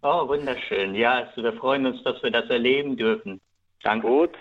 Oh, 0.01 0.27
wunderschön. 0.27 0.95
Ja, 0.95 1.25
also 1.25 1.43
wir 1.43 1.53
freuen 1.53 1.85
uns, 1.85 2.03
dass 2.03 2.21
wir 2.23 2.31
das 2.31 2.49
erleben 2.49 2.97
dürfen. 2.97 3.39
Danke. 3.83 4.07
Gut. 4.07 4.37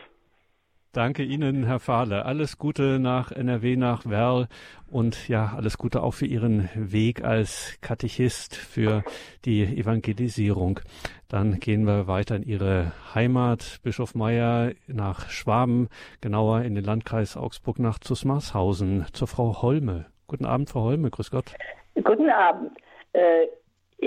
Danke 0.99 1.23
Ihnen, 1.23 1.65
Herr 1.65 1.79
Fahle. 1.79 2.25
Alles 2.25 2.59
Gute 2.59 2.99
nach 2.99 3.31
NRW, 3.31 3.77
nach 3.77 4.05
Werl 4.11 4.49
und 4.91 5.29
ja, 5.29 5.53
alles 5.57 5.79
Gute 5.79 6.03
auch 6.03 6.11
für 6.11 6.27
Ihren 6.27 6.69
Weg 6.75 7.23
als 7.23 7.79
Katechist 7.81 8.57
für 8.57 9.05
die 9.45 9.63
Evangelisierung. 9.63 10.81
Dann 11.29 11.61
gehen 11.61 11.85
wir 11.85 12.09
weiter 12.09 12.35
in 12.35 12.43
Ihre 12.43 12.91
Heimat, 13.15 13.79
Bischof 13.85 14.17
Meyer, 14.17 14.73
nach 14.89 15.31
Schwaben, 15.31 15.89
genauer 16.21 16.63
in 16.63 16.75
den 16.75 16.83
Landkreis 16.83 17.37
Augsburg 17.37 17.79
nach 17.79 18.01
Zusmarshausen, 18.01 19.07
zur 19.13 19.29
Frau 19.29 19.63
Holme. 19.63 20.07
Guten 20.27 20.47
Abend, 20.47 20.69
Frau 20.69 20.81
Holme, 20.81 21.11
grüß 21.11 21.31
Gott. 21.31 21.55
Guten 21.95 22.29
Abend. 22.29 22.73
Äh, 23.13 23.47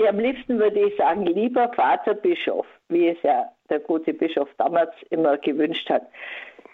am 0.06 0.18
liebsten 0.18 0.58
würde 0.58 0.78
ich 0.78 0.94
sagen, 0.98 1.24
lieber 1.24 1.72
Vater 1.72 2.12
Bischof, 2.12 2.66
wie 2.92 3.08
es 3.08 3.22
ja 3.22 3.50
der 3.70 3.80
gute 3.80 4.12
Bischof 4.12 4.48
damals 4.58 4.92
immer 5.10 5.38
gewünscht 5.38 5.88
hat. 5.88 6.02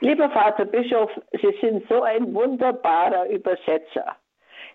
Lieber 0.00 0.30
Vater 0.30 0.64
Bischof, 0.64 1.10
Sie 1.32 1.54
sind 1.60 1.88
so 1.88 2.02
ein 2.02 2.32
wunderbarer 2.34 3.28
Übersetzer. 3.28 4.16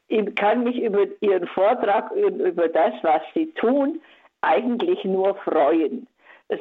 Ich 0.09 0.35
kann 0.35 0.63
mich 0.63 0.81
über 0.81 1.05
Ihren 1.21 1.47
Vortrag 1.47 2.11
und 2.11 2.39
über 2.39 2.67
das, 2.67 2.93
was 3.03 3.21
Sie 3.33 3.51
tun, 3.53 4.01
eigentlich 4.41 5.03
nur 5.05 5.35
freuen. 5.35 6.07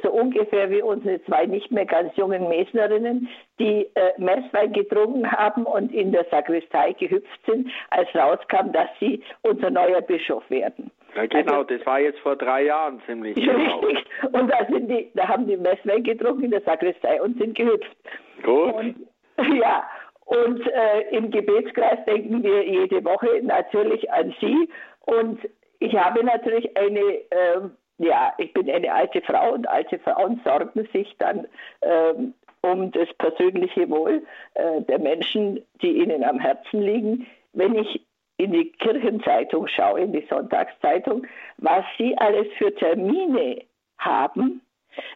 So 0.02 0.10
ungefähr 0.10 0.70
wie 0.70 0.80
unsere 0.80 1.22
zwei 1.24 1.44
nicht 1.44 1.70
mehr 1.70 1.84
ganz 1.84 2.16
jungen 2.16 2.48
Mesnerinnen, 2.48 3.28
die 3.58 3.90
äh, 3.94 4.12
Messwein 4.16 4.72
getrunken 4.72 5.30
haben 5.30 5.64
und 5.64 5.92
in 5.92 6.12
der 6.12 6.24
Sakristei 6.30 6.92
gehüpft 6.92 7.44
sind, 7.46 7.68
als 7.90 8.08
rauskam, 8.14 8.72
dass 8.72 8.88
sie 9.00 9.22
unser 9.42 9.70
neuer 9.70 10.00
Bischof 10.00 10.48
werden. 10.48 10.90
Ja, 11.14 11.26
genau, 11.26 11.60
also, 11.60 11.76
das 11.76 11.86
war 11.86 12.00
jetzt 12.00 12.18
vor 12.20 12.36
drei 12.36 12.64
Jahren 12.64 13.02
ziemlich 13.06 13.34
genau. 13.34 13.80
Richtig. 13.80 14.06
Und 14.32 14.50
da, 14.50 14.66
sind 14.66 14.88
die, 14.88 15.10
da 15.14 15.28
haben 15.28 15.46
die 15.46 15.56
Messwein 15.56 16.02
getrunken 16.02 16.44
in 16.44 16.50
der 16.50 16.62
Sakristei 16.62 17.20
und 17.20 17.38
sind 17.38 17.56
gehüpft. 17.56 17.96
Gut. 18.42 18.74
Und, 18.74 18.96
ja, 19.58 19.84
und 20.24 20.66
äh, 20.66 21.00
im 21.10 21.30
Gebetskreis 21.30 22.04
denken 22.06 22.42
wir 22.42 22.66
jede 22.66 23.04
Woche 23.04 23.40
natürlich 23.42 24.10
an 24.10 24.34
Sie. 24.40 24.68
Und 25.00 25.40
ich 25.80 25.94
habe 25.96 26.24
natürlich 26.24 26.74
eine, 26.76 27.00
äh, 27.00 27.60
ja, 27.98 28.32
ich 28.38 28.52
bin 28.54 28.70
eine 28.70 28.92
alte 28.92 29.20
Frau 29.22 29.52
und 29.52 29.68
alte 29.68 29.98
Frauen 29.98 30.40
sorgen 30.44 30.88
sich 30.92 31.14
dann 31.18 31.46
äh, 31.80 32.14
um 32.62 32.90
das 32.92 33.08
persönliche 33.18 33.90
Wohl 33.90 34.22
äh, 34.54 34.80
der 34.82 35.00
Menschen, 35.00 35.60
die 35.82 35.98
ihnen 35.98 36.24
am 36.24 36.38
Herzen 36.38 36.80
liegen. 36.80 37.26
Wenn 37.52 37.74
ich 37.74 38.00
in 38.36 38.52
die 38.52 38.72
Kirchenzeitung 38.72 39.68
schaue, 39.68 40.00
in 40.00 40.12
die 40.12 40.26
Sonntagszeitung, 40.28 41.26
was 41.58 41.84
sie 41.98 42.16
alles 42.18 42.46
für 42.58 42.74
Termine 42.74 43.62
haben, 43.98 44.62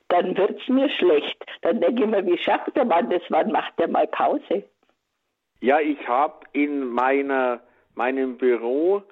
dann 0.09 0.37
wird 0.37 0.61
es 0.61 0.69
mir 0.69 0.89
schlecht. 0.91 1.45
Dann 1.63 1.81
denke 1.81 2.05
ich 2.05 2.09
mir, 2.09 2.27
wie 2.27 2.39
schafft 2.39 2.77
der 2.77 2.85
Mann 2.85 3.11
das? 3.11 3.23
Wann 3.29 3.53
macht 3.53 3.79
der 3.79 3.89
mal 3.89 4.07
Pause? 4.07 4.65
Ja, 5.61 5.81
ich 5.81 6.07
habe 6.07 6.47
in 6.53 6.87
meiner, 6.87 7.61
meinem 7.95 8.37
Büro 8.37 9.03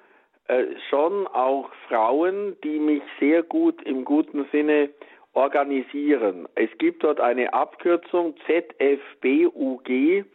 äh, 0.47 0.65
schon 0.89 1.27
auch 1.27 1.69
Frauen, 1.87 2.55
die 2.63 2.79
mich 2.79 3.01
sehr 3.19 3.43
gut 3.43 3.81
im 3.83 4.05
guten 4.05 4.45
Sinne 4.51 4.89
organisieren. 5.33 6.47
Es 6.55 6.69
gibt 6.77 7.03
dort 7.03 7.19
eine 7.19 7.53
Abkürzung 7.53 8.35
ZFBUG 8.45 10.25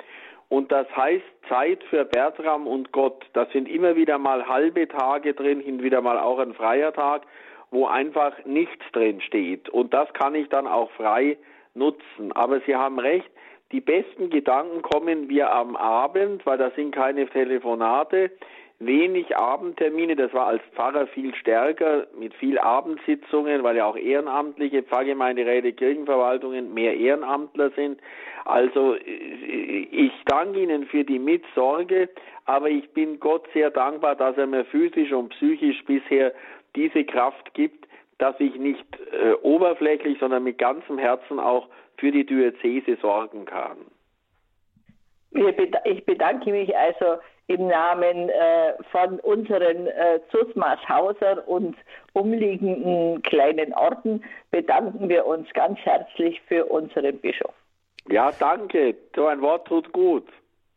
und 0.50 0.72
das 0.72 0.86
heißt 0.94 1.24
Zeit 1.48 1.82
für 1.84 2.04
Bertram 2.04 2.66
und 2.66 2.90
Gott. 2.92 3.24
Da 3.32 3.46
sind 3.52 3.68
immer 3.68 3.94
wieder 3.94 4.18
mal 4.18 4.46
halbe 4.46 4.88
Tage 4.88 5.32
drin, 5.32 5.60
hin 5.60 5.82
wieder 5.82 6.02
mal 6.02 6.18
auch 6.18 6.40
ein 6.40 6.54
freier 6.54 6.92
Tag, 6.92 7.22
wo 7.70 7.86
einfach 7.86 8.32
nichts 8.44 8.84
drin 8.92 9.20
steht. 9.20 9.68
Und 9.68 9.94
das 9.94 10.12
kann 10.12 10.34
ich 10.34 10.48
dann 10.48 10.66
auch 10.66 10.90
frei 10.90 11.38
nutzen. 11.74 12.32
Aber 12.32 12.60
Sie 12.66 12.74
haben 12.74 12.98
recht, 12.98 13.30
die 13.70 13.80
besten 13.80 14.28
Gedanken 14.28 14.82
kommen 14.82 15.28
wir 15.28 15.52
am 15.52 15.76
Abend, 15.76 16.44
weil 16.44 16.58
da 16.58 16.72
sind 16.72 16.92
keine 16.92 17.28
Telefonate 17.28 18.32
wenig 18.80 19.36
Abendtermine. 19.36 20.16
Das 20.16 20.32
war 20.32 20.48
als 20.48 20.62
Pfarrer 20.74 21.06
viel 21.08 21.34
stärker 21.34 22.06
mit 22.18 22.34
viel 22.34 22.58
Abendsitzungen, 22.58 23.62
weil 23.62 23.76
ja 23.76 23.86
auch 23.86 23.96
ehrenamtliche 23.96 24.82
Pfarrgemeinderäte, 24.82 25.72
Kirchenverwaltungen 25.72 26.74
mehr 26.74 26.96
Ehrenamtler 26.96 27.70
sind. 27.76 28.00
Also 28.46 28.94
äh, 28.94 29.00
ich 29.00 30.12
danke 30.24 30.62
Ihnen 30.62 30.86
für 30.86 31.04
die 31.04 31.18
Mitsorge, 31.18 32.08
aber 32.46 32.70
ich 32.70 32.90
bin 32.90 33.20
Gott 33.20 33.46
sehr 33.52 33.70
dankbar, 33.70 34.16
dass 34.16 34.36
er 34.36 34.46
mir 34.46 34.64
physisch 34.64 35.12
und 35.12 35.28
psychisch 35.28 35.84
bisher 35.84 36.32
diese 36.74 37.04
Kraft 37.04 37.52
gibt, 37.54 37.86
dass 38.18 38.38
ich 38.40 38.54
nicht 38.56 38.86
äh, 39.12 39.32
oberflächlich, 39.42 40.18
sondern 40.18 40.44
mit 40.44 40.58
ganzem 40.58 40.98
Herzen 40.98 41.38
auch 41.38 41.68
für 41.98 42.10
die 42.10 42.24
Diözese 42.24 42.96
sorgen 43.00 43.44
kann. 43.44 43.76
Ich 45.84 46.04
bedanke 46.06 46.50
mich 46.50 46.76
also 46.76 47.20
im 47.50 47.66
Namen 47.66 48.28
äh, 48.28 48.74
von 48.92 49.18
unseren 49.20 49.88
äh, 49.88 50.20
Zusmarshauser 50.30 51.48
und 51.48 51.76
umliegenden 52.12 53.20
kleinen 53.22 53.74
Orten 53.74 54.22
bedanken 54.52 55.08
wir 55.08 55.26
uns 55.26 55.52
ganz 55.52 55.76
herzlich 55.80 56.40
für 56.46 56.66
unseren 56.66 57.18
Bischof. 57.18 57.52
Ja, 58.08 58.30
danke. 58.38 58.94
So 59.16 59.26
ein 59.26 59.42
Wort 59.42 59.66
tut 59.66 59.92
gut. 59.92 60.28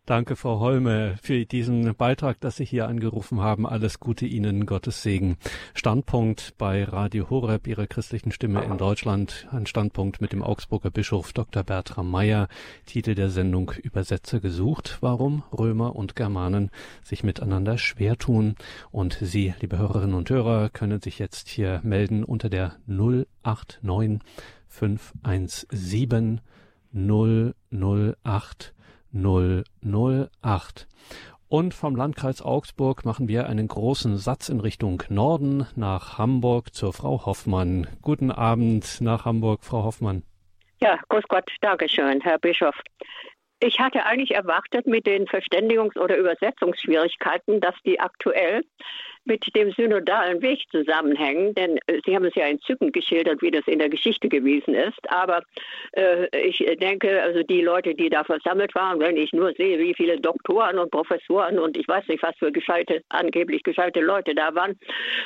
Danke, 0.05 0.35
Frau 0.35 0.59
Holme, 0.59 1.15
für 1.21 1.45
diesen 1.45 1.95
Beitrag, 1.95 2.37
dass 2.41 2.57
Sie 2.57 2.65
hier 2.65 2.89
angerufen 2.89 3.39
haben. 3.39 3.65
Alles 3.65 4.01
Gute 4.01 4.25
Ihnen, 4.25 4.65
Gottes 4.65 5.01
Segen. 5.01 5.37
Standpunkt 5.73 6.55
bei 6.57 6.83
Radio 6.83 7.29
Horeb, 7.29 7.67
Ihrer 7.67 7.87
christlichen 7.87 8.33
Stimme 8.33 8.65
in 8.65 8.77
Deutschland. 8.77 9.47
Ein 9.51 9.65
Standpunkt 9.65 10.19
mit 10.19 10.33
dem 10.33 10.43
Augsburger 10.43 10.91
Bischof 10.91 11.31
Dr. 11.31 11.63
Bertram 11.63 12.11
Meyer. 12.11 12.49
Titel 12.85 13.15
der 13.15 13.29
Sendung 13.29 13.71
Übersetzer 13.81 14.41
gesucht. 14.41 14.97
Warum 14.99 15.43
Römer 15.57 15.95
und 15.95 16.17
Germanen 16.17 16.69
sich 17.01 17.23
miteinander 17.23 17.77
schwer 17.77 18.17
tun. 18.17 18.55
Und 18.91 19.17
Sie, 19.21 19.53
liebe 19.61 19.77
Hörerinnen 19.77 20.15
und 20.15 20.29
Hörer, 20.29 20.67
können 20.67 20.99
sich 20.99 21.17
jetzt 21.17 21.47
hier 21.47 21.79
melden 21.81 22.25
unter 22.25 22.49
der 22.49 22.75
089 22.87 24.19
517 24.67 26.41
008 26.93 28.72
008. 29.13 30.87
Und 31.47 31.73
vom 31.75 31.95
Landkreis 31.95 32.41
Augsburg 32.41 33.05
machen 33.05 33.27
wir 33.27 33.47
einen 33.47 33.67
großen 33.67 34.17
Satz 34.17 34.49
in 34.49 34.59
Richtung 34.59 35.03
Norden 35.09 35.67
nach 35.75 36.17
Hamburg 36.17 36.73
zur 36.73 36.93
Frau 36.93 37.25
Hoffmann. 37.25 37.87
Guten 38.01 38.31
Abend 38.31 39.01
nach 39.01 39.25
Hamburg, 39.25 39.63
Frau 39.63 39.83
Hoffmann. 39.83 40.23
Ja, 40.81 40.99
grüß 41.09 41.23
Gott, 41.29 41.49
Dankeschön, 41.61 42.21
Herr 42.21 42.39
Bischof. 42.39 42.75
Ich 43.59 43.79
hatte 43.79 44.05
eigentlich 44.05 44.31
erwartet 44.31 44.87
mit 44.87 45.05
den 45.05 45.25
Verständigungs- 45.27 45.97
oder 45.97 46.17
Übersetzungsschwierigkeiten, 46.17 47.61
dass 47.61 47.75
die 47.85 47.99
aktuell 47.99 48.63
mit 49.25 49.55
dem 49.55 49.71
synodalen 49.71 50.41
Weg 50.41 50.59
zusammenhängen, 50.71 51.53
denn 51.55 51.77
äh, 51.87 51.99
Sie 52.05 52.15
haben 52.15 52.25
es 52.25 52.35
ja 52.35 52.45
entzückend 52.45 52.93
geschildert, 52.93 53.41
wie 53.41 53.51
das 53.51 53.65
in 53.67 53.79
der 53.79 53.89
Geschichte 53.89 54.27
gewesen 54.27 54.73
ist. 54.73 54.99
Aber 55.09 55.43
äh, 55.93 56.27
ich 56.37 56.57
denke, 56.79 57.21
also 57.21 57.43
die 57.43 57.61
Leute, 57.61 57.95
die 57.95 58.09
da 58.09 58.23
versammelt 58.23 58.75
waren, 58.75 58.99
wenn 58.99 59.17
ich 59.17 59.31
nur 59.33 59.53
sehe, 59.53 59.79
wie 59.79 59.93
viele 59.93 60.19
Doktoren 60.19 60.77
und 60.77 60.91
Professoren 60.91 61.59
und 61.59 61.77
ich 61.77 61.87
weiß 61.87 62.07
nicht, 62.07 62.23
was 62.23 62.35
für 62.37 62.51
gescheite, 62.51 63.01
angeblich 63.09 63.63
gescheite 63.63 64.01
Leute 64.01 64.35
da 64.35 64.53
waren, 64.55 64.77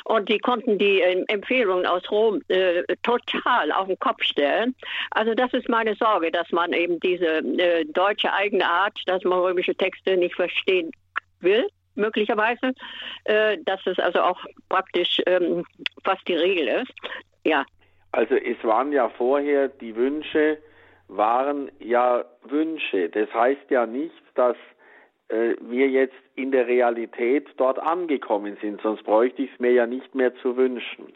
und 0.04 0.28
die 0.28 0.38
konnten 0.38 0.78
die 0.78 1.00
äh, 1.00 1.24
Empfehlungen 1.28 1.86
aus 1.86 2.08
Rom 2.10 2.40
äh, 2.48 2.82
total 3.02 3.72
auf 3.72 3.88
den 3.88 3.98
Kopf 3.98 4.22
stellen. 4.22 4.74
Also 5.10 5.34
das 5.34 5.52
ist 5.52 5.68
meine 5.68 5.94
Sorge, 5.96 6.30
dass 6.30 6.50
man 6.52 6.72
eben 6.72 7.00
diese 7.00 7.38
äh, 7.38 7.84
deutsche 7.86 8.32
eigene 8.32 8.68
Art, 8.68 8.98
dass 9.06 9.24
man 9.24 9.40
römische 9.40 9.74
Texte 9.74 10.16
nicht 10.16 10.34
verstehen 10.34 10.90
will 11.40 11.66
möglicherweise, 11.98 12.72
äh, 13.24 13.58
dass 13.64 13.84
es 13.86 13.98
also 13.98 14.20
auch 14.20 14.38
praktisch 14.68 15.20
ähm, 15.26 15.64
fast 16.04 16.26
die 16.26 16.36
Regel 16.36 16.68
ist. 16.68 16.92
Ja. 17.44 17.64
Also 18.12 18.36
es 18.36 18.62
waren 18.64 18.92
ja 18.92 19.08
vorher 19.10 19.68
die 19.68 19.94
Wünsche, 19.94 20.58
waren 21.08 21.70
ja 21.80 22.24
Wünsche. 22.44 23.08
Das 23.10 23.32
heißt 23.34 23.70
ja 23.70 23.86
nicht, 23.86 24.22
dass 24.34 24.56
äh, 25.28 25.56
wir 25.60 25.88
jetzt 25.88 26.14
in 26.36 26.52
der 26.52 26.66
Realität 26.66 27.48
dort 27.56 27.78
angekommen 27.78 28.56
sind, 28.62 28.80
sonst 28.80 29.02
bräuchte 29.04 29.42
ich 29.42 29.52
es 29.52 29.60
mir 29.60 29.72
ja 29.72 29.86
nicht 29.86 30.14
mehr 30.14 30.34
zu 30.36 30.56
wünschen. 30.56 31.12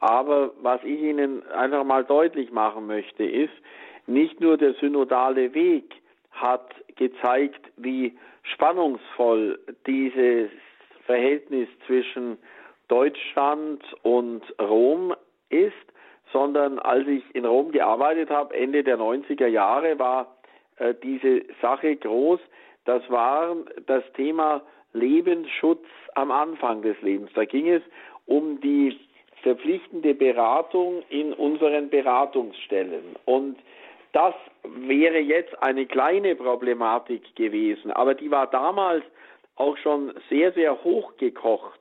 Aber 0.00 0.52
was 0.62 0.82
ich 0.82 1.00
Ihnen 1.00 1.46
einfach 1.50 1.84
mal 1.84 2.04
deutlich 2.04 2.50
machen 2.50 2.86
möchte, 2.86 3.24
ist, 3.24 3.52
nicht 4.06 4.40
nur 4.40 4.56
der 4.56 4.74
synodale 4.74 5.54
Weg 5.54 5.94
hat 6.30 6.74
gezeigt, 6.96 7.70
wie 7.76 8.16
spannungsvoll 8.42 9.58
dieses 9.86 10.50
Verhältnis 11.06 11.68
zwischen 11.86 12.38
Deutschland 12.88 13.82
und 14.02 14.42
Rom 14.60 15.14
ist, 15.48 15.72
sondern 16.32 16.78
als 16.78 17.06
ich 17.06 17.22
in 17.34 17.44
Rom 17.44 17.72
gearbeitet 17.72 18.30
habe, 18.30 18.54
Ende 18.54 18.82
der 18.82 18.98
90er 18.98 19.46
Jahre, 19.46 19.98
war 19.98 20.36
äh, 20.76 20.94
diese 21.02 21.42
Sache 21.60 21.96
groß. 21.96 22.40
Das 22.84 23.02
war 23.10 23.56
das 23.86 24.02
Thema 24.14 24.62
Lebensschutz 24.92 25.84
am 26.14 26.30
Anfang 26.30 26.82
des 26.82 27.00
Lebens. 27.02 27.30
Da 27.34 27.44
ging 27.44 27.68
es 27.68 27.82
um 28.26 28.60
die 28.60 28.98
verpflichtende 29.42 30.14
Beratung 30.14 31.02
in 31.08 31.32
unseren 31.32 31.90
Beratungsstellen. 31.90 33.16
Und 33.24 33.56
das 34.12 34.34
wäre 34.64 35.18
jetzt 35.18 35.60
eine 35.62 35.86
kleine 35.86 36.36
Problematik 36.36 37.34
gewesen, 37.34 37.90
aber 37.90 38.14
die 38.14 38.30
war 38.30 38.46
damals 38.46 39.04
auch 39.56 39.76
schon 39.78 40.12
sehr, 40.28 40.52
sehr 40.52 40.84
hochgekocht. 40.84 41.80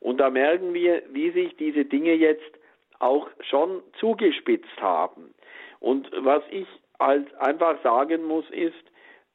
Und 0.00 0.18
da 0.18 0.30
merken 0.30 0.74
wir, 0.74 1.02
wie 1.10 1.30
sich 1.30 1.56
diese 1.56 1.84
Dinge 1.84 2.14
jetzt 2.14 2.58
auch 2.98 3.28
schon 3.40 3.82
zugespitzt 3.98 4.80
haben. 4.80 5.34
Und 5.80 6.10
was 6.18 6.42
ich 6.50 6.66
halt 6.98 7.34
einfach 7.40 7.80
sagen 7.82 8.24
muss, 8.24 8.48
ist, 8.50 8.74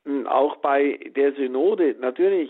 hm, 0.06 0.28
auch 0.28 0.58
bei 0.58 1.00
der 1.16 1.34
Synode, 1.34 1.96
natürlich 2.00 2.50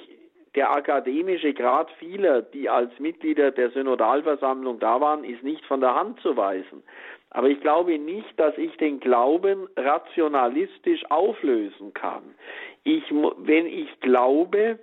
der 0.56 0.72
akademische 0.72 1.54
Grad 1.54 1.90
vieler, 2.00 2.42
die 2.42 2.70
als 2.70 2.92
Mitglieder 3.00 3.52
der 3.52 3.70
Synodalversammlung 3.72 4.80
da 4.80 5.00
waren, 5.00 5.24
ist 5.24 5.44
nicht 5.44 5.64
von 5.66 5.82
der 5.82 5.94
Hand 5.94 6.20
zu 6.22 6.36
weisen. 6.36 6.84
Aber 7.32 7.50
ich 7.50 7.60
glaube 7.62 7.98
nicht, 8.00 8.40
dass 8.40 8.58
ich 8.58 8.76
den 8.78 9.00
Glauben 9.00 9.68
rationalistisch 9.76 11.04
auflösen 11.10 11.94
kann. 11.94 12.24
Ich, 12.84 13.04
wenn 13.12 13.66
ich 13.66 14.00
glaube, 14.00 14.80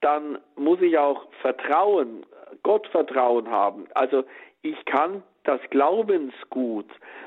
dann 0.00 0.38
muss 0.56 0.80
ich 0.80 0.98
auch 0.98 1.26
Vertrauen, 1.42 2.24
Gottvertrauen 2.62 3.50
haben. 3.50 3.86
Also 3.94 4.24
ich 4.62 4.84
kann 4.84 5.22
das 5.44 5.60
Glaubensgut 5.70 6.86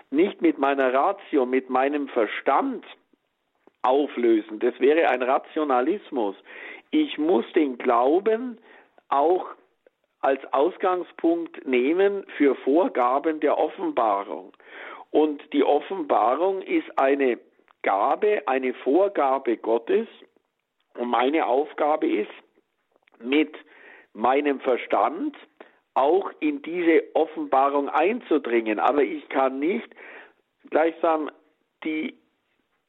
nicht 0.10 0.42
mit 0.42 0.58
meiner 0.58 0.94
Ratio, 0.94 1.46
mit 1.46 1.70
meinem 1.70 2.08
Verstand 2.08 2.86
auflösen. 3.82 4.60
Das 4.60 4.80
wäre 4.80 5.10
ein 5.10 5.22
Rationalismus. 5.22 6.36
Ich 6.92 7.18
muss 7.18 7.46
den 7.54 7.78
Glauben 7.78 8.58
auch 9.10 9.48
als 10.26 10.42
Ausgangspunkt 10.54 11.68
nehmen 11.68 12.26
für 12.36 12.56
Vorgaben 12.56 13.40
der 13.42 13.60
Offenbarung. 13.60 14.54
Und 15.12 15.40
die 15.54 15.64
Offenbarung 15.64 16.64
ist 16.64 16.98
eine 16.98 17.38
Gabe, 17.84 18.42
eine 18.48 18.74
Vorgabe 18.74 19.56
Gottes. 19.58 20.08
Und 20.96 21.10
meine 21.10 21.46
Aufgabe 21.46 22.08
ist, 22.08 22.32
mit 23.20 23.56
meinem 24.14 24.60
Verstand 24.62 25.38
auch 25.94 26.32
in 26.40 26.64
diese 26.64 27.04
Offenbarung 27.14 27.88
einzudringen. 27.90 28.80
Aber 28.80 29.04
ich 29.04 29.30
kann 29.30 29.60
nicht 29.60 29.88
gleichsam 30.72 31.30
die 31.84 32.18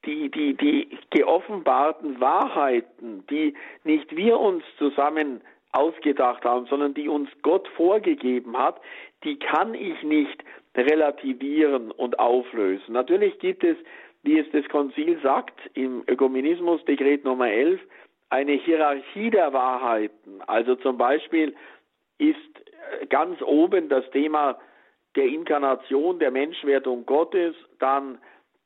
die, 0.06 0.30
die, 0.30 0.54
die 0.54 0.98
geoffenbarten 1.10 2.20
Wahrheiten, 2.20 3.26
die 3.26 3.54
nicht 3.82 4.14
wir 4.14 4.38
uns 4.38 4.62
zusammen 4.78 5.40
ausgedacht 5.76 6.44
haben, 6.44 6.66
sondern 6.66 6.94
die 6.94 7.08
uns 7.08 7.28
Gott 7.42 7.68
vorgegeben 7.76 8.56
hat, 8.56 8.80
die 9.24 9.38
kann 9.38 9.74
ich 9.74 10.02
nicht 10.02 10.42
relativieren 10.76 11.90
und 11.90 12.18
auflösen. 12.18 12.92
Natürlich 12.92 13.38
gibt 13.38 13.64
es, 13.64 13.76
wie 14.22 14.38
es 14.38 14.46
das 14.52 14.68
Konzil 14.68 15.18
sagt, 15.22 15.58
im 15.74 16.02
Ökumenismus-Dekret 16.06 17.24
Nummer 17.24 17.48
11, 17.48 17.80
eine 18.28 18.52
Hierarchie 18.52 19.30
der 19.30 19.52
Wahrheiten. 19.52 20.42
Also 20.46 20.74
zum 20.76 20.98
Beispiel 20.98 21.54
ist 22.18 22.36
ganz 23.08 23.40
oben 23.42 23.88
das 23.88 24.08
Thema 24.10 24.58
der 25.14 25.26
Inkarnation, 25.26 26.18
der 26.18 26.30
Menschwerdung 26.30 27.06
Gottes, 27.06 27.54
dann 27.78 28.18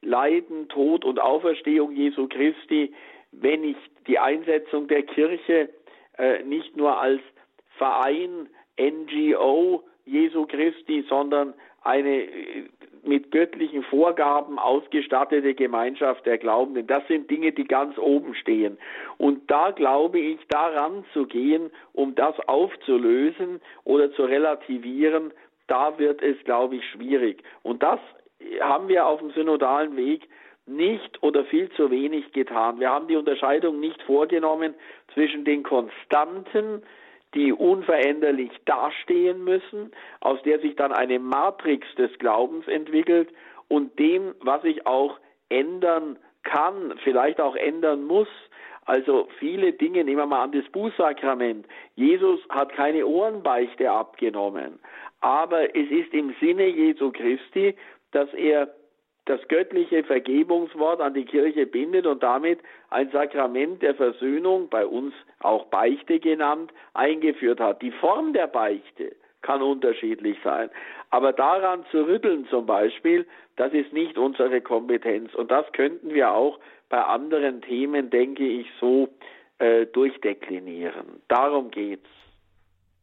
Leiden, 0.02 0.68
Tod 0.68 1.04
und 1.04 1.20
Auferstehung 1.20 1.92
Jesu 1.92 2.26
Christi, 2.28 2.92
wenn 3.32 3.62
ich 3.62 3.76
die 4.06 4.18
Einsetzung 4.18 4.88
der 4.88 5.02
Kirche 5.02 5.68
äh, 6.20 6.42
nicht 6.42 6.76
nur 6.76 7.00
als 7.00 7.20
Verein, 7.78 8.48
NGO 8.78 9.82
Jesu 10.04 10.46
Christi, 10.46 11.04
sondern 11.08 11.54
eine 11.82 12.24
äh, 12.24 12.68
mit 13.02 13.30
göttlichen 13.30 13.82
Vorgaben 13.84 14.58
ausgestattete 14.58 15.54
Gemeinschaft 15.54 16.26
der 16.26 16.36
Glaubenden. 16.36 16.86
Das 16.86 17.06
sind 17.08 17.30
Dinge, 17.30 17.52
die 17.52 17.64
ganz 17.64 17.96
oben 17.96 18.34
stehen. 18.34 18.76
Und 19.16 19.50
da 19.50 19.70
glaube 19.70 20.18
ich, 20.18 20.38
daran 20.48 21.04
zu 21.14 21.26
gehen, 21.26 21.70
um 21.94 22.14
das 22.14 22.38
aufzulösen 22.46 23.62
oder 23.84 24.12
zu 24.12 24.24
relativieren, 24.24 25.32
da 25.66 25.98
wird 25.98 26.20
es, 26.20 26.36
glaube 26.44 26.76
ich, 26.76 26.84
schwierig. 26.90 27.42
Und 27.62 27.82
das 27.82 28.00
haben 28.60 28.88
wir 28.88 29.06
auf 29.06 29.20
dem 29.20 29.30
synodalen 29.30 29.96
Weg 29.96 30.28
nicht 30.70 31.22
oder 31.22 31.44
viel 31.44 31.68
zu 31.70 31.90
wenig 31.90 32.32
getan. 32.32 32.80
Wir 32.80 32.90
haben 32.90 33.08
die 33.08 33.16
Unterscheidung 33.16 33.80
nicht 33.80 34.02
vorgenommen 34.02 34.74
zwischen 35.14 35.44
den 35.44 35.62
Konstanten, 35.62 36.82
die 37.34 37.52
unveränderlich 37.52 38.50
dastehen 38.64 39.44
müssen, 39.44 39.92
aus 40.20 40.40
der 40.42 40.58
sich 40.60 40.76
dann 40.76 40.92
eine 40.92 41.18
Matrix 41.18 41.86
des 41.96 42.10
Glaubens 42.18 42.66
entwickelt 42.66 43.28
und 43.68 43.98
dem, 43.98 44.34
was 44.40 44.62
sich 44.62 44.86
auch 44.86 45.18
ändern 45.48 46.18
kann, 46.42 46.94
vielleicht 47.04 47.40
auch 47.40 47.54
ändern 47.54 48.04
muss. 48.04 48.28
Also 48.86 49.28
viele 49.38 49.72
Dinge, 49.72 50.02
nehmen 50.02 50.18
wir 50.18 50.26
mal 50.26 50.42
an 50.42 50.52
das 50.52 50.64
Bußsakrament. 50.72 51.66
Jesus 51.94 52.40
hat 52.48 52.72
keine 52.72 53.06
Ohrenbeichte 53.06 53.90
abgenommen, 53.90 54.80
aber 55.20 55.76
es 55.76 55.88
ist 55.90 56.12
im 56.12 56.34
Sinne 56.40 56.66
Jesu 56.66 57.12
Christi, 57.12 57.76
dass 58.10 58.32
er 58.34 58.68
das 59.26 59.40
göttliche 59.48 60.02
Vergebungswort 60.04 61.00
an 61.00 61.14
die 61.14 61.24
Kirche 61.24 61.66
bindet 61.66 62.06
und 62.06 62.22
damit 62.22 62.60
ein 62.88 63.10
Sakrament 63.10 63.82
der 63.82 63.94
Versöhnung, 63.94 64.68
bei 64.68 64.84
uns 64.84 65.14
auch 65.40 65.66
Beichte 65.66 66.18
genannt, 66.18 66.72
eingeführt 66.94 67.60
hat. 67.60 67.82
Die 67.82 67.92
Form 67.92 68.32
der 68.32 68.46
Beichte 68.46 69.14
kann 69.42 69.62
unterschiedlich 69.62 70.38
sein. 70.42 70.70
Aber 71.10 71.32
daran 71.32 71.84
zu 71.90 72.02
rütteln 72.02 72.46
zum 72.48 72.66
Beispiel, 72.66 73.26
das 73.56 73.72
ist 73.72 73.92
nicht 73.92 74.18
unsere 74.18 74.60
Kompetenz. 74.60 75.34
Und 75.34 75.50
das 75.50 75.70
könnten 75.72 76.14
wir 76.14 76.32
auch 76.32 76.58
bei 76.88 77.02
anderen 77.02 77.62
Themen, 77.62 78.10
denke 78.10 78.46
ich, 78.46 78.66
so 78.80 79.08
äh, 79.58 79.86
durchdeklinieren. 79.86 81.22
Darum 81.28 81.70
geht's. 81.70 82.08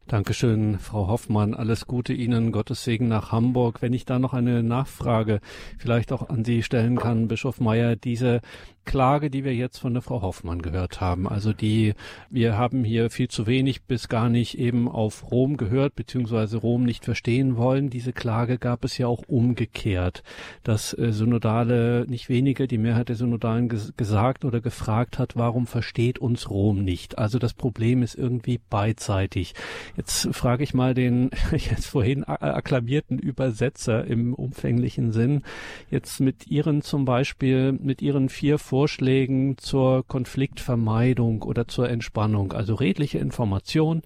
Dankeschön, 0.08 0.78
Frau 0.78 1.06
Hoffmann. 1.08 1.52
Alles 1.52 1.86
Gute 1.86 2.14
Ihnen. 2.14 2.50
Gottes 2.50 2.82
Segen 2.82 3.08
nach 3.08 3.30
Hamburg. 3.30 3.82
Wenn 3.82 3.92
ich 3.92 4.06
da 4.06 4.18
noch 4.18 4.32
eine 4.32 4.62
Nachfrage 4.62 5.40
vielleicht 5.76 6.12
auch 6.12 6.30
an 6.30 6.46
Sie 6.46 6.62
stellen 6.62 6.96
kann, 6.96 7.28
Bischof 7.28 7.60
Meyer, 7.60 7.94
diese 7.94 8.40
Klage, 8.88 9.28
die 9.28 9.44
wir 9.44 9.54
jetzt 9.54 9.76
von 9.76 9.92
der 9.92 10.00
Frau 10.00 10.22
Hoffmann 10.22 10.62
gehört 10.62 11.02
haben. 11.02 11.28
Also 11.28 11.52
die, 11.52 11.92
wir 12.30 12.56
haben 12.56 12.84
hier 12.84 13.10
viel 13.10 13.28
zu 13.28 13.46
wenig 13.46 13.82
bis 13.82 14.08
gar 14.08 14.30
nicht 14.30 14.58
eben 14.58 14.88
auf 14.88 15.30
Rom 15.30 15.58
gehört, 15.58 15.94
beziehungsweise 15.94 16.56
Rom 16.56 16.84
nicht 16.84 17.04
verstehen 17.04 17.58
wollen. 17.58 17.90
Diese 17.90 18.14
Klage 18.14 18.56
gab 18.56 18.86
es 18.86 18.96
ja 18.96 19.06
auch 19.06 19.24
umgekehrt, 19.26 20.22
dass 20.64 20.96
äh, 20.96 21.12
Synodale 21.12 22.06
nicht 22.08 22.30
wenige, 22.30 22.66
die 22.66 22.78
Mehrheit 22.78 23.10
der 23.10 23.16
Synodalen 23.16 23.68
ges 23.68 23.92
gesagt 23.98 24.46
oder 24.46 24.62
gefragt 24.62 25.18
hat, 25.18 25.36
warum 25.36 25.66
versteht 25.66 26.18
uns 26.18 26.48
Rom 26.48 26.82
nicht? 26.82 27.18
Also 27.18 27.38
das 27.38 27.52
Problem 27.52 28.02
ist 28.02 28.14
irgendwie 28.14 28.58
beidseitig. 28.70 29.52
Jetzt 29.98 30.34
frage 30.34 30.62
ich 30.62 30.74
mal 30.74 30.94
den 30.94 31.30
jetzt 31.50 31.86
vorhin 31.86 32.22
akklamierten 32.24 33.18
Übersetzer 33.18 34.04
im 34.04 34.32
umfänglichen 34.32 35.10
Sinn, 35.10 35.42
jetzt 35.90 36.20
mit 36.20 36.46
Ihren 36.46 36.82
zum 36.82 37.04
Beispiel, 37.04 37.72
mit 37.72 38.00
Ihren 38.00 38.28
vier 38.28 38.58
Vor 38.58 38.78
Vorschlägen 38.78 39.58
zur 39.58 40.06
Konfliktvermeidung 40.06 41.42
oder 41.42 41.66
zur 41.66 41.90
Entspannung, 41.90 42.52
also 42.52 42.76
redliche 42.76 43.18
Information, 43.18 44.02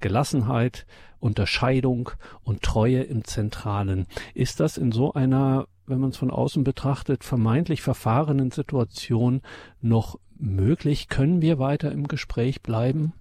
Gelassenheit, 0.00 0.86
Unterscheidung 1.20 2.08
und 2.42 2.62
Treue 2.62 3.02
im 3.02 3.24
Zentralen. 3.24 4.06
Ist 4.32 4.60
das 4.60 4.78
in 4.78 4.92
so 4.92 5.12
einer, 5.12 5.66
wenn 5.86 6.00
man 6.00 6.08
es 6.08 6.16
von 6.16 6.30
außen 6.30 6.64
betrachtet, 6.64 7.22
vermeintlich 7.22 7.82
verfahrenen 7.82 8.50
Situation 8.50 9.42
noch 9.82 10.18
möglich? 10.38 11.10
Können 11.10 11.42
wir 11.42 11.58
weiter 11.58 11.92
im 11.92 12.08
Gespräch 12.08 12.62
bleiben? 12.62 13.12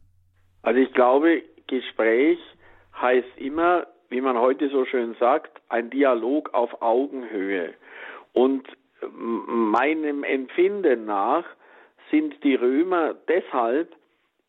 Also 0.61 0.79
ich 0.79 0.93
glaube, 0.93 1.41
Gespräch 1.67 2.39
heißt 2.99 3.37
immer, 3.37 3.87
wie 4.09 4.21
man 4.21 4.37
heute 4.37 4.69
so 4.69 4.85
schön 4.85 5.15
sagt, 5.19 5.61
ein 5.69 5.89
Dialog 5.89 6.53
auf 6.53 6.81
Augenhöhe. 6.81 7.73
Und 8.33 8.67
meinem 9.11 10.23
Empfinden 10.23 11.05
nach 11.05 11.45
sind 12.11 12.43
die 12.43 12.55
Römer 12.55 13.15
deshalb 13.27 13.95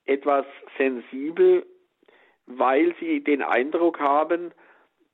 etwas 0.07 0.45
sensibel, 0.77 1.65
weil 2.47 2.95
sie 3.01 3.25
den 3.25 3.43
Eindruck 3.43 4.01
haben, 4.01 4.53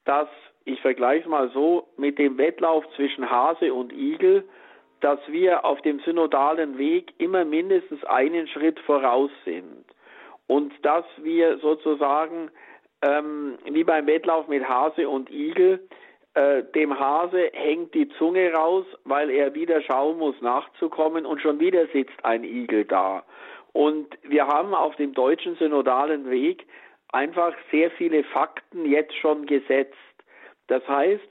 dass, 0.04 0.28
ich 0.64 0.80
vergleiche 0.80 1.24
es 1.24 1.30
mal 1.30 1.50
so, 1.50 1.88
mit 1.96 2.18
dem 2.18 2.38
Wettlauf 2.38 2.84
zwischen 2.96 3.30
Hase 3.30 3.72
und 3.72 3.92
Igel, 3.92 4.44
dass 5.00 5.20
wir 5.28 5.64
auf 5.64 5.80
dem 5.82 6.00
synodalen 6.00 6.76
Weg 6.76 7.14
immer 7.18 7.44
mindestens 7.44 8.04
einen 8.04 8.46
Schritt 8.48 8.78
voraus 8.80 9.30
sind. 9.44 9.84
Und 10.50 10.72
dass 10.82 11.04
wir 11.18 11.58
sozusagen, 11.58 12.50
ähm, 13.02 13.56
wie 13.66 13.84
beim 13.84 14.08
Wettlauf 14.08 14.48
mit 14.48 14.68
Hase 14.68 15.08
und 15.08 15.30
Igel, 15.30 15.78
äh, 16.34 16.64
dem 16.74 16.98
Hase 16.98 17.50
hängt 17.52 17.94
die 17.94 18.08
Zunge 18.18 18.52
raus, 18.52 18.84
weil 19.04 19.30
er 19.30 19.54
wieder 19.54 19.80
schauen 19.80 20.18
muss, 20.18 20.34
nachzukommen 20.40 21.24
und 21.24 21.40
schon 21.40 21.60
wieder 21.60 21.86
sitzt 21.92 22.24
ein 22.24 22.42
Igel 22.42 22.84
da. 22.84 23.22
Und 23.74 24.08
wir 24.24 24.48
haben 24.48 24.74
auf 24.74 24.96
dem 24.96 25.12
deutschen 25.12 25.54
synodalen 25.54 26.28
Weg 26.28 26.66
einfach 27.12 27.54
sehr 27.70 27.92
viele 27.92 28.24
Fakten 28.24 28.90
jetzt 28.90 29.14
schon 29.18 29.46
gesetzt. 29.46 29.94
Das 30.66 30.82
heißt, 30.88 31.28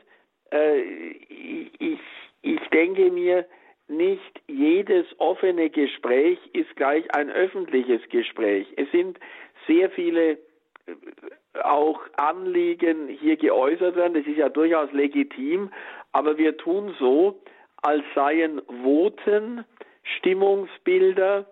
äh, 0.54 0.80
ich, 0.80 2.00
ich 2.42 2.62
denke 2.70 3.12
mir, 3.12 3.46
nicht 3.90 4.42
jedes 4.48 5.06
offene 5.20 5.70
Gespräch 5.70 6.40
ist 6.54 6.76
gleich 6.76 7.04
ein 7.16 7.30
öffentliches 7.30 8.02
Gespräch. 8.10 8.68
Es 8.76 8.90
sind 8.92 9.20
sehr 9.68 9.90
viele 9.90 10.32
äh, 10.32 10.38
auch 11.64 12.00
Anliegen 12.18 13.08
hier 13.08 13.38
geäußert 13.38 13.96
werden. 13.96 14.14
Das 14.14 14.26
ist 14.26 14.38
ja 14.38 14.50
durchaus 14.50 14.92
legitim, 14.92 15.72
aber 16.12 16.38
wir 16.38 16.58
tun 16.58 16.96
so, 17.00 17.42
als 17.82 18.04
seien 18.14 18.62
Voten, 18.84 19.66
Stimmungsbilder, 20.18 21.46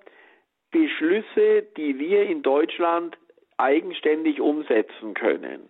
Beschlüsse, 0.72 1.64
die 1.78 1.98
wir 1.98 2.24
in 2.24 2.42
Deutschland 2.42 3.18
eigenständig 3.58 4.42
umsetzen 4.42 5.14
können. 5.14 5.70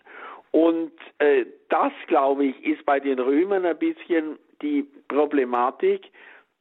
Und 0.52 0.92
äh, 1.20 1.46
das, 1.70 1.92
glaube 2.08 2.46
ich, 2.46 2.66
ist 2.66 2.86
bei 2.86 3.00
den 3.00 3.20
Römern 3.20 3.66
ein 3.66 3.78
bisschen 3.78 4.40
die 4.62 4.86
Problematik, 5.08 6.10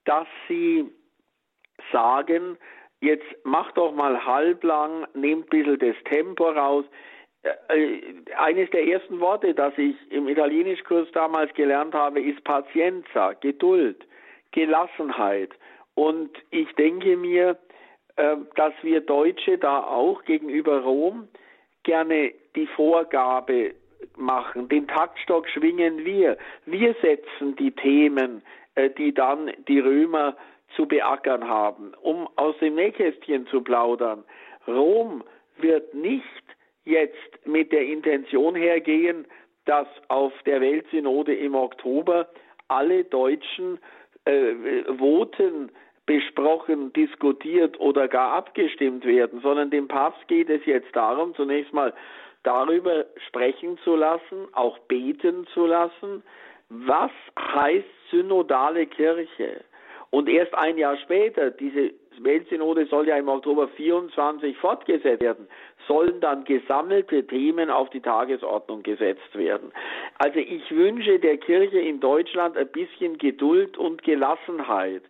dass 0.06 0.26
sie 0.48 0.90
sagen, 1.92 2.56
jetzt 3.00 3.26
mach 3.44 3.70
doch 3.72 3.92
mal 3.92 4.24
halblang, 4.24 5.06
nehmt 5.14 5.46
ein 5.46 5.48
bisschen 5.50 5.78
das 5.78 5.96
Tempo 6.04 6.48
raus. 6.48 6.84
Äh, 7.42 7.50
äh, 7.68 8.14
eines 8.36 8.70
der 8.70 8.86
ersten 8.86 9.20
Worte, 9.20 9.54
das 9.54 9.76
ich 9.76 9.94
im 10.10 10.28
Italienischkurs 10.28 11.10
damals 11.12 11.52
gelernt 11.54 11.94
habe, 11.94 12.20
ist 12.20 12.42
Pazienza, 12.44 13.34
Geduld, 13.34 14.06
Gelassenheit. 14.52 15.50
Und 15.94 16.30
ich 16.50 16.72
denke 16.74 17.16
mir, 17.16 17.58
äh, 18.16 18.36
dass 18.54 18.72
wir 18.82 19.00
Deutsche 19.00 19.58
da 19.58 19.80
auch 19.80 20.24
gegenüber 20.24 20.82
Rom 20.82 21.28
gerne 21.82 22.32
die 22.54 22.66
Vorgabe 22.66 23.74
machen. 24.16 24.68
Den 24.68 24.88
Taktstock 24.88 25.48
schwingen 25.48 26.04
wir. 26.04 26.36
Wir 26.64 26.94
setzen 27.00 27.56
die 27.56 27.70
Themen, 27.70 28.42
die 28.98 29.12
dann 29.14 29.50
die 29.68 29.80
Römer 29.80 30.36
zu 30.74 30.86
beackern 30.86 31.48
haben. 31.48 31.92
Um 32.02 32.28
aus 32.36 32.56
dem 32.58 32.74
Nähkästchen 32.74 33.46
zu 33.46 33.62
plaudern. 33.62 34.24
Rom 34.66 35.22
wird 35.58 35.94
nicht 35.94 36.24
jetzt 36.84 37.46
mit 37.46 37.72
der 37.72 37.82
Intention 37.82 38.54
hergehen, 38.54 39.26
dass 39.64 39.88
auf 40.08 40.32
der 40.44 40.60
Weltsynode 40.60 41.34
im 41.34 41.54
Oktober 41.54 42.28
alle 42.68 43.04
Deutschen 43.04 43.78
äh, 44.24 44.52
Voten 44.98 45.70
besprochen, 46.06 46.92
diskutiert 46.92 47.78
oder 47.80 48.06
gar 48.06 48.32
abgestimmt 48.32 49.04
werden, 49.04 49.40
sondern 49.40 49.70
dem 49.70 49.88
Papst 49.88 50.26
geht 50.28 50.48
es 50.48 50.64
jetzt 50.64 50.94
darum, 50.94 51.34
zunächst 51.34 51.72
mal 51.72 51.92
darüber 52.44 53.06
sprechen 53.26 53.76
zu 53.82 53.96
lassen, 53.96 54.46
auch 54.52 54.78
beten 54.78 55.48
zu 55.52 55.66
lassen, 55.66 56.22
was 56.68 57.10
heißt 57.38 57.86
synodale 58.10 58.86
Kirche? 58.86 59.62
Und 60.10 60.28
erst 60.28 60.54
ein 60.54 60.78
Jahr 60.78 60.96
später, 60.98 61.50
diese 61.50 61.92
Weltsynode 62.20 62.86
soll 62.86 63.08
ja 63.08 63.16
im 63.16 63.28
Oktober 63.28 63.68
24 63.68 64.56
fortgesetzt 64.56 65.20
werden, 65.20 65.48
sollen 65.86 66.20
dann 66.20 66.44
gesammelte 66.44 67.26
Themen 67.26 67.70
auf 67.70 67.90
die 67.90 68.00
Tagesordnung 68.00 68.82
gesetzt 68.82 69.34
werden. 69.34 69.72
Also 70.18 70.38
ich 70.38 70.70
wünsche 70.70 71.18
der 71.18 71.36
Kirche 71.36 71.78
in 71.78 72.00
Deutschland 72.00 72.56
ein 72.56 72.68
bisschen 72.68 73.18
Geduld 73.18 73.76
und 73.76 74.02
Gelassenheit 74.02 75.02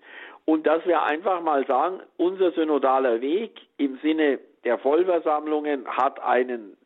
und 0.44 0.66
dass 0.66 0.84
wir 0.86 1.02
einfach 1.02 1.40
mal 1.40 1.66
sagen, 1.66 2.00
unser 2.16 2.52
synodaler 2.52 3.20
Weg 3.20 3.52
im 3.78 3.98
Sinne 4.02 4.38
der 4.64 4.78
Vollversammlungen 4.78 5.86
hat 5.86 6.22
einen 6.22 6.76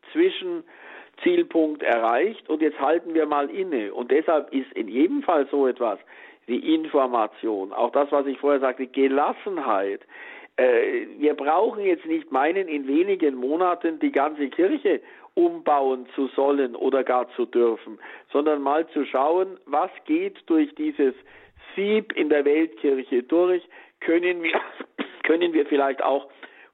Zwischenzielpunkt 1.23 1.83
erreicht 1.83 2.49
und 2.49 2.63
jetzt 2.63 2.81
halten 2.81 3.15
wir 3.15 3.27
mal 3.27 3.51
inne. 3.51 3.93
Und 3.93 4.11
deshalb 4.11 4.53
ist 4.53 4.73
in 4.73 4.89
jedem 4.89 5.23
Fall 5.23 5.47
so 5.51 5.67
etwas 5.67 5.99
wie 6.47 6.75
Information, 6.75 7.73
auch 7.73 7.93
das, 7.93 8.11
was 8.11 8.27
ich 8.27 8.39
vorher 8.39 8.61
sagte, 8.61 8.87
Gelassenheit. 8.87 10.01
Äh, 10.57 11.07
wir 11.19 11.35
brauchen 11.35 11.85
jetzt 11.85 12.07
nicht 12.07 12.33
meinen, 12.33 12.67
in 12.67 12.89
wenigen 12.89 13.37
Monaten 13.37 13.99
die 14.01 14.11
ganze 14.11 14.49
Kirche 14.49 15.01
umbauen 15.35 16.07
zu 16.15 16.27
sollen 16.29 16.75
oder 16.75 17.05
gar 17.05 17.31
zu 17.37 17.47
dürfen, 17.47 17.99
sondern 18.33 18.63
mal 18.63 18.87
zu 18.89 19.05
schauen, 19.07 19.59
was 19.67 19.91
geht 20.07 20.39
durch 20.47 20.75
dieses 20.75 21.15
Sieb 21.77 22.13
in 22.17 22.31
der 22.31 22.45
Weltkirche 22.45 23.23
durch, 23.23 23.63
können 24.01 24.43
wir, 24.43 24.61
können 25.23 25.53
wir 25.53 25.67
vielleicht 25.67 26.03
auch 26.03 26.27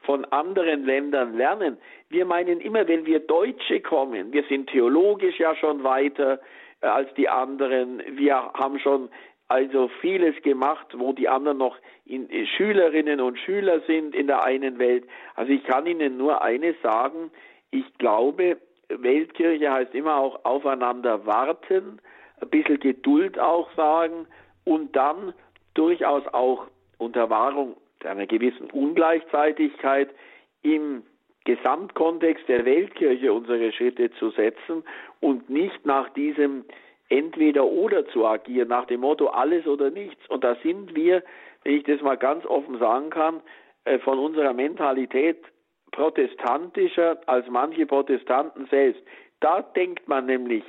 von 0.07 0.25
anderen 0.27 0.85
Ländern 0.85 1.37
lernen. 1.37 1.77
Wir 2.09 2.25
meinen 2.25 2.61
immer, 2.61 2.89
wenn 2.89 3.05
wir 3.05 3.21
Deutsche 3.21 3.81
kommen, 3.81 4.33
wir 4.33 4.45
sind 4.45 4.71
theologisch 4.71 5.39
ja 5.39 5.55
schon 5.57 5.85
weiter 5.85 6.41
äh, 6.81 6.87
als 6.87 7.13
die 7.15 7.29
anderen, 7.29 8.03
wir 8.17 8.37
haben 8.55 8.79
schon 8.79 9.11
also 9.49 9.89
vieles 10.01 10.41
gemacht, 10.43 10.87
wo 10.97 11.13
die 11.13 11.29
anderen 11.29 11.59
noch 11.59 11.77
in, 12.05 12.31
äh, 12.31 12.47
Schülerinnen 12.47 13.21
und 13.21 13.39
Schüler 13.39 13.81
sind 13.87 14.15
in 14.15 14.27
der 14.27 14.45
einen 14.45 14.79
Welt. 14.79 15.05
Also 15.35 15.53
ich 15.53 15.65
kann 15.65 15.87
Ihnen 15.87 16.17
nur 16.17 16.43
eines 16.43 16.81
sagen, 16.83 17.31
ich 17.71 17.87
glaube, 17.99 18.57
Weltkirche 18.89 19.73
heißt 19.73 19.95
immer 19.95 20.17
auch 20.17 20.45
aufeinander 20.45 21.27
warten, 21.27 22.01
ein 22.41 22.49
bisschen 22.51 22.79
Geduld 22.81 23.39
auch 23.39 23.69
sagen 23.75 24.27
und 24.65 24.95
dann 24.95 25.33
durchaus 25.75 26.23
auch 26.33 26.67
unter 26.99 27.29
Wahrung 27.31 27.77
einer 28.05 28.27
gewissen 28.27 28.71
Ungleichzeitigkeit 28.71 30.11
im 30.63 31.03
Gesamtkontext 31.45 32.49
der 32.49 32.65
Weltkirche 32.65 33.33
unsere 33.33 33.73
Schritte 33.73 34.11
zu 34.13 34.31
setzen 34.31 34.83
und 35.21 35.49
nicht 35.49 35.87
nach 35.87 36.09
diesem 36.11 36.65
entweder 37.09 37.65
oder 37.65 38.07
zu 38.09 38.27
agieren, 38.27 38.69
nach 38.69 38.87
dem 38.87 39.01
Motto 39.01 39.29
alles 39.29 39.67
oder 39.67 39.91
nichts. 39.91 40.29
Und 40.29 40.43
da 40.43 40.57
sind 40.57 40.97
wir, 40.97 41.23
wenn 41.63 41.77
ich 41.77 41.85
das 41.85 42.01
mal 42.01 42.17
ganz 42.17 42.45
offen 42.47 42.79
sagen 42.79 43.11
kann, 43.11 43.41
äh, 43.85 44.01
von 44.01 44.19
unserer 44.19 44.53
Mentalität 44.53 45.39
protestantischer 45.93 47.21
als 47.27 47.47
manche 47.49 47.87
Protestanten 47.87 48.67
selbst. 48.67 49.03
Da 49.41 49.63
denkt 49.63 50.09
man 50.09 50.27
nämlich 50.27 50.65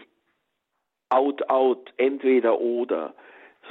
out, 1.10 1.50
out, 1.50 1.92
entweder 1.98 2.60
oder. 2.60 3.16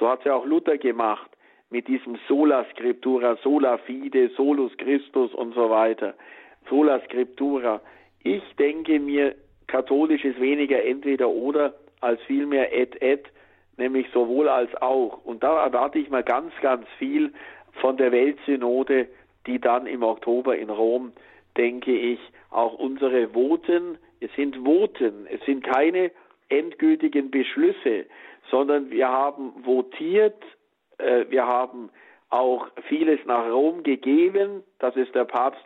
So 0.01 0.09
hat 0.09 0.21
es 0.21 0.25
ja 0.27 0.35
auch 0.35 0.45
Luther 0.45 0.77
gemacht 0.77 1.31
mit 1.71 1.89
diesem 1.89 2.19
Sola 2.29 2.64
Scriptura, 2.73 3.37
Sola 3.43 3.79
Fide, 3.79 4.31
Solus 4.37 4.77
Christus 4.77 5.35
und 5.35 5.55
so 5.55 5.71
weiter. 5.71 6.14
Sola 6.69 7.01
Scriptura. 7.05 7.81
Ich 8.23 8.43
denke 8.59 8.99
mir, 9.01 9.35
katholisch 9.67 10.25
ist 10.25 10.41
weniger 10.41 10.83
entweder 10.85 11.29
oder 11.29 11.75
als 12.01 12.21
vielmehr 12.23 12.73
et 12.73 13.01
et, 13.03 13.27
nämlich 13.77 14.07
sowohl 14.12 14.49
als 14.49 14.75
auch. 14.81 15.25
Und 15.25 15.43
da 15.43 15.64
erwarte 15.64 15.99
ich 15.99 16.11
mal 16.11 16.23
ganz, 16.23 16.53
ganz 16.61 16.87
viel 16.99 17.33
von 17.81 17.97
der 17.97 18.12
Weltsynode, 18.12 19.09
die 19.47 19.61
dann 19.61 19.87
im 19.87 20.03
Oktober 20.03 20.57
in 20.57 20.71
Rom, 20.71 21.12
denke 21.57 21.93
ich, 21.93 22.21
auch 22.51 22.75
unsere 22.75 23.29
Voten, 23.35 23.99
es 24.21 24.33
sind 24.35 24.57
Voten, 24.64 25.27
es 25.31 25.41
sind 25.45 25.62
keine 25.64 26.11
endgültigen 26.49 27.31
Beschlüsse, 27.31 28.07
sondern 28.51 28.91
wir 28.91 29.09
haben 29.09 29.53
votiert, 29.64 30.43
wir 30.99 31.47
haben 31.47 31.91
auch 32.31 32.69
vieles 32.89 33.21
nach 33.27 33.51
Rom 33.51 33.83
gegeben, 33.83 34.63
dass 34.79 34.97
es 34.97 35.11
der 35.13 35.25
Papst 35.25 35.65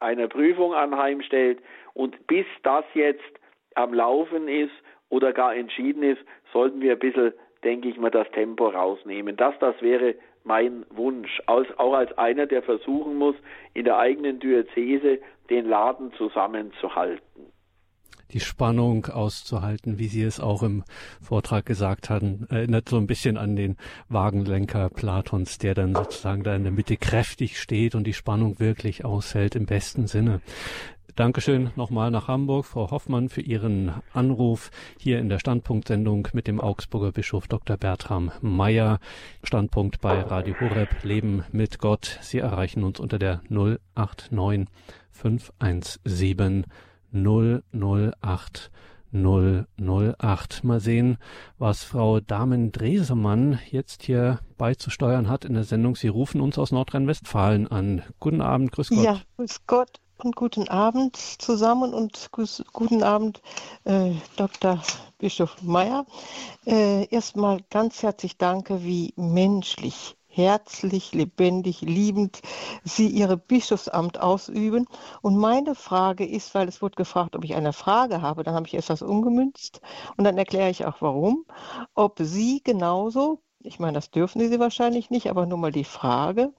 einer 0.00 0.28
Prüfung 0.28 0.74
anheimstellt. 0.74 1.60
Und 1.94 2.26
bis 2.26 2.46
das 2.62 2.84
jetzt 2.94 3.22
am 3.74 3.94
Laufen 3.94 4.48
ist 4.48 4.72
oder 5.08 5.32
gar 5.32 5.54
entschieden 5.54 6.02
ist, 6.02 6.20
sollten 6.52 6.80
wir 6.80 6.92
ein 6.92 6.98
bisschen, 6.98 7.32
denke 7.64 7.88
ich 7.88 7.96
mal, 7.96 8.10
das 8.10 8.30
Tempo 8.32 8.68
rausnehmen. 8.68 9.36
Das, 9.36 9.54
das 9.60 9.80
wäre 9.82 10.14
mein 10.44 10.86
Wunsch, 10.90 11.40
auch 11.46 11.92
als 11.92 12.16
einer, 12.16 12.46
der 12.46 12.62
versuchen 12.62 13.16
muss, 13.16 13.36
in 13.74 13.84
der 13.84 13.98
eigenen 13.98 14.40
Diözese 14.40 15.20
den 15.50 15.66
Laden 15.68 16.12
zusammenzuhalten 16.14 17.52
die 18.32 18.40
Spannung 18.40 19.06
auszuhalten, 19.06 19.98
wie 19.98 20.08
Sie 20.08 20.22
es 20.22 20.40
auch 20.40 20.62
im 20.62 20.84
Vortrag 21.20 21.66
gesagt 21.66 22.10
hatten, 22.10 22.46
erinnert 22.50 22.88
so 22.88 22.96
ein 22.96 23.06
bisschen 23.06 23.36
an 23.36 23.56
den 23.56 23.76
Wagenlenker 24.08 24.90
Platons, 24.90 25.58
der 25.58 25.74
dann 25.74 25.94
sozusagen 25.94 26.42
da 26.42 26.54
in 26.54 26.64
der 26.64 26.72
Mitte 26.72 26.96
kräftig 26.96 27.60
steht 27.60 27.94
und 27.94 28.04
die 28.04 28.14
Spannung 28.14 28.60
wirklich 28.60 29.04
aushält 29.04 29.54
im 29.54 29.66
besten 29.66 30.06
Sinne. 30.06 30.40
Dankeschön 31.18 31.72
nochmal 31.74 32.12
nach 32.12 32.28
Hamburg, 32.28 32.64
Frau 32.64 32.92
Hoffmann, 32.92 33.28
für 33.28 33.40
Ihren 33.40 33.92
Anruf 34.12 34.70
hier 35.00 35.18
in 35.18 35.28
der 35.28 35.40
Standpunktsendung 35.40 36.28
mit 36.32 36.46
dem 36.46 36.60
Augsburger 36.60 37.10
Bischof 37.10 37.48
Dr. 37.48 37.76
Bertram 37.76 38.30
Meyer. 38.40 39.00
Standpunkt 39.42 40.00
bei 40.00 40.20
Radio 40.20 40.54
Horeb, 40.60 41.02
Leben 41.02 41.42
mit 41.50 41.80
Gott. 41.80 42.20
Sie 42.22 42.38
erreichen 42.38 42.84
uns 42.84 43.00
unter 43.00 43.18
der 43.18 43.40
089 43.48 44.68
517 45.10 46.66
008 47.12 48.70
008. 49.12 50.64
Mal 50.64 50.80
sehen, 50.80 51.18
was 51.58 51.82
Frau 51.82 52.20
Damen-Dresemann 52.20 53.58
jetzt 53.70 54.02
hier 54.02 54.40
beizusteuern 54.58 55.28
hat 55.28 55.44
in 55.44 55.54
der 55.54 55.64
Sendung. 55.64 55.96
Sie 55.96 56.08
rufen 56.08 56.40
uns 56.40 56.58
aus 56.58 56.72
Nordrhein-Westfalen 56.72 57.66
an. 57.68 58.02
Guten 58.20 58.42
Abend, 58.42 58.72
grüß 58.72 58.90
Gott. 58.90 59.04
Ja, 59.04 59.20
grüß 59.36 59.66
Gott 59.66 60.00
und 60.18 60.36
guten 60.36 60.68
Abend 60.68 61.16
zusammen 61.16 61.94
und 61.94 62.30
guten 62.72 63.02
Abend, 63.02 63.40
äh, 63.84 64.12
Dr. 64.36 64.82
Bischof 65.18 65.62
Meyer. 65.62 66.04
Äh, 66.66 67.06
erstmal 67.06 67.60
ganz 67.70 68.02
herzlich 68.02 68.36
danke, 68.36 68.84
wie 68.84 69.14
menschlich 69.16 70.17
herzlich, 70.38 71.12
lebendig, 71.12 71.82
liebend 71.82 72.40
Sie 72.84 73.08
Ihre 73.08 73.36
Bischofsamt 73.36 74.20
ausüben. 74.20 74.86
Und 75.20 75.36
meine 75.36 75.74
Frage 75.74 76.24
ist, 76.24 76.54
weil 76.54 76.68
es 76.68 76.80
wurde 76.80 76.94
gefragt, 76.96 77.36
ob 77.36 77.44
ich 77.44 77.54
eine 77.56 77.72
Frage 77.72 78.22
habe, 78.22 78.44
dann 78.44 78.54
habe 78.54 78.66
ich 78.66 78.74
erst 78.74 78.90
das 78.90 79.02
umgemünzt 79.02 79.80
und 80.16 80.24
dann 80.24 80.38
erkläre 80.38 80.70
ich 80.70 80.86
auch 80.86 80.96
warum, 81.00 81.44
ob 81.94 82.18
Sie 82.20 82.62
genauso 82.62 83.42
ich 83.60 83.80
meine, 83.80 83.94
das 83.94 84.10
dürfen 84.10 84.40
Sie 84.40 84.60
wahrscheinlich 84.60 85.10
nicht, 85.10 85.28
aber 85.28 85.44
nur 85.44 85.58
mal 85.58 85.72
die 85.72 85.84
Frage, 85.84 86.54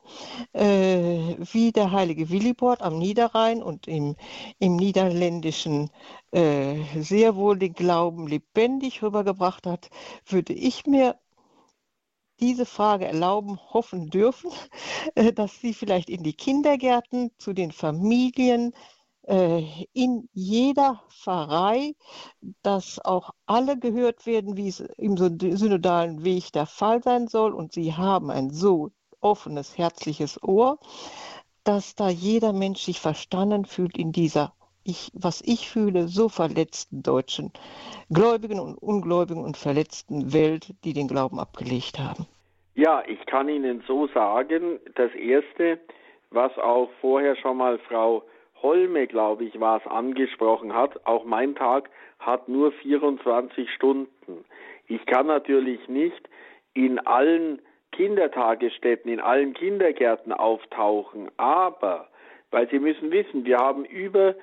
äh, 0.54 1.36
wie 1.38 1.72
der 1.72 1.92
heilige 1.92 2.30
Willibord 2.30 2.82
am 2.82 2.98
Niederrhein 2.98 3.64
und 3.64 3.88
im, 3.88 4.16
im 4.60 4.76
Niederländischen 4.76 5.92
äh, 6.32 6.76
sehr 7.00 7.36
wohl 7.36 7.58
den 7.58 7.74
Glauben 7.74 8.28
lebendig 8.28 9.02
rübergebracht 9.02 9.66
hat, 9.66 9.90
würde 10.26 10.54
ich 10.54 10.86
mir 10.86 11.16
diese 12.40 12.66
Frage 12.66 13.06
erlauben, 13.06 13.60
hoffen 13.74 14.10
dürfen, 14.10 14.52
äh, 15.16 15.34
dass 15.34 15.60
Sie 15.60 15.74
vielleicht 15.74 16.10
in 16.10 16.24
die 16.24 16.34
Kindergärten, 16.34 17.32
zu 17.38 17.54
den 17.54 17.72
Familien, 17.72 18.74
äh, 19.28 19.64
in 19.94 20.28
jeder 20.34 21.04
Pfarrei, 21.10 21.94
dass 22.64 23.00
auch 23.04 23.32
alle 23.46 23.78
gehört 23.78 24.26
werden, 24.26 24.58
wie 24.58 24.70
es 24.70 24.80
im 24.80 25.18
synodalen 25.18 26.24
Weg 26.24 26.52
der 26.54 26.66
Fall 26.66 27.04
sein 27.04 27.28
soll. 27.28 27.54
Und 27.54 27.74
Sie 27.74 27.94
haben 27.94 28.32
ein 28.32 28.50
so 28.50 28.92
offenes, 29.22 29.78
herzliches 29.78 30.42
Ohr, 30.42 30.80
dass 31.64 31.96
da 31.96 32.10
jeder 32.10 32.54
Mensch 32.54 32.82
sich 32.82 33.00
verstanden 33.00 33.66
fühlt 33.66 33.98
in 33.98 34.12
dieser 34.12 34.54
ich, 34.84 35.12
was 35.14 35.42
ich 35.42 35.70
fühle, 35.70 36.08
so 36.08 36.30
verletzten 36.30 37.04
deutschen 37.04 37.52
Gläubigen 38.10 38.60
und 38.60 38.76
Ungläubigen 38.76 39.44
und 39.44 39.58
verletzten 39.58 40.34
Welt, 40.34 40.74
die 40.84 40.94
den 40.94 41.08
Glauben 41.08 41.40
abgelegt 41.40 42.00
haben? 42.00 42.26
Ja, 42.76 43.04
ich 43.08 43.26
kann 43.26 43.50
Ihnen 43.50 43.84
so 43.88 44.08
sagen, 44.08 44.80
das 44.96 45.14
Erste, 45.14 45.80
was 46.32 46.58
auch 46.58 46.90
vorher 47.02 47.36
schon 47.36 47.58
mal 47.58 47.78
Frau 47.80 48.24
Holme, 48.62 49.08
glaube 49.08 49.46
ich, 49.46 49.60
war 49.60 49.82
es, 49.84 49.92
angesprochen 49.92 50.74
hat, 50.74 51.06
auch 51.06 51.26
mein 51.26 51.56
Tag 51.56 51.90
hat 52.20 52.48
nur 52.50 52.72
24 52.72 53.70
Stunden. 53.74 54.46
Ich 54.88 55.06
kann 55.06 55.28
natürlich 55.28 55.88
nicht 55.88 56.30
in 56.74 57.00
allen 57.00 57.62
Kindertagesstätten, 57.92 59.12
in 59.12 59.20
allen 59.20 59.54
Kindergärten 59.54 60.32
auftauchen, 60.32 61.30
aber, 61.38 62.08
weil 62.52 62.70
Sie 62.70 62.80
müssen 62.80 63.12
wissen, 63.12 63.46
wir 63.46 63.58
haben 63.58 63.86
über 63.86 64.36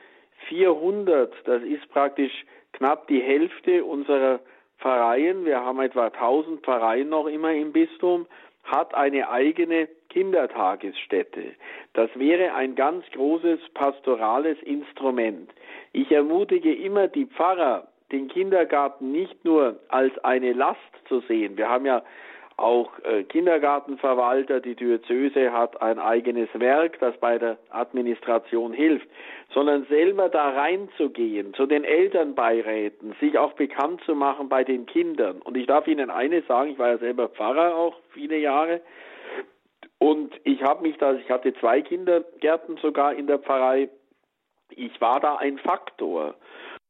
400, 0.49 1.33
das 1.45 1.63
ist 1.63 1.89
praktisch 1.91 2.45
knapp 2.73 3.09
die 3.09 3.21
Hälfte 3.21 3.85
unserer 3.85 4.41
Pfarreien, 4.79 5.45
wir 5.45 5.61
haben 5.61 5.81
etwa 5.81 6.07
1000 6.07 6.63
Pfarreien 6.63 7.09
noch 7.09 7.27
immer 7.27 7.53
im 7.53 7.73
Bistum, 7.73 8.27
hat 8.65 8.95
eine 8.95 9.31
eigene 9.31 9.89
Kindertagesstätte. 10.11 11.55
Das 11.95 12.11
wäre 12.15 12.55
ein 12.55 12.75
ganz 12.75 13.05
großes 13.13 13.61
pastorales 13.75 14.59
Instrument. 14.63 15.51
Ich 15.93 16.11
ermutige 16.11 16.75
immer 16.75 17.09
die 17.09 17.27
Pfarrer, 17.27 17.89
den 18.13 18.29
Kindergarten 18.29 19.13
nicht 19.13 19.45
nur 19.45 19.81
als 19.89 20.17
eine 20.19 20.53
Last 20.53 20.81
zu 21.09 21.21
sehen. 21.21 21.57
Wir 21.57 21.69
haben 21.69 21.87
ja 21.87 22.03
auch 22.59 22.91
äh, 23.05 23.25
Kindergartenverwalter, 23.25 24.61
die 24.61 24.75
Diözese 24.75 25.53
hat 25.53 25.83
ein 25.83 25.99
eigenes 25.99 26.49
Werk, 26.55 26.99
das 27.01 27.17
bei 27.19 27.39
der 27.39 27.59
Administration 27.71 28.73
hilft, 28.73 29.07
sondern 29.53 29.85
selber 29.87 30.31
da 30.31 30.51
reinzugehen, 30.51 31.53
zu 31.53 31.67
den 31.67 31.85
Elternbeiräten, 31.85 33.15
sich 33.21 33.37
auch 33.37 33.53
bekannt 33.53 34.01
zu 34.07 34.15
machen 34.15 34.49
bei 34.49 34.65
den 34.65 34.87
Kindern. 34.87 35.43
Und 35.43 35.57
ich 35.57 35.67
darf 35.67 35.87
Ihnen 35.87 36.09
eines 36.09 36.47
sagen, 36.47 36.71
ich 36.71 36.79
war 36.79 36.89
ja 36.89 36.99
selber 36.99 37.29
Pfarrer 37.29 37.77
auch 37.77 37.97
viele 38.13 38.39
Jahre 38.39 38.81
und 39.99 40.35
ich 40.45 40.63
habe 40.63 40.83
mich 40.83 40.97
da, 40.99 41.15
ich 41.15 41.31
hatte 41.31 41.55
zwei 41.55 41.81
Kindergärten 41.81 42.77
sogar 42.79 43.15
in 43.15 43.27
der 43.27 43.39
Pfarrei, 43.39 43.89
ich 44.71 45.01
war 45.01 45.21
da 45.21 45.37
ein 45.37 45.59
Faktor. 45.59 46.35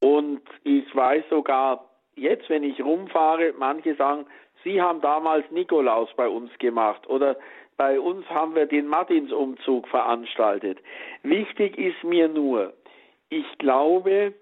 Und 0.01 0.43
ich 0.65 0.95
weiß 0.95 1.25
sogar 1.31 1.89
jetzt, 2.17 2.49
wenn 2.49 2.63
ich 2.63 2.83
rumfahre, 2.83 3.55
manche 3.57 3.95
sagen, 3.95 4.27
Sie 4.67 4.83
haben 4.83 5.01
damals 5.01 5.49
Nikolaus 5.53 6.09
bei 6.17 6.29
uns 6.29 6.51
gemacht 6.59 7.09
oder 7.09 7.37
bei 7.77 8.01
uns 8.01 8.29
haben 8.29 8.57
wir 8.57 8.67
den 8.67 8.89
Martinsumzug 8.89 9.87
veranstaltet. 9.87 10.79
Wichtig 11.23 11.79
ist 11.79 12.03
mir 12.03 12.27
nur, 12.27 12.73
ich 13.29 13.47
glaube, 13.59 14.35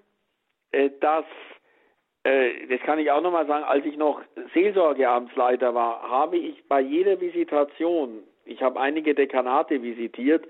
äh, 0.73 0.89
dass, 1.01 1.27
äh, 2.23 2.67
das 2.69 2.81
kann 2.87 2.99
ich 3.01 3.11
auch 3.11 3.21
nochmal 3.21 3.47
sagen, 3.47 3.65
als 3.65 3.85
ich 3.85 3.99
noch 3.99 4.23
Seelsorgeamtsleiter 4.55 5.75
war, 5.75 6.09
habe 6.09 6.39
ich 6.39 6.67
bei 6.69 6.81
jeder 6.81 7.21
Visitation, 7.21 8.23
ich 8.47 8.63
habe 8.63 8.81
einige 8.81 9.15
Dekanate 9.15 9.83
visitiert, 9.83 10.47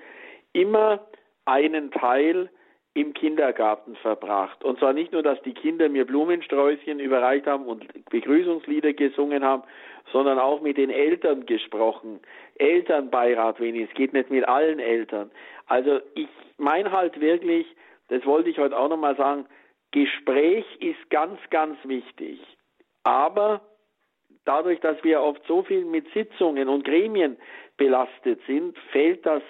immer 0.52 1.04
einen 1.46 1.90
Teil 1.90 2.48
im 2.94 3.12
Kindergarten 3.12 3.96
verbracht. 3.96 4.62
Und 4.62 4.78
zwar 4.78 4.92
nicht 4.92 5.12
nur, 5.12 5.22
dass 5.22 5.42
die 5.42 5.52
Kinder 5.52 5.88
mir 5.88 6.06
Blumensträußchen 6.06 7.00
überreicht 7.00 7.46
haben 7.46 7.66
und 7.66 7.86
Begrüßungslieder 8.08 8.92
gesungen 8.92 9.44
haben, 9.44 9.64
sondern 10.12 10.38
auch 10.38 10.60
mit 10.60 10.76
den 10.76 10.90
Eltern 10.90 11.44
gesprochen. 11.44 12.20
Elternbeirat 12.56 13.58
wenigstens, 13.58 13.90
es 13.90 13.96
geht 13.96 14.12
nicht 14.12 14.30
mit 14.30 14.46
allen 14.46 14.78
Eltern. 14.78 15.32
Also 15.66 16.00
ich 16.14 16.28
meine 16.56 16.92
halt 16.92 17.20
wirklich, 17.20 17.66
das 18.08 18.24
wollte 18.26 18.50
ich 18.50 18.58
heute 18.58 18.78
auch 18.78 18.88
nochmal 18.88 19.16
sagen, 19.16 19.46
Gespräch 19.90 20.64
ist 20.80 21.10
ganz, 21.10 21.38
ganz 21.50 21.76
wichtig. 21.84 22.40
Aber 23.02 23.60
dadurch, 24.44 24.78
dass 24.80 25.02
wir 25.02 25.20
oft 25.20 25.42
so 25.48 25.62
viel 25.62 25.84
mit 25.84 26.06
Sitzungen 26.12 26.68
und 26.68 26.84
Gremien 26.84 27.36
belastet 27.76 28.40
sind, 28.46 28.78
fällt 28.92 29.26
das 29.26 29.42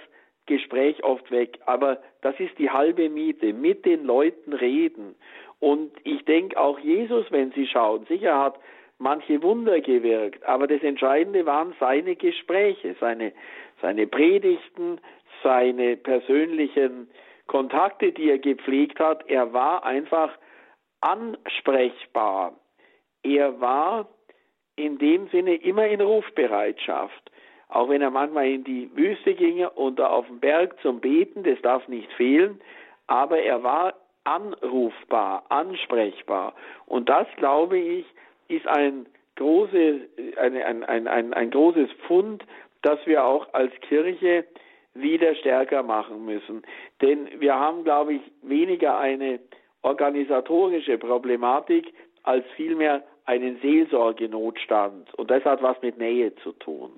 Gespräch 0.47 1.03
oft 1.05 1.30
weg. 1.30 1.59
Aber 1.66 1.99
das 2.22 2.38
ist 2.38 2.59
die 2.59 2.70
halbe 2.70 3.09
Miete. 3.09 3.53
Mit 3.53 3.84
den 3.84 4.05
Leuten 4.05 4.53
reden. 4.53 5.14
Und 5.61 5.92
ich 6.05 6.24
denke 6.24 6.59
auch 6.59 6.78
Jesus, 6.78 7.26
wenn 7.30 7.53
Sie 7.53 7.66
schauen, 7.66 8.05
sicher 8.07 8.38
hat 8.38 8.59
manche 8.99 9.42
Wunder 9.42 9.80
gewirkt, 9.80 10.45
aber 10.45 10.66
das 10.66 10.82
Entscheidende 10.82 11.47
waren 11.47 11.74
seine 11.80 12.16
Gespräche, 12.16 12.95
seine, 13.01 13.32
seine 13.82 14.07
Predigten, 14.07 15.01
seine 15.42 15.97
persönlichen 15.97 17.09
Kontakte, 17.47 18.12
die 18.12 18.30
er 18.30 18.38
gepflegt 18.38 18.99
hat. 19.01 19.28
Er 19.28 19.53
war 19.53 19.84
einfach 19.84 20.30
ansprechbar. 21.01 22.59
Er 23.22 23.61
war 23.61 24.09
in 24.76 24.99
dem 24.99 25.28
Sinne 25.28 25.57
immer 25.57 25.86
in 25.86 26.01
Rufbereitschaft 26.01 27.30
auch 27.75 27.89
wenn 27.89 28.03
er 28.03 28.11
manchmal 28.11 28.49
in 28.49 28.62
die 28.62 28.89
Wüste 28.95 29.35
ginge 29.35 29.68
oder 29.70 30.12
auf 30.12 30.27
den 30.29 30.39
Berg 30.39 30.81
zum 30.81 31.01
Beten, 31.01 31.43
das 31.43 31.61
darf 31.62 31.87
nicht 31.89 32.11
fehlen, 32.12 32.61
aber 33.09 33.41
er 33.41 33.64
war 33.64 33.95
anrufbar, 34.22 35.45
ansprechbar. 35.49 36.55
Und 36.87 37.09
das, 37.09 37.27
glaube 37.37 37.77
ich, 37.79 38.07
ist 38.47 38.66
ein, 38.68 39.07
große, 39.35 40.01
ein, 40.37 40.57
ein, 40.85 40.85
ein, 41.09 41.35
ein, 41.35 41.51
großes 41.51 41.91
Pfund, 42.07 42.45
das 42.83 43.05
wir 43.07 43.25
auch 43.25 43.53
als 43.53 43.72
Kirche 43.81 44.45
wieder 44.95 45.35
stärker 45.35 45.83
machen 45.83 46.25
müssen. 46.25 46.62
Denn 47.03 47.29
wir 47.41 47.59
haben, 47.59 47.83
glaube 47.83 48.14
ich, 48.14 48.22
weniger 48.43 48.99
eine 48.99 49.41
organisatorische 49.83 50.97
Problematik 50.97 51.93
als 52.22 52.45
vielmehr 52.55 53.03
einen 53.27 53.59
Seelsorgenotstand. 53.61 55.12
Und 55.14 55.31
das 55.33 55.45
hat 55.45 55.61
was 55.61 55.83
mit 55.83 55.99
Nähe 55.99 56.33
zu 56.37 56.53
tun. 56.53 56.93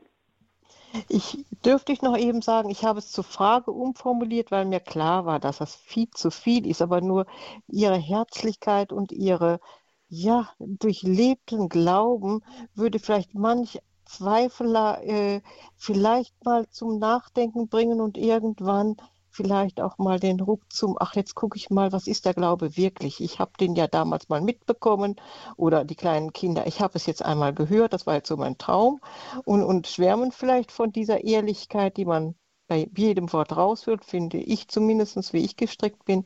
Ich 1.09 1.45
dürfte 1.65 1.93
ich 1.93 2.03
noch 2.03 2.17
eben 2.17 2.43
sagen, 2.43 2.71
ich 2.71 2.85
habe 2.85 2.99
es 2.99 3.11
zur 3.13 3.25
Frage 3.25 3.73
umformuliert, 3.73 4.51
weil 4.51 4.65
mir 4.65 4.81
klar 4.81 5.27
war, 5.27 5.41
dass 5.41 5.59
das 5.59 5.75
viel 5.75 6.11
zu 6.11 6.31
viel 6.31 6.67
ist, 6.67 6.83
aber 6.83 7.01
nur 7.01 7.27
ihre 7.69 7.97
Herzlichkeit 7.97 8.93
und 8.93 9.13
ihre 9.13 9.61
ja, 10.09 10.49
durchlebten 10.59 11.69
Glauben 11.69 12.43
würde 12.75 12.99
vielleicht 12.99 13.35
manch 13.35 13.81
Zweifler 14.05 15.03
äh, 15.03 15.43
vielleicht 15.77 16.45
mal 16.45 16.69
zum 16.71 16.99
Nachdenken 16.99 17.69
bringen 17.69 18.01
und 18.01 18.17
irgendwann 18.17 18.97
vielleicht 19.37 19.81
auch 19.81 19.99
mal 19.99 20.19
den 20.19 20.41
Ruck 20.41 20.63
zum, 20.73 20.97
ach, 20.99 21.15
jetzt 21.15 21.35
gucke 21.35 21.57
ich 21.57 21.71
mal, 21.71 21.93
was 21.93 22.07
ist 22.07 22.25
der 22.25 22.35
Glaube 22.35 22.77
wirklich? 22.77 23.21
Ich 23.21 23.39
habe 23.39 23.53
den 23.61 23.77
ja 23.77 23.87
damals 23.87 24.29
mal 24.29 24.41
mitbekommen 24.41 25.17
oder 25.57 25.85
die 25.85 25.95
kleinen 25.95 26.33
Kinder, 26.33 26.67
ich 26.67 26.81
habe 26.81 26.95
es 26.97 27.07
jetzt 27.07 27.25
einmal 27.25 27.55
gehört, 27.55 27.93
das 27.93 28.07
war 28.07 28.15
jetzt 28.15 28.29
so 28.29 28.37
mein 28.37 28.59
Traum 28.59 29.01
und, 29.45 29.63
und 29.63 29.87
schwärmen 29.87 30.33
vielleicht 30.33 30.73
von 30.73 30.93
dieser 30.93 31.25
Ehrlichkeit, 31.25 31.97
die 31.97 32.07
man 32.07 32.35
bei 32.69 32.89
jedem 32.97 33.33
Wort 33.33 33.57
raushört, 33.57 34.05
finde 34.05 34.39
ich 34.39 34.69
zumindest, 34.69 35.33
wie 35.33 35.45
ich 35.45 35.57
gestrickt 35.57 36.05
bin. 36.05 36.25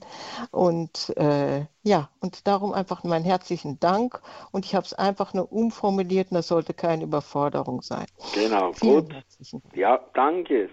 Und 0.51 1.13
äh, 1.17 1.67
ja, 1.83 2.09
und 2.21 2.47
darum 2.47 2.73
einfach 2.73 3.05
meinen 3.05 3.25
herzlichen 3.25 3.79
Dank. 3.79 4.23
Und 4.51 4.65
ich 4.65 4.75
habe 4.75 4.87
es 4.87 4.95
einfach 4.95 5.35
nur 5.35 5.53
umformuliert 5.53 6.31
und 6.31 6.37
das 6.37 6.49
sollte 6.49 6.73
keine 6.73 7.05
Überforderung 7.05 7.83
sein. 7.83 8.07
Genau, 8.35 8.73
Vielen 8.73 9.09
gut. 9.09 9.25
Ja, 9.75 10.01
danke. 10.15 10.71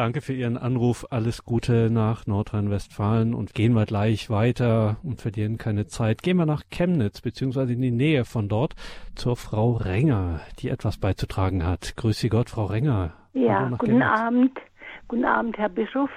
Danke 0.00 0.22
für 0.22 0.32
Ihren 0.32 0.56
Anruf. 0.56 1.08
Alles 1.10 1.44
Gute 1.44 1.90
nach 1.90 2.26
Nordrhein-Westfalen 2.26 3.34
und 3.34 3.52
gehen 3.52 3.74
wir 3.74 3.84
gleich 3.84 4.30
weiter 4.30 4.96
und 5.02 5.20
verlieren 5.20 5.58
keine 5.58 5.88
Zeit. 5.88 6.22
Gehen 6.22 6.38
wir 6.38 6.46
nach 6.46 6.62
Chemnitz 6.70 7.20
beziehungsweise 7.20 7.74
in 7.74 7.82
die 7.82 7.90
Nähe 7.90 8.24
von 8.24 8.48
dort 8.48 8.76
zur 9.14 9.36
Frau 9.36 9.72
Renger, 9.72 10.40
die 10.58 10.70
etwas 10.70 10.96
beizutragen 10.96 11.66
hat. 11.66 11.98
Grüße 11.98 12.30
Gott, 12.30 12.48
Frau 12.48 12.64
Renger. 12.64 13.12
Ja, 13.34 13.68
guten 13.68 14.00
Chemnitz. 14.00 14.08
Abend. 14.08 14.58
Guten 15.06 15.24
Abend, 15.26 15.58
Herr 15.58 15.68
Bischof. 15.68 16.08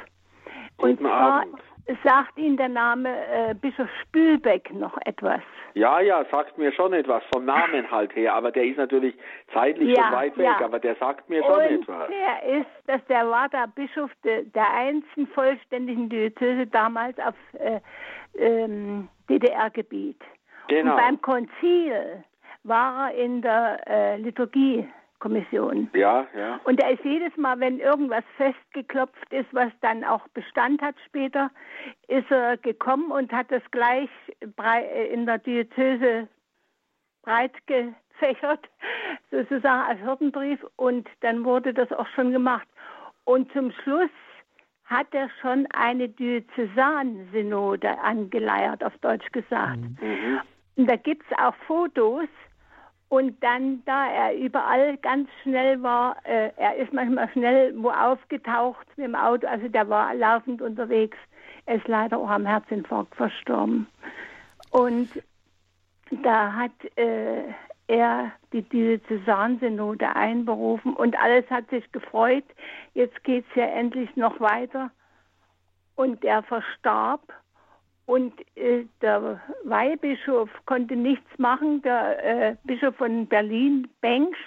Guten 0.77 0.91
und 0.91 0.99
zwar 1.01 1.41
Abend. 1.41 1.59
Sagt 2.03 2.37
Ihnen 2.37 2.57
der 2.57 2.69
Name 2.69 3.09
äh, 3.09 3.55
Bischof 3.55 3.89
Spülbeck 4.01 4.73
noch 4.73 4.97
etwas. 5.05 5.41
Ja, 5.73 5.99
ja, 5.99 6.23
sagt 6.31 6.57
mir 6.57 6.71
schon 6.71 6.93
etwas, 6.93 7.23
vom 7.33 7.45
Namen 7.45 7.89
halt 7.91 8.15
her, 8.15 8.33
aber 8.33 8.51
der 8.51 8.63
ist 8.65 8.77
natürlich 8.77 9.15
zeitlich 9.53 9.95
ja, 9.95 10.03
schon 10.03 10.11
weit 10.13 10.37
weg, 10.37 10.45
ja. 10.45 10.65
aber 10.65 10.79
der 10.79 10.95
sagt 10.95 11.29
mir 11.29 11.43
schon 11.43 11.53
und 11.53 11.61
etwas. 11.61 12.09
Der 12.09 12.59
ist, 12.59 12.69
dass 12.87 13.05
der 13.07 13.29
war 13.29 13.49
der 13.49 13.67
Bischof 13.67 14.11
de, 14.23 14.45
der 14.51 14.73
einzigen 14.73 15.27
vollständigen 15.27 16.09
Diözese 16.09 16.67
damals 16.67 17.17
auf 17.19 17.35
äh, 17.53 17.79
ähm, 18.37 19.09
DDR-Gebiet. 19.29 20.21
Genau. 20.67 20.91
Und 20.91 20.97
beim 20.97 21.21
Konzil 21.21 22.23
war 22.63 23.11
er 23.11 23.15
in 23.15 23.41
der 23.41 23.79
äh, 23.87 24.17
Liturgie 24.17 24.87
Kommission. 25.23 25.89
Ja, 25.93 26.27
ja. 26.35 26.59
Und 26.65 26.81
er 26.81 26.91
ist 26.91 27.05
jedes 27.05 27.35
Mal, 27.37 27.57
wenn 27.61 27.79
irgendwas 27.79 28.25
festgeklopft 28.35 29.31
ist, 29.31 29.47
was 29.53 29.71
dann 29.79 30.03
auch 30.03 30.27
Bestand 30.33 30.81
hat 30.81 30.95
später, 31.05 31.49
ist 32.09 32.29
er 32.29 32.57
gekommen 32.57 33.09
und 33.09 33.31
hat 33.31 33.49
das 33.49 33.63
gleich 33.71 34.09
in 35.13 35.25
der 35.25 35.37
Diözese 35.37 36.27
breit 37.21 37.53
gefächert, 37.67 38.67
sozusagen 39.31 39.89
als 39.89 40.01
Hirtenbrief. 40.01 40.59
Und 40.75 41.07
dann 41.21 41.45
wurde 41.45 41.73
das 41.73 41.89
auch 41.93 42.07
schon 42.15 42.33
gemacht. 42.33 42.67
Und 43.23 43.49
zum 43.53 43.71
Schluss 43.71 44.11
hat 44.83 45.07
er 45.11 45.29
schon 45.41 45.65
eine 45.73 46.09
Diözesansynode 46.09 47.97
angeleiert, 47.99 48.83
auf 48.83 48.97
Deutsch 48.97 49.31
gesagt. 49.31 49.79
Mhm. 50.01 50.41
Und 50.75 50.91
da 50.91 50.97
gibt 50.97 51.23
es 51.31 51.37
auch 51.37 51.55
Fotos, 51.65 52.27
und 53.13 53.43
dann, 53.43 53.83
da 53.85 54.11
er 54.11 54.35
überall 54.35 54.97
ganz 54.97 55.29
schnell 55.43 55.83
war, 55.83 56.15
äh, 56.23 56.49
er 56.57 56.77
ist 56.77 56.91
manchmal 56.93 57.29
schnell 57.29 57.71
wo 57.77 57.91
aufgetaucht 57.91 58.87
mit 58.97 59.05
dem 59.05 59.13
Auto, 59.13 59.45
also 59.45 59.67
der 59.67 59.87
war 59.87 60.15
laufend 60.15 60.63
unterwegs. 60.63 61.15
Er 61.67 61.75
ist 61.75 61.87
leider 61.87 62.17
auch 62.17 62.29
am 62.31 62.47
Herzinfarkt 62.47 63.13
verstorben. 63.13 63.85
Und 64.71 65.09
da 66.23 66.53
hat 66.53 66.71
äh, 66.95 67.43
er 67.85 68.31
die 68.51 68.63
Diözesansynode 68.63 70.15
einberufen 70.15 70.95
und 70.95 71.15
alles 71.15 71.47
hat 71.51 71.69
sich 71.69 71.91
gefreut. 71.91 72.45
Jetzt 72.95 73.23
geht 73.23 73.45
es 73.51 73.55
ja 73.55 73.65
endlich 73.65 74.09
noch 74.15 74.39
weiter. 74.39 74.89
Und 75.95 76.25
er 76.25 76.41
verstarb 76.41 77.21
und 78.05 78.33
äh, 78.55 78.85
der 79.01 79.41
Weihbischof 79.63 80.49
konnte 80.65 80.95
nichts 80.95 81.29
machen. 81.37 81.81
Der 81.81 82.23
äh, 82.23 82.55
Bischof 82.63 82.95
von 82.95 83.27
Berlin, 83.27 83.87
Bengsch, 84.01 84.37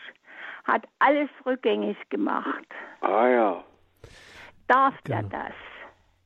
hat 0.65 0.87
alles 0.99 1.31
rückgängig 1.45 1.97
gemacht. 2.11 2.67
Ah 3.01 3.29
ja. 3.29 3.65
Darf 4.69 4.95
genau. 5.05 5.19
er 5.19 5.23
das? 5.25 5.55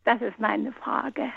Das 0.05 0.22
ist 0.22 0.39
meine 0.39 0.72
Frage. 0.72 1.31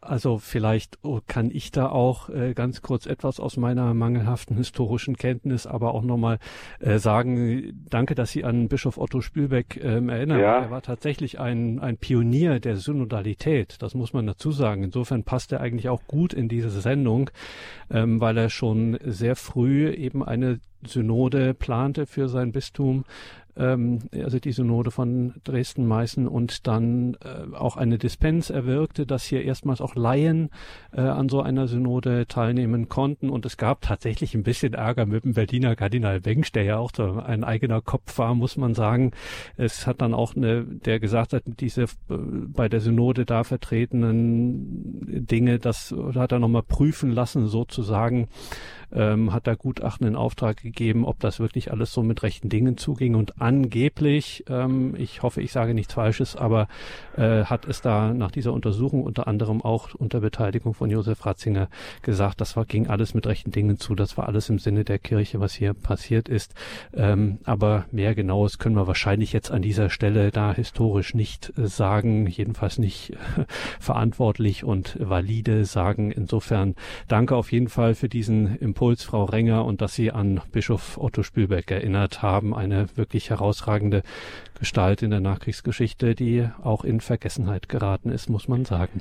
Also 0.00 0.38
vielleicht 0.38 0.98
oh, 1.02 1.20
kann 1.26 1.50
ich 1.50 1.72
da 1.72 1.88
auch 1.88 2.28
äh, 2.28 2.54
ganz 2.54 2.82
kurz 2.82 3.06
etwas 3.06 3.40
aus 3.40 3.56
meiner 3.56 3.94
mangelhaften 3.94 4.56
historischen 4.56 5.16
Kenntnis, 5.16 5.66
aber 5.66 5.92
auch 5.92 6.02
nochmal 6.02 6.38
äh, 6.78 6.98
sagen, 6.98 7.84
danke, 7.90 8.14
dass 8.14 8.30
Sie 8.30 8.44
an 8.44 8.68
Bischof 8.68 8.96
Otto 8.96 9.20
Spülbeck 9.20 9.80
ähm, 9.82 10.08
erinnern. 10.08 10.38
Ja. 10.38 10.60
Er 10.60 10.70
war 10.70 10.82
tatsächlich 10.82 11.40
ein, 11.40 11.80
ein 11.80 11.96
Pionier 11.96 12.60
der 12.60 12.76
Synodalität, 12.76 13.82
das 13.82 13.94
muss 13.94 14.12
man 14.12 14.26
dazu 14.26 14.52
sagen. 14.52 14.84
Insofern 14.84 15.24
passt 15.24 15.50
er 15.50 15.60
eigentlich 15.60 15.88
auch 15.88 16.02
gut 16.06 16.32
in 16.32 16.48
diese 16.48 16.70
Sendung, 16.70 17.30
ähm, 17.90 18.20
weil 18.20 18.36
er 18.38 18.50
schon 18.50 18.98
sehr 19.04 19.34
früh 19.34 19.90
eben 19.90 20.24
eine 20.24 20.60
Synode 20.86 21.54
plante 21.54 22.06
für 22.06 22.28
sein 22.28 22.52
Bistum, 22.52 23.04
ähm, 23.58 24.00
also 24.12 24.38
die 24.38 24.52
Synode 24.52 24.90
von 24.90 25.34
Dresden-Meißen 25.44 26.28
und 26.28 26.66
dann 26.66 27.16
äh, 27.24 27.54
auch 27.54 27.76
eine 27.76 27.98
Dispens 27.98 28.50
erwirkte, 28.50 29.06
dass 29.06 29.24
hier 29.24 29.44
erstmals 29.44 29.80
auch 29.80 29.94
Laien 29.94 30.50
äh, 30.92 31.00
an 31.00 31.28
so 31.28 31.42
einer 31.42 31.68
Synode 31.68 32.26
teilnehmen 32.26 32.88
konnten 32.88 33.30
und 33.30 33.44
es 33.44 33.56
gab 33.56 33.82
tatsächlich 33.82 34.34
ein 34.34 34.42
bisschen 34.42 34.74
Ärger 34.74 35.06
mit 35.06 35.24
dem 35.24 35.34
Berliner 35.34 35.76
Kardinal 35.76 36.20
Bengsch, 36.20 36.52
der 36.52 36.62
ja 36.62 36.78
auch 36.78 36.92
so 36.94 37.20
ein 37.20 37.44
eigener 37.44 37.80
Kopf 37.80 38.16
war, 38.18 38.34
muss 38.34 38.56
man 38.56 38.74
sagen. 38.74 39.12
Es 39.56 39.86
hat 39.86 40.00
dann 40.00 40.14
auch 40.14 40.36
eine, 40.36 40.64
der 40.64 41.00
gesagt 41.00 41.32
hat, 41.32 41.42
diese 41.46 41.82
äh, 41.82 41.86
bei 42.08 42.68
der 42.68 42.80
Synode 42.80 43.24
da 43.24 43.44
vertretenen 43.44 45.26
Dinge, 45.26 45.58
das 45.58 45.94
hat 46.14 46.32
er 46.32 46.38
nochmal 46.38 46.62
prüfen 46.62 47.10
lassen 47.10 47.46
sozusagen, 47.48 48.28
ähm, 48.92 49.32
hat 49.32 49.46
da 49.46 49.54
Gutachten 49.54 50.06
in 50.06 50.16
Auftrag 50.16 50.62
gegeben, 50.62 51.04
ob 51.04 51.20
das 51.20 51.40
wirklich 51.40 51.70
alles 51.70 51.92
so 51.92 52.02
mit 52.02 52.22
rechten 52.22 52.48
Dingen 52.48 52.76
zuging 52.76 53.14
und 53.14 53.40
angeblich, 53.40 54.44
ähm, 54.48 54.94
ich 54.96 55.22
hoffe, 55.22 55.42
ich 55.42 55.52
sage 55.52 55.74
nichts 55.74 55.94
Falsches, 55.94 56.36
aber 56.36 56.68
äh, 57.16 57.44
hat 57.44 57.66
es 57.66 57.80
da 57.80 58.14
nach 58.14 58.30
dieser 58.30 58.52
Untersuchung 58.52 59.02
unter 59.02 59.28
anderem 59.28 59.62
auch 59.62 59.94
unter 59.94 60.20
Beteiligung 60.20 60.74
von 60.74 60.90
Josef 60.90 61.26
Ratzinger 61.26 61.68
gesagt, 62.02 62.40
das 62.40 62.56
war, 62.56 62.64
ging 62.64 62.88
alles 62.88 63.14
mit 63.14 63.26
rechten 63.26 63.50
Dingen 63.50 63.78
zu, 63.78 63.94
das 63.94 64.16
war 64.16 64.26
alles 64.26 64.48
im 64.48 64.58
Sinne 64.58 64.84
der 64.84 64.98
Kirche, 64.98 65.40
was 65.40 65.54
hier 65.54 65.74
passiert 65.74 66.28
ist. 66.28 66.54
Ähm, 66.94 67.38
aber 67.44 67.86
mehr 67.92 68.14
Genaues 68.14 68.58
können 68.58 68.76
wir 68.76 68.86
wahrscheinlich 68.86 69.32
jetzt 69.32 69.50
an 69.50 69.62
dieser 69.62 69.90
Stelle 69.90 70.30
da 70.30 70.52
historisch 70.52 71.14
nicht 71.14 71.52
äh, 71.58 71.66
sagen, 71.66 72.26
jedenfalls 72.26 72.78
nicht 72.78 73.10
äh, 73.10 73.44
verantwortlich 73.80 74.64
und 74.64 74.96
valide 75.00 75.64
sagen. 75.64 76.10
Insofern 76.10 76.74
danke 77.06 77.36
auf 77.36 77.52
jeden 77.52 77.68
Fall 77.68 77.94
für 77.94 78.08
diesen 78.08 78.56
Impuls 78.56 78.77
Impuls, 78.78 79.02
Frau 79.02 79.24
Renger, 79.24 79.64
und 79.64 79.80
dass 79.80 79.96
Sie 79.96 80.12
an 80.12 80.40
Bischof 80.52 80.98
Otto 80.98 81.24
Spülbeck 81.24 81.68
erinnert 81.68 82.22
haben. 82.22 82.54
Eine 82.54 82.86
wirklich 82.94 83.28
herausragende 83.28 84.02
Gestalt 84.56 85.02
in 85.02 85.10
der 85.10 85.18
Nachkriegsgeschichte, 85.18 86.14
die 86.14 86.48
auch 86.62 86.84
in 86.84 87.00
Vergessenheit 87.00 87.68
geraten 87.68 88.08
ist, 88.10 88.28
muss 88.30 88.46
man 88.46 88.64
sagen. 88.64 89.00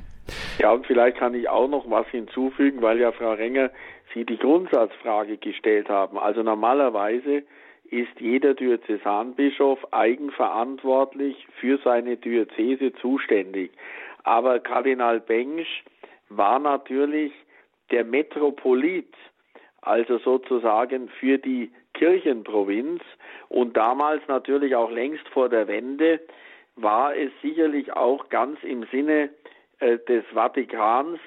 Ja, 0.58 0.72
und 0.72 0.88
vielleicht 0.88 1.20
kann 1.20 1.36
ich 1.36 1.48
auch 1.48 1.68
noch 1.68 1.88
was 1.92 2.08
hinzufügen, 2.08 2.82
weil 2.82 3.00
ja 3.00 3.12
Frau 3.12 3.34
Renger 3.34 3.70
Sie 4.16 4.26
die 4.26 4.40
Grundsatzfrage 4.40 5.38
gestellt 5.38 5.90
haben. 5.90 6.18
Also 6.18 6.42
normalerweise 6.42 7.44
ist 7.92 8.20
jeder 8.20 8.56
Diözesanbischof 8.56 9.94
eigenverantwortlich 9.94 11.46
für 11.62 11.78
seine 11.84 12.18
Diözese 12.18 12.94
zuständig. 12.94 13.70
Aber 14.24 14.60
Kardinal 14.60 15.20
Bengsch 15.20 15.84
war 16.30 16.58
natürlich 16.58 17.32
der 17.92 18.06
Metropolit 18.06 19.14
also 19.82 20.18
sozusagen 20.20 21.10
für 21.20 21.38
die 21.38 21.72
Kirchenprovinz. 21.94 23.02
Und 23.50 23.76
damals 23.78 24.22
natürlich 24.28 24.76
auch 24.76 24.92
längst 24.92 25.28
vor 25.30 25.50
der 25.50 25.68
Wende 25.68 26.20
war 26.76 27.16
es 27.16 27.32
sicherlich 27.42 27.92
auch 27.94 28.30
ganz 28.30 28.62
im 28.64 28.86
Sinne 28.92 29.30
äh, 29.80 29.98
des 30.08 30.24
Vatikans, 30.34 31.20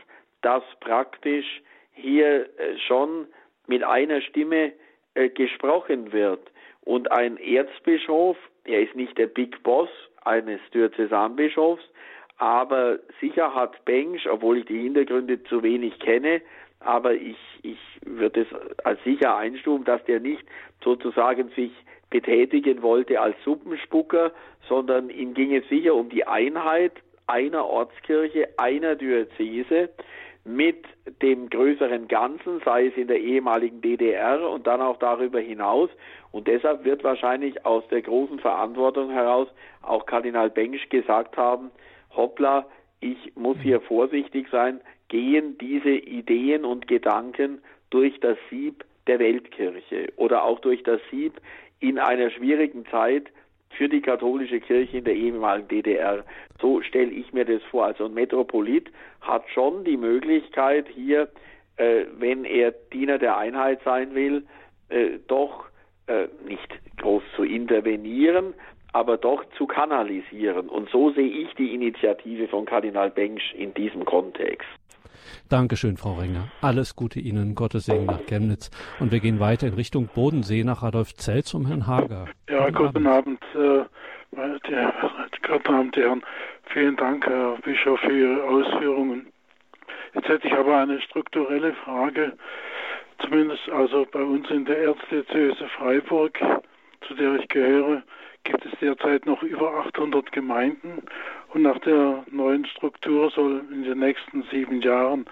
dass 0.42 0.62
praktisch 0.80 1.62
hier 1.92 2.42
äh, 2.58 2.78
schon 2.86 3.26
mit 3.66 3.82
einer 3.82 4.20
Stimme 4.20 4.72
äh, 5.14 5.28
gesprochen 5.28 6.12
wird. 6.12 6.40
Und 6.82 7.10
ein 7.12 7.36
Erzbischof, 7.36 8.36
er 8.64 8.82
ist 8.82 8.94
nicht 8.94 9.18
der 9.18 9.26
Big 9.26 9.62
Boss 9.62 9.90
eines 10.24 10.60
Diözesanbischofs, 10.72 11.82
aber 12.38 12.98
sicher 13.20 13.54
hat 13.54 13.84
Bengsch, 13.84 14.26
obwohl 14.26 14.58
ich 14.58 14.64
die 14.64 14.82
Hintergründe 14.82 15.42
zu 15.44 15.62
wenig 15.62 15.98
kenne, 15.98 16.40
aber 16.80 17.14
ich, 17.14 17.36
ich 17.62 17.78
würde 18.04 18.42
es 18.42 18.84
als 18.84 19.02
sicher 19.04 19.36
einstufen, 19.36 19.84
dass 19.84 20.04
der 20.04 20.20
nicht 20.20 20.44
sozusagen 20.82 21.50
sich 21.50 21.72
betätigen 22.08 22.82
wollte 22.82 23.20
als 23.20 23.36
Suppenspucker, 23.44 24.32
sondern 24.68 25.10
ihm 25.10 25.34
ging 25.34 25.54
es 25.54 25.68
sicher 25.68 25.94
um 25.94 26.08
die 26.08 26.26
Einheit 26.26 26.92
einer 27.26 27.64
Ortskirche, 27.66 28.48
einer 28.56 28.96
Diözese 28.96 29.90
mit 30.44 30.84
dem 31.22 31.50
größeren 31.50 32.08
Ganzen, 32.08 32.60
sei 32.64 32.86
es 32.86 32.96
in 32.96 33.08
der 33.08 33.20
ehemaligen 33.20 33.82
DDR 33.82 34.48
und 34.48 34.66
dann 34.66 34.80
auch 34.80 34.96
darüber 34.98 35.38
hinaus. 35.38 35.90
Und 36.32 36.48
deshalb 36.48 36.84
wird 36.84 37.04
wahrscheinlich 37.04 37.64
aus 37.66 37.86
der 37.88 38.02
großen 38.02 38.38
Verantwortung 38.38 39.10
heraus 39.10 39.48
auch 39.82 40.06
Kardinal 40.06 40.50
Bengsch 40.50 40.88
gesagt 40.88 41.36
haben, 41.36 41.70
hoppla, 42.16 42.66
ich 43.00 43.36
muss 43.36 43.58
hier 43.58 43.80
vorsichtig 43.80 44.48
sein, 44.50 44.80
gehen 45.10 45.58
diese 45.58 45.90
Ideen 45.90 46.64
und 46.64 46.88
Gedanken 46.88 47.60
durch 47.90 48.18
das 48.20 48.38
Sieb 48.48 48.84
der 49.06 49.18
Weltkirche 49.18 50.12
oder 50.16 50.44
auch 50.44 50.60
durch 50.60 50.82
das 50.82 51.00
Sieb 51.10 51.34
in 51.80 51.98
einer 51.98 52.30
schwierigen 52.30 52.86
Zeit 52.86 53.26
für 53.70 53.88
die 53.88 54.00
katholische 54.00 54.60
Kirche 54.60 54.98
in 54.98 55.04
der 55.04 55.14
ehemaligen 55.14 55.68
DDR. 55.68 56.24
So 56.60 56.80
stelle 56.82 57.10
ich 57.10 57.32
mir 57.32 57.44
das 57.44 57.62
vor. 57.70 57.86
Also 57.86 58.06
ein 58.06 58.14
Metropolit 58.14 58.90
hat 59.20 59.44
schon 59.50 59.84
die 59.84 59.96
Möglichkeit 59.96 60.86
hier, 60.88 61.28
äh, 61.76 62.04
wenn 62.18 62.44
er 62.44 62.72
Diener 62.92 63.18
der 63.18 63.36
Einheit 63.36 63.80
sein 63.84 64.14
will, 64.14 64.44
äh, 64.88 65.18
doch 65.28 65.66
äh, 66.06 66.26
nicht 66.46 66.68
groß 66.98 67.22
zu 67.36 67.44
intervenieren, 67.44 68.54
aber 68.92 69.16
doch 69.16 69.44
zu 69.56 69.66
kanalisieren. 69.66 70.68
Und 70.68 70.90
so 70.90 71.10
sehe 71.10 71.28
ich 71.28 71.54
die 71.54 71.74
Initiative 71.74 72.48
von 72.48 72.64
Kardinal 72.64 73.10
Bengsch 73.10 73.54
in 73.54 73.72
diesem 73.74 74.04
Kontext. 74.04 74.68
Dankeschön, 75.48 75.96
Frau 75.96 76.14
Renger. 76.14 76.48
Alles 76.60 76.96
Gute 76.96 77.20
Ihnen, 77.20 77.54
Gottes 77.54 77.86
Segen 77.86 78.06
nach 78.06 78.24
Chemnitz. 78.26 78.70
Und 78.98 79.12
wir 79.12 79.20
gehen 79.20 79.40
weiter 79.40 79.66
in 79.66 79.74
Richtung 79.74 80.08
Bodensee 80.14 80.64
nach 80.64 80.82
Adolf 80.82 81.14
Zell 81.14 81.44
zum 81.44 81.66
Herrn 81.66 81.86
Hager. 81.86 82.26
Ja, 82.48 82.70
guten, 82.70 83.06
Abend, 83.06 83.06
Abend 83.06 83.44
äh, 83.54 84.36
meine 84.36 84.58
guten 84.60 85.74
Abend, 85.74 85.96
Herren. 85.96 86.22
Vielen 86.72 86.96
Dank, 86.96 87.26
Herr 87.26 87.56
Bischof, 87.62 87.98
für 88.00 88.16
Ihre 88.16 88.44
Ausführungen. 88.44 89.26
Jetzt 90.14 90.28
hätte 90.28 90.48
ich 90.48 90.54
aber 90.54 90.78
eine 90.78 91.00
strukturelle 91.00 91.72
Frage, 91.84 92.32
zumindest 93.20 93.68
also 93.70 94.06
bei 94.10 94.22
uns 94.22 94.48
in 94.50 94.64
der 94.64 94.78
Erzdiözese 94.78 95.68
Freiburg, 95.76 96.38
zu 97.06 97.14
der 97.14 97.34
ich 97.36 97.48
gehöre, 97.48 98.02
gibt 98.44 98.64
es 98.64 98.72
derzeit 98.80 99.26
noch 99.26 99.42
über 99.42 99.72
800 99.86 100.32
Gemeinden 100.32 101.02
und 101.52 101.62
nach 101.62 101.78
der 101.80 102.24
neuen 102.30 102.64
Struktur 102.66 103.30
soll 103.30 103.62
in 103.70 103.84
den 103.84 103.98
nächsten 103.98 104.42
sieben 104.50 104.80
Jahren 104.80 105.26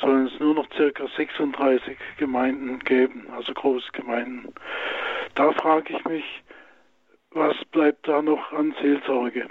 sollen 0.00 0.26
es 0.26 0.40
nur 0.40 0.54
noch 0.54 0.68
circa 0.74 1.06
36 1.16 1.96
Gemeinden 2.18 2.78
geben, 2.80 3.26
also 3.36 3.52
Großgemeinden. 3.52 4.54
Da 5.34 5.52
frage 5.52 5.94
ich 5.96 6.04
mich, 6.04 6.24
was 7.32 7.56
bleibt 7.72 8.08
da 8.08 8.22
noch 8.22 8.52
an 8.52 8.74
Seelsorge? 8.80 9.46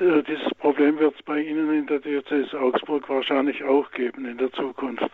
Äh, 0.00 0.22
dieses 0.22 0.54
Problem 0.58 0.98
wird 0.98 1.14
es 1.14 1.22
bei 1.22 1.40
Ihnen 1.40 1.72
in 1.72 1.86
der 1.86 1.98
Diözese 1.98 2.58
Augsburg 2.58 3.08
wahrscheinlich 3.08 3.62
auch 3.64 3.90
geben 3.90 4.24
in 4.24 4.38
der 4.38 4.52
Zukunft. 4.52 5.10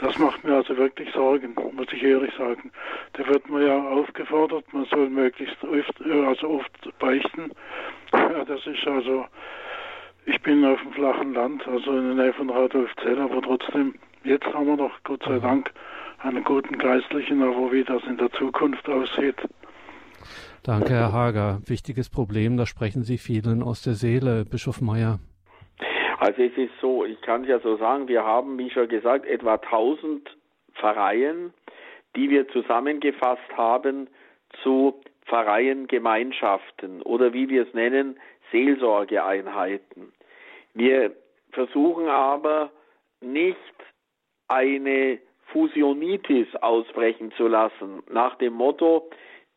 Das 0.00 0.16
macht 0.18 0.42
mir 0.44 0.54
also 0.54 0.76
wirklich 0.78 1.12
Sorgen, 1.12 1.54
muss 1.54 1.92
ich 1.92 2.02
ehrlich 2.02 2.32
sagen. 2.38 2.72
Da 3.12 3.26
wird 3.26 3.48
man 3.50 3.66
ja 3.66 3.76
aufgefordert, 3.76 4.64
man 4.72 4.86
soll 4.86 5.10
möglichst 5.10 5.62
oft, 5.62 6.00
äh, 6.06 6.26
also 6.26 6.48
oft 6.48 6.98
beichten. 6.98 7.52
Ja, 8.12 8.44
das 8.46 8.66
ist 8.66 8.86
also, 8.86 9.26
ich 10.24 10.40
bin 10.40 10.64
auf 10.64 10.80
dem 10.80 10.92
flachen 10.92 11.34
Land, 11.34 11.68
also 11.68 11.90
in 11.98 12.16
der 12.16 12.24
Nähe 12.24 12.32
von 12.32 12.48
Radolfzell, 12.48 13.18
aber 13.18 13.42
trotzdem, 13.42 13.94
jetzt 14.24 14.46
haben 14.46 14.68
wir 14.68 14.76
noch, 14.76 14.92
Gott 15.04 15.22
sei 15.22 15.38
Dank, 15.38 15.70
einen 16.20 16.44
guten 16.44 16.78
Geistlichen, 16.78 17.42
aber 17.42 17.70
wie 17.70 17.84
das 17.84 18.02
in 18.04 18.16
der 18.16 18.32
Zukunft 18.32 18.88
aussieht. 18.88 19.36
Danke, 20.62 20.94
Herr 20.94 21.12
Hager. 21.12 21.60
Wichtiges 21.66 22.08
Problem, 22.08 22.56
da 22.56 22.64
sprechen 22.64 23.02
Sie 23.02 23.18
vielen 23.18 23.62
aus 23.62 23.82
der 23.82 23.94
Seele, 23.94 24.46
Bischof 24.46 24.80
Meyer. 24.80 25.18
Also 26.20 26.42
es 26.42 26.54
ist 26.58 26.72
so, 26.82 27.06
ich 27.06 27.18
kann 27.22 27.44
es 27.44 27.48
ja 27.48 27.60
so 27.60 27.76
sagen, 27.78 28.06
wir 28.06 28.22
haben, 28.22 28.58
wie 28.58 28.68
schon 28.68 28.88
gesagt, 28.88 29.24
etwa 29.24 29.54
1000 29.54 30.36
Pfarreien, 30.74 31.54
die 32.14 32.28
wir 32.28 32.46
zusammengefasst 32.48 33.56
haben 33.56 34.06
zu 34.62 35.00
Pfarreiengemeinschaften 35.24 37.00
oder 37.00 37.32
wie 37.32 37.48
wir 37.48 37.66
es 37.66 37.72
nennen, 37.72 38.20
Seelsorgeeinheiten. 38.52 40.12
Wir 40.74 41.16
versuchen 41.52 42.08
aber 42.08 42.70
nicht 43.22 43.56
eine 44.48 45.20
Fusionitis 45.46 46.54
ausbrechen 46.56 47.32
zu 47.32 47.46
lassen, 47.46 48.02
nach 48.10 48.34
dem 48.34 48.52
Motto, 48.52 49.08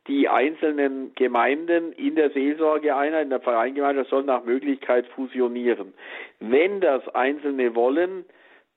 die 0.07 0.27
einzelnen 0.27 1.13
Gemeinden 1.15 1.93
in 1.93 2.15
der 2.15 2.30
Seelsorgeeinheit, 2.31 3.23
in 3.23 3.30
der 3.30 3.39
Vereingemeinschaft 3.39 4.09
sollen 4.09 4.25
nach 4.25 4.43
Möglichkeit 4.43 5.07
fusionieren. 5.07 5.93
Wenn 6.39 6.81
das 6.81 7.07
Einzelne 7.09 7.73
wollen, 7.75 8.25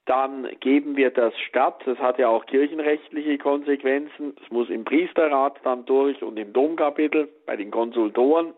dann 0.05 0.48
geben 0.61 0.97
wir 0.97 1.11
das 1.11 1.36
statt. 1.40 1.82
Das 1.85 1.98
hat 1.98 2.19
ja 2.19 2.28
auch 2.28 2.47
kirchenrechtliche 2.47 3.39
Konsequenzen. 3.39 4.36
Es 4.43 4.51
muss 4.51 4.70
im 4.70 4.85
Priesterrat 4.85 5.59
dann 5.65 5.85
durch 5.85 6.23
und 6.23 6.39
im 6.39 6.53
Domkapitel 6.53 7.28
bei 7.44 7.57
den 7.57 7.73
Konsultoren. 7.73 8.55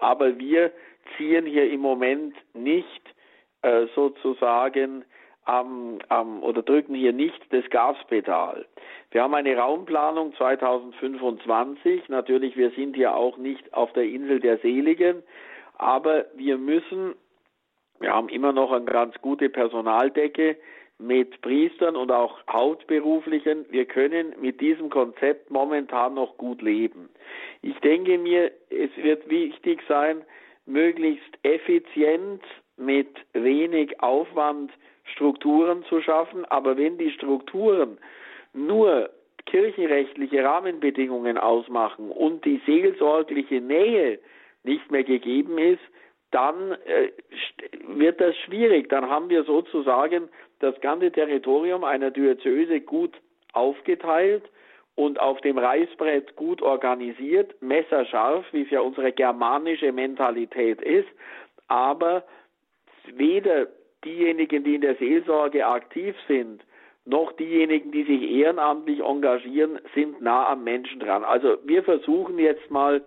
Aber 0.00 0.38
wir 0.38 0.72
ziehen 1.16 1.46
hier 1.46 1.70
im 1.70 1.80
Moment 1.80 2.34
nicht 2.52 3.14
äh, 3.62 3.86
sozusagen 3.94 5.04
am, 5.48 5.98
am, 6.08 6.42
oder 6.42 6.62
drücken 6.62 6.94
hier 6.94 7.14
nicht 7.14 7.40
das 7.50 7.68
Gaspedal. 7.70 8.66
Wir 9.10 9.22
haben 9.22 9.34
eine 9.34 9.56
Raumplanung 9.56 10.34
2025. 10.34 12.08
Natürlich, 12.08 12.56
wir 12.56 12.70
sind 12.72 12.96
hier 12.96 13.16
auch 13.16 13.38
nicht 13.38 13.72
auf 13.72 13.90
der 13.94 14.04
Insel 14.04 14.40
der 14.40 14.58
Seligen, 14.58 15.22
aber 15.78 16.26
wir 16.34 16.58
müssen, 16.58 17.14
wir 17.98 18.12
haben 18.12 18.28
immer 18.28 18.52
noch 18.52 18.72
eine 18.72 18.84
ganz 18.84 19.14
gute 19.22 19.48
Personaldecke 19.48 20.58
mit 20.98 21.40
Priestern 21.40 21.96
und 21.96 22.12
auch 22.12 22.40
Hauptberuflichen. 22.50 23.64
Wir 23.70 23.86
können 23.86 24.34
mit 24.38 24.60
diesem 24.60 24.90
Konzept 24.90 25.50
momentan 25.50 26.14
noch 26.14 26.36
gut 26.36 26.60
leben. 26.60 27.08
Ich 27.62 27.78
denke 27.78 28.18
mir, 28.18 28.52
es 28.68 28.90
wird 28.96 29.30
wichtig 29.30 29.80
sein, 29.88 30.22
möglichst 30.66 31.38
effizient 31.42 32.42
mit 32.76 33.08
wenig 33.32 34.02
Aufwand 34.02 34.70
Strukturen 35.12 35.84
zu 35.84 36.00
schaffen. 36.00 36.44
Aber 36.46 36.76
wenn 36.76 36.98
die 36.98 37.10
Strukturen 37.10 37.98
nur 38.52 39.10
kirchenrechtliche 39.46 40.44
Rahmenbedingungen 40.44 41.38
ausmachen 41.38 42.10
und 42.10 42.44
die 42.44 42.60
seelsorgliche 42.66 43.60
Nähe 43.60 44.18
nicht 44.62 44.90
mehr 44.90 45.04
gegeben 45.04 45.58
ist, 45.58 45.80
dann 46.30 46.72
äh, 46.72 47.10
wird 47.86 48.20
das 48.20 48.36
schwierig. 48.36 48.88
Dann 48.90 49.08
haben 49.08 49.30
wir 49.30 49.44
sozusagen 49.44 50.28
das 50.60 50.78
ganze 50.80 51.10
Territorium 51.10 51.84
einer 51.84 52.10
Diözese 52.10 52.80
gut 52.80 53.16
aufgeteilt 53.52 54.44
und 54.94 55.20
auf 55.20 55.40
dem 55.40 55.58
Reißbrett 55.58 56.36
gut 56.36 56.60
organisiert, 56.60 57.54
messerscharf, 57.62 58.44
wie 58.52 58.62
es 58.62 58.70
ja 58.70 58.80
unsere 58.80 59.12
germanische 59.12 59.92
Mentalität 59.92 60.82
ist, 60.82 61.08
aber 61.68 62.24
weder 63.14 63.68
diejenigen, 64.04 64.64
die 64.64 64.76
in 64.76 64.80
der 64.80 64.96
Seelsorge 64.96 65.66
aktiv 65.66 66.14
sind, 66.26 66.62
noch 67.04 67.32
diejenigen, 67.32 67.90
die 67.90 68.04
sich 68.04 68.30
ehrenamtlich 68.30 69.00
engagieren, 69.00 69.78
sind 69.94 70.20
nah 70.20 70.48
am 70.48 70.64
Menschen 70.64 71.00
dran. 71.00 71.24
Also 71.24 71.56
wir 71.64 71.82
versuchen 71.82 72.38
jetzt 72.38 72.70
mal 72.70 73.02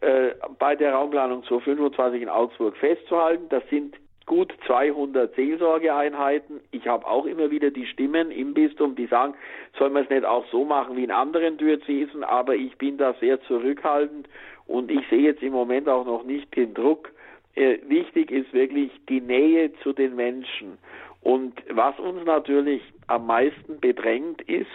äh, 0.00 0.30
bei 0.58 0.74
der 0.74 0.94
Raumplanung 0.94 1.44
225 1.44 2.22
in 2.22 2.28
Augsburg 2.28 2.76
festzuhalten. 2.76 3.46
Das 3.50 3.62
sind 3.68 3.96
gut 4.26 4.52
200 4.66 5.34
Seelsorgeeinheiten. 5.36 6.60
Ich 6.72 6.86
habe 6.86 7.06
auch 7.06 7.26
immer 7.26 7.50
wieder 7.50 7.70
die 7.70 7.86
Stimmen 7.86 8.30
im 8.30 8.54
Bistum, 8.54 8.96
die 8.96 9.06
sagen, 9.06 9.34
soll 9.78 9.90
man 9.90 10.04
es 10.04 10.10
nicht 10.10 10.24
auch 10.24 10.44
so 10.50 10.64
machen 10.64 10.96
wie 10.96 11.04
in 11.04 11.12
anderen 11.12 11.56
Diözesen, 11.58 12.24
aber 12.24 12.56
ich 12.56 12.76
bin 12.76 12.98
da 12.98 13.14
sehr 13.20 13.40
zurückhaltend 13.42 14.28
und 14.66 14.90
ich 14.90 15.06
sehe 15.08 15.20
jetzt 15.20 15.42
im 15.42 15.52
Moment 15.52 15.88
auch 15.88 16.04
noch 16.04 16.24
nicht 16.24 16.54
den 16.56 16.74
Druck. 16.74 17.10
Äh, 17.56 17.78
wichtig 17.88 18.30
ist 18.30 18.52
wirklich 18.52 18.92
die 19.08 19.20
Nähe 19.20 19.72
zu 19.82 19.92
den 19.92 20.14
Menschen. 20.14 20.78
Und 21.22 21.54
was 21.70 21.98
uns 21.98 22.24
natürlich 22.24 22.82
am 23.08 23.26
meisten 23.26 23.80
bedrängt, 23.80 24.42
ist 24.42 24.66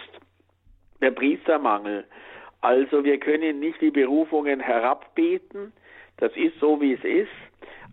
der 1.00 1.12
Priestermangel. 1.12 2.04
Also 2.60 3.04
wir 3.04 3.18
können 3.18 3.60
nicht 3.60 3.80
die 3.80 3.90
Berufungen 3.90 4.60
herabbeten, 4.60 5.72
das 6.18 6.36
ist 6.36 6.58
so, 6.60 6.80
wie 6.80 6.92
es 6.92 7.04
ist, 7.04 7.30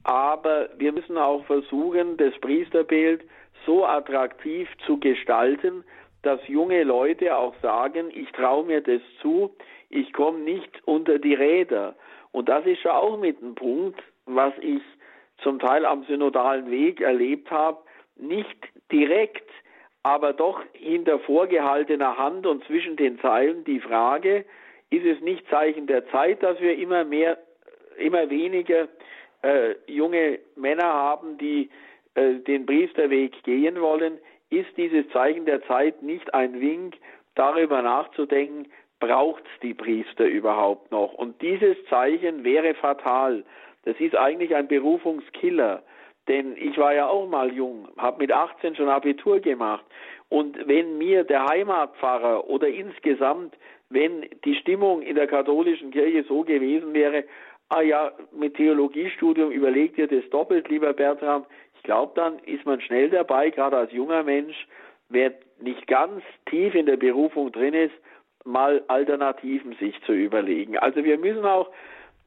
aber 0.04 0.70
wir 0.78 0.92
müssen 0.92 1.18
auch 1.18 1.46
versuchen, 1.46 2.18
das 2.18 2.34
Priesterbild 2.42 3.24
so 3.66 3.86
attraktiv 3.86 4.68
zu 4.86 5.00
gestalten, 5.00 5.84
dass 6.22 6.46
junge 6.48 6.84
Leute 6.84 7.36
auch 7.36 7.56
sagen, 7.62 8.12
ich 8.14 8.32
traue 8.32 8.66
mir 8.66 8.82
das 8.82 9.02
zu, 9.22 9.56
ich 9.90 10.12
komme 10.14 10.40
nicht 10.40 10.70
unter 10.86 11.18
die 11.18 11.34
Räder. 11.34 11.96
Und 12.32 12.50
das 12.50 12.66
ist 12.66 12.84
ja 12.84 12.98
auch 12.98 13.18
mit 13.18 13.42
einem 13.42 13.56
Punkt, 13.56 14.02
was 14.36 14.54
ich 14.62 14.82
zum 15.42 15.60
Teil 15.60 15.86
am 15.86 16.04
synodalen 16.04 16.70
Weg 16.70 17.02
erlebt 17.02 17.50
habe, 17.52 17.80
nicht 18.18 18.58
direkt, 18.92 19.50
aber 20.04 20.34
doch 20.34 20.62
hinter 20.74 21.20
vorgehaltener 21.20 22.18
Hand 22.18 22.46
und 22.46 22.64
zwischen 22.66 22.96
den 22.96 23.20
Zeilen 23.20 23.64
die 23.64 23.80
Frage, 23.80 24.46
ist 24.90 25.06
es 25.06 25.22
nicht 25.22 25.48
Zeichen 25.50 25.88
der 25.88 26.08
Zeit, 26.10 26.42
dass 26.42 26.60
wir 26.60 26.78
immer 26.78 27.04
mehr, 27.04 27.38
immer 27.98 28.30
weniger 28.30 28.88
äh, 29.44 29.76
junge 29.88 30.40
Männer 30.56 30.92
haben, 30.92 31.38
die 31.38 31.70
äh, 32.16 32.36
den 32.36 32.66
Priesterweg 32.66 33.44
gehen 33.44 33.80
wollen? 33.80 34.18
Ist 34.50 34.76
dieses 34.78 35.08
Zeichen 35.10 35.46
der 35.46 35.64
Zeit 35.68 36.02
nicht 36.02 36.34
ein 36.34 36.60
Wink, 36.60 36.96
darüber 37.36 37.82
nachzudenken, 37.82 38.68
braucht 39.00 39.44
es 39.44 39.60
die 39.62 39.74
Priester 39.74 40.26
überhaupt 40.26 40.92
noch? 40.92 41.14
Und 41.14 41.42
dieses 41.42 41.78
Zeichen 41.90 42.44
wäre 42.44 42.74
fatal. 42.74 43.46
Das 43.84 44.00
ist 44.00 44.16
eigentlich 44.16 44.56
ein 44.56 44.68
Berufungskiller. 44.68 45.84
Denn 46.28 46.56
ich 46.58 46.78
war 46.78 46.94
ja 46.94 47.08
auch 47.08 47.28
mal 47.28 47.52
jung, 47.52 47.88
habe 47.98 48.20
mit 48.20 48.32
18 48.32 48.76
schon 48.76 48.90
Abitur 48.90 49.40
gemacht. 49.40 49.84
Und 50.28 50.68
wenn 50.68 50.98
mir 51.00 51.24
der 51.24 51.46
Heimatpfarrer 51.46 52.48
oder 52.48 52.68
insgesamt 52.68 53.56
wenn 53.90 54.26
die 54.46 54.56
Stimmung 54.56 55.02
in 55.02 55.16
der 55.16 55.28
katholischen 55.28 55.92
Kirche 55.92 56.24
so 56.28 56.44
gewesen 56.44 56.94
wäre, 56.94 57.26
ah 57.70 57.82
ja, 57.82 58.12
mit 58.32 58.56
Theologiestudium 58.56 59.52
überlegt 59.52 59.98
ihr 59.98 60.08
das 60.08 60.28
doppelt, 60.30 60.70
lieber 60.70 60.94
Bertram. 60.94 61.46
Ich 61.76 61.84
glaube, 61.84 62.14
dann 62.16 62.40
ist 62.40 62.66
man 62.66 62.82
schnell 62.82 63.10
dabei, 63.10 63.50
gerade 63.50 63.78
als 63.78 63.92
junger 63.92 64.24
Mensch, 64.24 64.68
wer 65.10 65.34
nicht 65.60 65.88
ganz 65.88 66.24
tief 66.50 66.76
in 66.76 66.86
der 66.86 66.98
Berufung 66.98 67.52
drin 67.52 67.74
ist, 67.74 67.94
mal 68.46 68.84
Alternativen 68.88 69.76
sich 69.80 70.00
zu 70.04 70.14
überlegen. 70.14 70.78
Also 70.78 71.04
wir 71.04 71.18
müssen 71.18 71.46
auch 71.46 71.70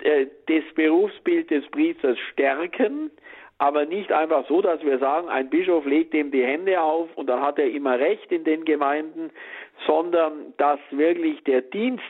äh, 0.02 0.26
das 0.46 0.64
Berufsbild 0.74 1.50
des 1.50 1.66
Priesters 1.70 2.18
stärken, 2.32 3.10
aber 3.58 3.84
nicht 3.86 4.10
einfach 4.10 4.46
so, 4.48 4.60
dass 4.60 4.82
wir 4.82 4.98
sagen, 4.98 5.28
ein 5.28 5.48
Bischof 5.48 5.84
legt 5.84 6.14
ihm 6.14 6.30
die 6.30 6.44
Hände 6.44 6.80
auf 6.80 7.08
und 7.16 7.28
dann 7.28 7.40
hat 7.40 7.58
er 7.58 7.70
immer 7.70 7.98
recht 7.98 8.32
in 8.32 8.44
den 8.44 8.64
Gemeinden, 8.64 9.30
sondern 9.86 10.52
dass 10.56 10.80
wirklich 10.90 11.42
der 11.44 11.62
Dienst 11.62 12.02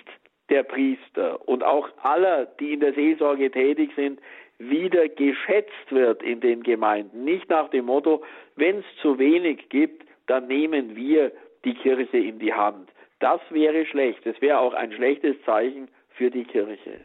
der 0.48 0.62
Priester 0.62 1.46
und 1.46 1.62
auch 1.62 1.88
aller, 2.02 2.46
die 2.46 2.72
in 2.72 2.80
der 2.80 2.94
Seelsorge 2.94 3.50
tätig 3.50 3.90
sind, 3.96 4.20
wieder 4.58 5.08
geschätzt 5.08 5.90
wird 5.90 6.22
in 6.22 6.40
den 6.40 6.62
Gemeinden. 6.62 7.24
Nicht 7.24 7.50
nach 7.50 7.68
dem 7.68 7.86
Motto, 7.86 8.22
wenn 8.56 8.78
es 8.78 8.84
zu 9.00 9.18
wenig 9.18 9.68
gibt, 9.68 10.04
dann 10.26 10.46
nehmen 10.46 10.94
wir 10.94 11.32
die 11.64 11.74
Kirche 11.74 12.18
in 12.18 12.38
die 12.38 12.52
Hand. 12.52 12.90
Das 13.18 13.40
wäre 13.50 13.86
schlecht. 13.86 14.26
Es 14.26 14.40
wäre 14.40 14.58
auch 14.58 14.74
ein 14.74 14.92
schlechtes 14.92 15.36
Zeichen 15.44 15.88
für 16.10 16.30
die 16.30 16.44
Kirche. 16.44 17.00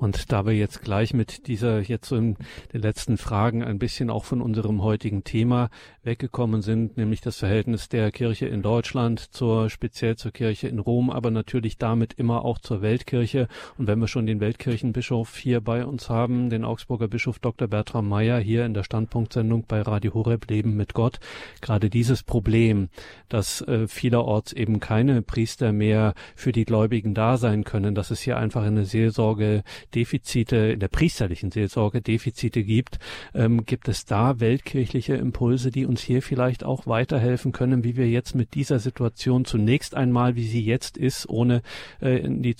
Und 0.00 0.32
da 0.32 0.46
wir 0.46 0.54
jetzt 0.54 0.80
gleich 0.80 1.12
mit 1.12 1.46
dieser 1.46 1.80
jetzt 1.80 2.08
so 2.08 2.16
in 2.16 2.36
den 2.72 2.80
letzten 2.80 3.18
Fragen 3.18 3.62
ein 3.62 3.78
bisschen 3.78 4.08
auch 4.08 4.24
von 4.24 4.40
unserem 4.40 4.82
heutigen 4.82 5.24
Thema 5.24 5.68
weggekommen 6.02 6.62
sind, 6.62 6.96
nämlich 6.96 7.20
das 7.20 7.36
Verhältnis 7.36 7.90
der 7.90 8.10
Kirche 8.10 8.46
in 8.46 8.62
Deutschland 8.62 9.20
zur 9.20 9.68
speziell 9.68 10.16
zur 10.16 10.30
Kirche 10.30 10.68
in 10.68 10.78
Rom, 10.78 11.10
aber 11.10 11.30
natürlich 11.30 11.76
damit 11.76 12.14
immer 12.14 12.46
auch 12.46 12.58
zur 12.58 12.80
Weltkirche. 12.80 13.46
Und 13.76 13.88
wenn 13.88 13.98
wir 13.98 14.08
schon 14.08 14.24
den 14.24 14.40
Weltkirchenbischof 14.40 15.36
hier 15.36 15.60
bei 15.60 15.84
uns 15.84 16.08
haben, 16.08 16.48
den 16.48 16.64
Augsburger 16.64 17.08
Bischof 17.08 17.38
Dr. 17.38 17.68
Bertram 17.68 18.08
Meyer 18.08 18.40
hier 18.40 18.64
in 18.64 18.72
der 18.72 18.84
Standpunktsendung 18.84 19.66
bei 19.68 19.82
Radio 19.82 20.14
Horeb 20.14 20.48
Leben 20.48 20.76
mit 20.76 20.94
Gott, 20.94 21.20
gerade 21.60 21.90
dieses 21.90 22.22
Problem, 22.22 22.88
dass 23.28 23.60
äh, 23.60 23.86
vielerorts 23.86 24.54
eben 24.54 24.80
keine 24.80 25.20
Priester 25.20 25.72
mehr 25.72 26.14
für 26.34 26.52
die 26.52 26.64
Gläubigen 26.64 27.12
da 27.12 27.36
sein 27.36 27.64
können, 27.64 27.94
dass 27.94 28.10
es 28.10 28.22
hier 28.22 28.38
einfach 28.38 28.62
eine 28.62 28.86
Seelsorge 28.86 29.62
Defizite 29.90 30.56
in 30.56 30.80
der 30.80 30.88
priesterlichen 30.88 31.50
Seelsorge 31.50 32.00
Defizite 32.00 32.62
gibt, 32.62 32.98
ähm, 33.34 33.64
gibt 33.64 33.88
es 33.88 34.04
da 34.04 34.40
weltkirchliche 34.40 35.14
Impulse, 35.14 35.70
die 35.70 35.86
uns 35.86 36.02
hier 36.02 36.22
vielleicht 36.22 36.64
auch 36.64 36.86
weiterhelfen 36.86 37.52
können, 37.52 37.84
wie 37.84 37.96
wir 37.96 38.08
jetzt 38.08 38.34
mit 38.34 38.54
dieser 38.54 38.78
Situation 38.78 39.44
zunächst 39.44 39.96
einmal, 39.96 40.36
wie 40.36 40.44
sie 40.44 40.64
jetzt 40.64 40.96
ist, 40.96 41.28
ohne 41.28 41.62
äh, 42.00 42.18
in 42.18 42.42
die 42.42 42.56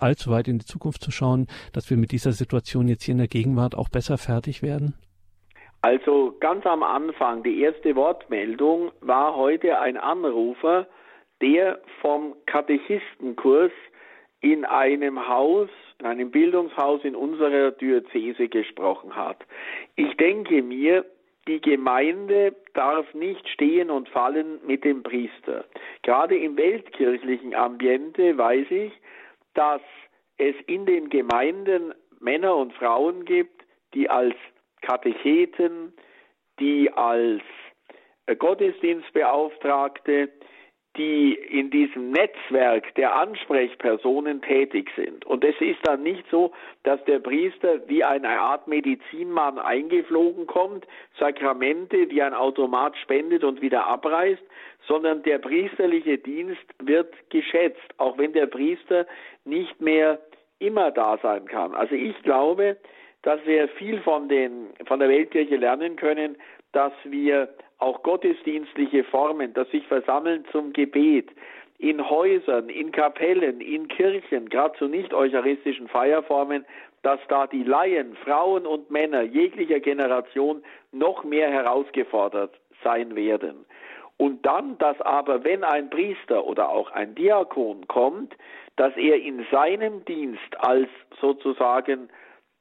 allzu 0.00 0.30
weit 0.30 0.48
in 0.48 0.58
die 0.58 0.64
Zukunft 0.64 1.02
zu 1.02 1.10
schauen, 1.10 1.46
dass 1.72 1.90
wir 1.90 1.96
mit 1.96 2.12
dieser 2.12 2.32
Situation 2.32 2.88
jetzt 2.88 3.04
hier 3.04 3.12
in 3.12 3.18
der 3.18 3.28
Gegenwart 3.28 3.74
auch 3.74 3.88
besser 3.88 4.18
fertig 4.18 4.62
werden? 4.62 4.94
Also 5.82 6.36
ganz 6.38 6.64
am 6.64 6.84
Anfang, 6.84 7.42
die 7.42 7.60
erste 7.60 7.96
Wortmeldung 7.96 8.92
war 9.00 9.34
heute 9.34 9.80
ein 9.80 9.96
Anrufer, 9.96 10.86
der 11.40 11.80
vom 12.00 12.36
Katechistenkurs 12.46 13.72
in 14.40 14.64
einem 14.64 15.28
Haus 15.28 15.68
einem 16.04 16.30
Bildungshaus 16.30 17.04
in 17.04 17.14
unserer 17.14 17.70
Diözese 17.72 18.48
gesprochen 18.48 19.14
hat. 19.16 19.38
Ich 19.96 20.16
denke 20.16 20.62
mir, 20.62 21.04
die 21.48 21.60
Gemeinde 21.60 22.54
darf 22.74 23.12
nicht 23.14 23.48
stehen 23.48 23.90
und 23.90 24.08
fallen 24.08 24.60
mit 24.66 24.84
dem 24.84 25.02
Priester. 25.02 25.64
Gerade 26.02 26.36
im 26.36 26.56
weltkirchlichen 26.56 27.54
Ambiente 27.54 28.38
weiß 28.38 28.70
ich, 28.70 28.92
dass 29.54 29.82
es 30.38 30.54
in 30.66 30.86
den 30.86 31.08
Gemeinden 31.08 31.92
Männer 32.20 32.56
und 32.56 32.72
Frauen 32.74 33.24
gibt, 33.24 33.62
die 33.94 34.08
als 34.08 34.34
Katecheten, 34.82 35.92
die 36.60 36.90
als 36.92 37.42
Gottesdienstbeauftragte, 38.38 40.30
die 40.96 41.34
in 41.34 41.70
diesem 41.70 42.10
Netzwerk 42.10 42.94
der 42.96 43.14
Ansprechpersonen 43.16 44.42
tätig 44.42 44.90
sind. 44.94 45.24
Und 45.24 45.42
es 45.42 45.58
ist 45.60 45.78
dann 45.84 46.02
nicht 46.02 46.24
so, 46.30 46.52
dass 46.82 47.02
der 47.04 47.18
Priester 47.18 47.80
wie 47.88 48.04
eine 48.04 48.28
Art 48.28 48.68
Medizinmann 48.68 49.58
eingeflogen 49.58 50.46
kommt, 50.46 50.86
Sakramente 51.18 52.10
wie 52.10 52.20
ein 52.20 52.34
Automat 52.34 52.96
spendet 52.98 53.42
und 53.42 53.62
wieder 53.62 53.86
abreißt, 53.86 54.42
sondern 54.86 55.22
der 55.22 55.38
priesterliche 55.38 56.18
Dienst 56.18 56.64
wird 56.82 57.14
geschätzt, 57.30 57.80
auch 57.96 58.18
wenn 58.18 58.34
der 58.34 58.46
Priester 58.46 59.06
nicht 59.44 59.80
mehr 59.80 60.20
immer 60.58 60.90
da 60.90 61.18
sein 61.22 61.46
kann. 61.46 61.74
Also 61.74 61.94
ich 61.94 62.20
glaube, 62.22 62.76
dass 63.22 63.44
wir 63.46 63.68
viel 63.68 64.00
von, 64.00 64.28
den, 64.28 64.70
von 64.86 64.98
der 64.98 65.08
Weltkirche 65.08 65.56
lernen 65.56 65.96
können, 65.96 66.36
dass 66.72 66.92
wir 67.04 67.48
auch 67.78 68.02
gottesdienstliche 68.02 69.04
Formen, 69.04 69.52
das 69.54 69.70
sich 69.70 69.86
versammeln 69.86 70.44
zum 70.52 70.72
Gebet, 70.72 71.30
in 71.78 72.08
Häusern, 72.08 72.68
in 72.68 72.92
Kapellen, 72.92 73.60
in 73.60 73.88
Kirchen, 73.88 74.48
gerade 74.48 74.78
zu 74.78 74.86
nicht 74.86 75.12
eucharistischen 75.12 75.88
Feierformen, 75.88 76.64
dass 77.02 77.18
da 77.28 77.48
die 77.48 77.64
Laien, 77.64 78.14
Frauen 78.24 78.66
und 78.66 78.90
Männer 78.90 79.22
jeglicher 79.22 79.80
Generation 79.80 80.62
noch 80.92 81.24
mehr 81.24 81.50
herausgefordert 81.50 82.54
sein 82.84 83.16
werden. 83.16 83.66
Und 84.16 84.46
dann, 84.46 84.78
dass 84.78 85.00
aber, 85.00 85.42
wenn 85.42 85.64
ein 85.64 85.90
Priester 85.90 86.44
oder 86.46 86.68
auch 86.68 86.92
ein 86.92 87.16
Diakon 87.16 87.88
kommt, 87.88 88.36
dass 88.76 88.96
er 88.96 89.20
in 89.20 89.44
seinem 89.50 90.04
Dienst 90.04 90.56
als 90.58 90.88
sozusagen 91.20 92.08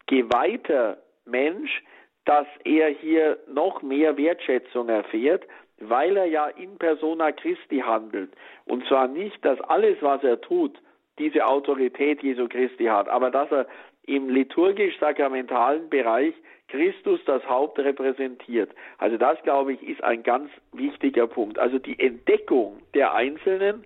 geweihter 0.07 0.97
Mensch 1.25 1.83
dass 2.25 2.47
er 2.63 2.89
hier 2.89 3.37
noch 3.47 3.81
mehr 3.81 4.17
Wertschätzung 4.17 4.89
erfährt, 4.89 5.45
weil 5.79 6.15
er 6.15 6.25
ja 6.25 6.47
in 6.47 6.77
persona 6.77 7.31
Christi 7.31 7.79
handelt. 7.79 8.31
Und 8.65 8.85
zwar 8.87 9.07
nicht, 9.07 9.43
dass 9.43 9.59
alles, 9.61 9.97
was 10.01 10.23
er 10.23 10.39
tut, 10.39 10.79
diese 11.17 11.45
Autorität 11.45 12.21
Jesu 12.23 12.47
Christi 12.47 12.85
hat, 12.85 13.09
aber 13.09 13.31
dass 13.31 13.51
er 13.51 13.67
im 14.05 14.29
liturgisch-sakramentalen 14.29 15.89
Bereich 15.89 16.33
Christus 16.67 17.19
das 17.25 17.47
Haupt 17.47 17.79
repräsentiert. 17.79 18.71
Also 18.97 19.17
das, 19.17 19.41
glaube 19.43 19.73
ich, 19.73 19.83
ist 19.83 20.03
ein 20.03 20.23
ganz 20.23 20.49
wichtiger 20.71 21.27
Punkt. 21.27 21.59
Also 21.59 21.79
die 21.79 21.99
Entdeckung 21.99 22.81
der 22.93 23.13
Einzelnen 23.13 23.85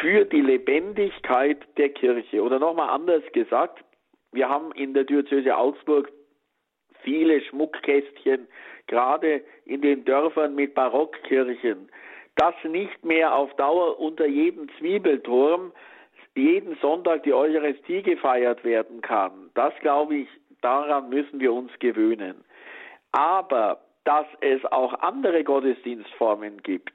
für 0.00 0.24
die 0.24 0.40
Lebendigkeit 0.40 1.58
der 1.76 1.90
Kirche. 1.90 2.42
Oder 2.42 2.58
nochmal 2.58 2.90
anders 2.90 3.22
gesagt, 3.32 3.84
wir 4.32 4.48
haben 4.48 4.72
in 4.72 4.94
der 4.94 5.04
Diözese 5.04 5.56
Augsburg 5.56 6.10
viele 7.06 7.40
Schmuckkästchen, 7.40 8.48
gerade 8.88 9.42
in 9.64 9.80
den 9.80 10.04
Dörfern 10.04 10.56
mit 10.56 10.74
Barockkirchen, 10.74 11.88
dass 12.34 12.54
nicht 12.64 13.04
mehr 13.04 13.32
auf 13.32 13.54
Dauer 13.54 13.98
unter 14.00 14.26
jedem 14.26 14.68
Zwiebelturm 14.78 15.72
jeden 16.34 16.76
Sonntag 16.82 17.22
die 17.22 17.32
Eucharistie 17.32 18.02
gefeiert 18.02 18.62
werden 18.64 19.00
kann. 19.00 19.50
Das 19.54 19.72
glaube 19.80 20.16
ich, 20.16 20.28
daran 20.60 21.08
müssen 21.08 21.40
wir 21.40 21.52
uns 21.52 21.70
gewöhnen. 21.78 22.44
Aber 23.12 23.80
dass 24.04 24.26
es 24.40 24.64
auch 24.66 24.92
andere 25.00 25.44
Gottesdienstformen 25.44 26.62
gibt, 26.62 26.92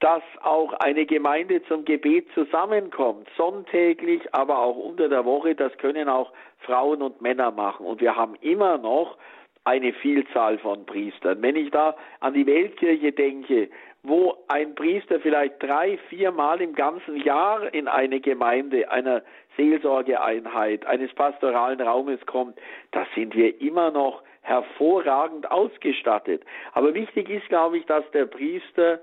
dass 0.00 0.22
auch 0.42 0.72
eine 0.74 1.04
Gemeinde 1.04 1.62
zum 1.64 1.84
Gebet 1.84 2.26
zusammenkommt, 2.34 3.28
sonntäglich, 3.36 4.22
aber 4.32 4.58
auch 4.58 4.76
unter 4.76 5.08
der 5.08 5.24
Woche, 5.24 5.54
das 5.54 5.76
können 5.78 6.08
auch 6.08 6.32
Frauen 6.60 7.02
und 7.02 7.20
Männer 7.20 7.50
machen. 7.50 7.86
Und 7.86 8.00
wir 8.00 8.16
haben 8.16 8.34
immer 8.40 8.78
noch 8.78 9.18
eine 9.64 9.92
Vielzahl 9.92 10.58
von 10.58 10.86
Priestern. 10.86 11.42
Wenn 11.42 11.56
ich 11.56 11.70
da 11.70 11.96
an 12.20 12.34
die 12.34 12.46
Weltkirche 12.46 13.12
denke, 13.12 13.68
wo 14.02 14.34
ein 14.48 14.74
Priester 14.74 15.20
vielleicht 15.20 15.62
drei, 15.62 15.98
viermal 16.08 16.60
im 16.62 16.74
ganzen 16.74 17.16
Jahr 17.16 17.72
in 17.74 17.86
eine 17.86 18.20
Gemeinde, 18.20 18.90
einer 18.90 19.22
Seelsorgeeinheit, 19.56 20.86
eines 20.86 21.12
pastoralen 21.12 21.80
Raumes 21.80 22.24
kommt, 22.24 22.58
da 22.92 23.06
sind 23.14 23.34
wir 23.34 23.60
immer 23.60 23.90
noch 23.90 24.22
hervorragend 24.42 25.50
ausgestattet. 25.50 26.42
Aber 26.72 26.94
wichtig 26.94 27.28
ist, 27.28 27.48
glaube 27.48 27.78
ich, 27.78 27.84
dass 27.86 28.08
der 28.12 28.24
Priester, 28.24 29.00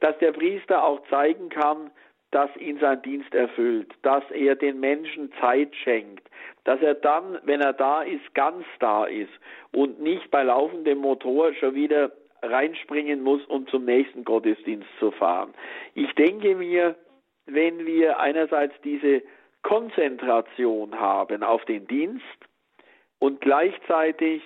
dass 0.00 0.18
der 0.18 0.32
Priester 0.32 0.84
auch 0.84 1.00
zeigen 1.08 1.48
kann, 1.48 1.90
dass 2.34 2.50
ihn 2.56 2.80
sein 2.80 3.00
Dienst 3.02 3.32
erfüllt, 3.32 3.92
dass 4.02 4.28
er 4.32 4.56
den 4.56 4.80
Menschen 4.80 5.32
Zeit 5.40 5.72
schenkt, 5.76 6.28
dass 6.64 6.80
er 6.82 6.94
dann, 6.94 7.38
wenn 7.44 7.60
er 7.60 7.72
da 7.72 8.02
ist, 8.02 8.34
ganz 8.34 8.64
da 8.80 9.04
ist 9.04 9.30
und 9.72 10.00
nicht 10.00 10.32
bei 10.32 10.42
laufendem 10.42 10.98
Motor 10.98 11.54
schon 11.54 11.76
wieder 11.76 12.10
reinspringen 12.42 13.22
muss, 13.22 13.44
um 13.46 13.68
zum 13.68 13.84
nächsten 13.84 14.24
Gottesdienst 14.24 14.88
zu 14.98 15.12
fahren. 15.12 15.54
Ich 15.94 16.12
denke 16.14 16.56
mir, 16.56 16.96
wenn 17.46 17.86
wir 17.86 18.18
einerseits 18.18 18.74
diese 18.82 19.22
Konzentration 19.62 20.98
haben 20.98 21.44
auf 21.44 21.64
den 21.66 21.86
Dienst 21.86 22.24
und 23.20 23.42
gleichzeitig 23.42 24.42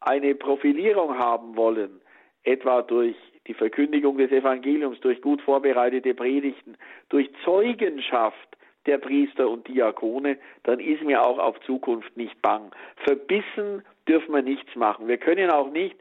eine 0.00 0.34
Profilierung 0.34 1.18
haben 1.18 1.54
wollen, 1.54 2.00
etwa 2.44 2.80
durch 2.80 3.16
die 3.46 3.54
Verkündigung 3.54 4.18
des 4.18 4.30
Evangeliums, 4.30 5.00
durch 5.00 5.20
gut 5.20 5.40
vorbereitete 5.42 6.14
Predigten, 6.14 6.76
durch 7.08 7.30
Zeugenschaft 7.44 8.56
der 8.86 8.98
Priester 8.98 9.48
und 9.48 9.66
Diakone, 9.68 10.38
dann 10.62 10.80
ist 10.80 11.02
mir 11.02 11.22
auch 11.22 11.38
auf 11.38 11.60
Zukunft 11.60 12.16
nicht 12.16 12.40
bang. 12.42 12.70
Verbissen 13.04 13.82
dürfen 14.08 14.32
wir 14.34 14.42
nichts 14.42 14.74
machen. 14.76 15.08
Wir 15.08 15.18
können 15.18 15.50
auch 15.50 15.70
nicht 15.70 15.96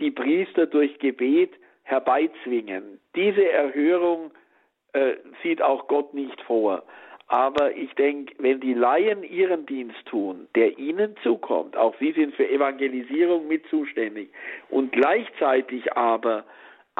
die 0.00 0.10
Priester 0.10 0.66
durch 0.66 0.98
Gebet 0.98 1.52
herbeizwingen. 1.82 2.98
Diese 3.14 3.50
Erhörung 3.50 4.30
äh, 4.92 5.14
sieht 5.42 5.60
auch 5.60 5.86
Gott 5.88 6.14
nicht 6.14 6.40
vor. 6.42 6.82
Aber 7.26 7.76
ich 7.76 7.94
denke, 7.94 8.34
wenn 8.38 8.58
die 8.58 8.74
Laien 8.74 9.22
ihren 9.22 9.64
Dienst 9.64 10.04
tun, 10.06 10.48
der 10.56 10.78
ihnen 10.78 11.14
zukommt, 11.22 11.76
auch 11.76 11.94
sie 12.00 12.10
sind 12.10 12.34
für 12.34 12.48
Evangelisierung 12.48 13.46
mit 13.46 13.64
zuständig, 13.68 14.30
und 14.68 14.90
gleichzeitig 14.90 15.92
aber 15.92 16.44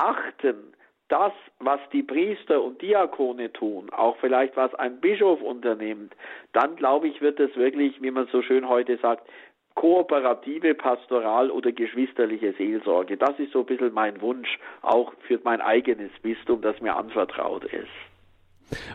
achten, 0.00 0.74
das, 1.08 1.32
was 1.58 1.80
die 1.92 2.02
Priester 2.02 2.62
und 2.62 2.80
Diakone 2.80 3.52
tun, 3.52 3.90
auch 3.90 4.16
vielleicht 4.18 4.56
was 4.56 4.74
ein 4.76 5.00
Bischof 5.00 5.42
unternimmt, 5.42 6.14
dann 6.52 6.76
glaube 6.76 7.08
ich, 7.08 7.20
wird 7.20 7.40
es 7.40 7.54
wirklich, 7.56 8.00
wie 8.00 8.12
man 8.12 8.28
so 8.28 8.42
schön 8.42 8.68
heute 8.68 8.96
sagt, 8.98 9.28
kooperative 9.74 10.74
Pastoral 10.74 11.50
oder 11.50 11.72
geschwisterliche 11.72 12.52
Seelsorge. 12.52 13.16
Das 13.16 13.38
ist 13.38 13.52
so 13.52 13.60
ein 13.60 13.66
bisschen 13.66 13.92
mein 13.92 14.20
Wunsch, 14.20 14.58
auch 14.82 15.12
für 15.26 15.40
mein 15.42 15.60
eigenes 15.60 16.12
Bistum, 16.22 16.60
das 16.60 16.80
mir 16.80 16.96
anvertraut 16.96 17.64
ist. 17.64 18.09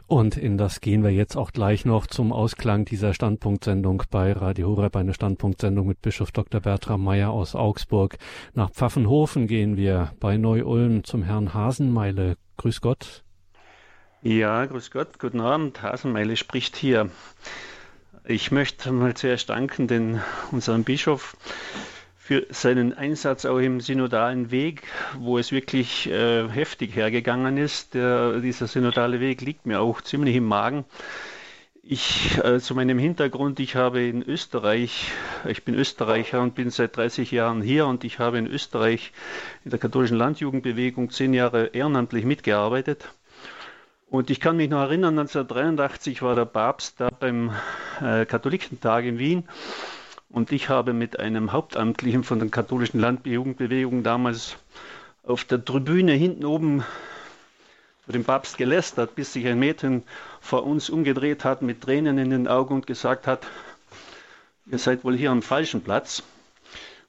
Und 0.07 0.37
in 0.37 0.57
das 0.57 0.81
gehen 0.81 1.03
wir 1.03 1.11
jetzt 1.11 1.35
auch 1.35 1.51
gleich 1.51 1.85
noch 1.85 2.07
zum 2.07 2.31
Ausklang 2.31 2.85
dieser 2.85 3.13
Standpunktsendung 3.13 4.03
bei 4.09 4.33
Radio 4.33 4.69
Horeb, 4.69 4.95
eine 4.95 5.13
Standpunktsendung 5.13 5.87
mit 5.87 6.01
Bischof 6.01 6.31
Dr. 6.31 6.61
Bertram 6.61 7.03
Meyer 7.03 7.31
aus 7.31 7.55
Augsburg. 7.55 8.17
Nach 8.53 8.71
Pfaffenhofen 8.71 9.47
gehen 9.47 9.77
wir 9.77 10.13
bei 10.19 10.37
Neu-Ulm 10.37 11.03
zum 11.03 11.23
Herrn 11.23 11.53
Hasenmeile. 11.53 12.37
Grüß 12.57 12.81
Gott. 12.81 13.23
Ja, 14.21 14.65
grüß 14.65 14.91
Gott, 14.91 15.19
guten 15.19 15.39
Abend. 15.39 15.81
Hasenmeile 15.83 16.35
spricht 16.35 16.75
hier. 16.75 17.09
Ich 18.23 18.51
möchte 18.51 18.91
mal 18.91 19.13
zuerst 19.13 19.49
danken 19.49 19.87
den 19.87 20.19
unserem 20.51 20.83
Bischof 20.83 21.37
für 22.25 22.47
seinen 22.49 22.97
Einsatz 22.97 23.45
auch 23.45 23.59
im 23.59 23.79
synodalen 23.81 24.49
Weg, 24.49 24.81
wo 25.19 25.37
es 25.37 25.51
wirklich 25.51 26.09
äh, 26.09 26.49
heftig 26.49 26.95
hergegangen 26.95 27.55
ist. 27.57 27.93
Der, 27.93 28.39
dieser 28.39 28.65
synodale 28.65 29.19
Weg 29.19 29.41
liegt 29.41 29.67
mir 29.67 29.79
auch 29.79 30.01
ziemlich 30.01 30.35
im 30.35 30.45
Magen. 30.45 30.85
Ich, 31.83 32.39
äh, 32.43 32.59
zu 32.59 32.73
meinem 32.73 32.97
Hintergrund, 32.97 33.59
ich 33.59 33.75
habe 33.75 34.01
in 34.01 34.23
Österreich, 34.23 35.11
ich 35.47 35.63
bin 35.65 35.75
Österreicher 35.75 36.41
und 36.41 36.55
bin 36.55 36.71
seit 36.71 36.97
30 36.97 37.29
Jahren 37.29 37.61
hier 37.61 37.85
und 37.85 38.03
ich 38.03 38.17
habe 38.17 38.39
in 38.39 38.47
Österreich 38.47 39.11
in 39.63 39.69
der 39.69 39.77
katholischen 39.77 40.17
Landjugendbewegung 40.17 41.11
zehn 41.11 41.31
Jahre 41.31 41.67
ehrenamtlich 41.73 42.25
mitgearbeitet. 42.25 43.07
Und 44.09 44.31
ich 44.31 44.39
kann 44.39 44.57
mich 44.57 44.71
noch 44.71 44.81
erinnern, 44.81 45.19
1983 45.19 46.23
war 46.23 46.33
der 46.33 46.45
Papst 46.45 46.99
da 46.99 47.11
beim 47.11 47.51
äh, 48.01 48.25
Katholikentag 48.25 49.05
in 49.05 49.19
Wien 49.19 49.43
und 50.35 50.51
ich 50.51 50.67
habe 50.67 50.91
mit 50.91 51.17
einem 51.17 51.53
Hauptamtlichen 51.53 52.25
von 52.25 52.39
der 52.39 52.49
katholischen 52.49 52.99
Landjugendbewegung 52.99 54.03
damals 54.03 54.57
auf 55.23 55.45
der 55.45 55.63
Tribüne 55.63 56.11
hinten 56.11 56.43
oben 56.43 56.83
für 58.05 58.11
den 58.11 58.25
Papst 58.25 58.57
gelästert, 58.57 59.15
bis 59.15 59.31
sich 59.31 59.47
ein 59.47 59.57
Mädchen 59.57 60.03
vor 60.41 60.65
uns 60.65 60.89
umgedreht 60.89 61.45
hat 61.45 61.61
mit 61.61 61.79
Tränen 61.79 62.17
in 62.17 62.31
den 62.31 62.49
Augen 62.49 62.75
und 62.75 62.85
gesagt 62.85 63.27
hat, 63.27 63.47
ihr 64.69 64.77
seid 64.77 65.05
wohl 65.05 65.15
hier 65.15 65.31
am 65.31 65.41
falschen 65.41 65.81
Platz. 65.81 66.21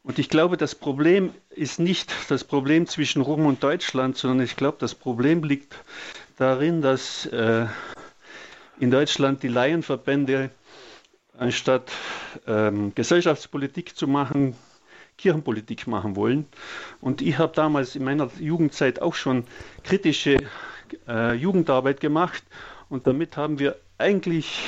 Und 0.04 0.20
ich 0.20 0.28
glaube, 0.28 0.56
das 0.56 0.76
Problem 0.76 1.34
ist 1.50 1.80
nicht 1.80 2.12
das 2.28 2.44
Problem 2.44 2.86
zwischen 2.86 3.22
Rom 3.22 3.44
und 3.46 3.60
Deutschland, 3.60 4.16
sondern 4.16 4.44
ich 4.44 4.54
glaube, 4.54 4.76
das 4.78 4.94
Problem 4.94 5.42
liegt 5.42 5.74
darin, 6.36 6.80
dass 6.80 7.26
äh, 7.26 7.66
in 8.78 8.92
Deutschland 8.92 9.42
die 9.42 9.48
Laienverbände 9.48 10.50
anstatt 11.38 11.92
ähm, 12.46 12.94
Gesellschaftspolitik 12.94 13.96
zu 13.96 14.06
machen, 14.06 14.56
Kirchenpolitik 15.18 15.86
machen 15.86 16.16
wollen. 16.16 16.46
Und 17.00 17.22
ich 17.22 17.38
habe 17.38 17.52
damals 17.54 17.96
in 17.96 18.04
meiner 18.04 18.30
Jugendzeit 18.38 19.00
auch 19.00 19.14
schon 19.14 19.44
kritische 19.82 20.46
äh, 21.08 21.34
Jugendarbeit 21.34 22.00
gemacht 22.00 22.42
und 22.88 23.06
damit 23.06 23.36
haben 23.36 23.58
wir 23.58 23.76
eigentlich 23.98 24.62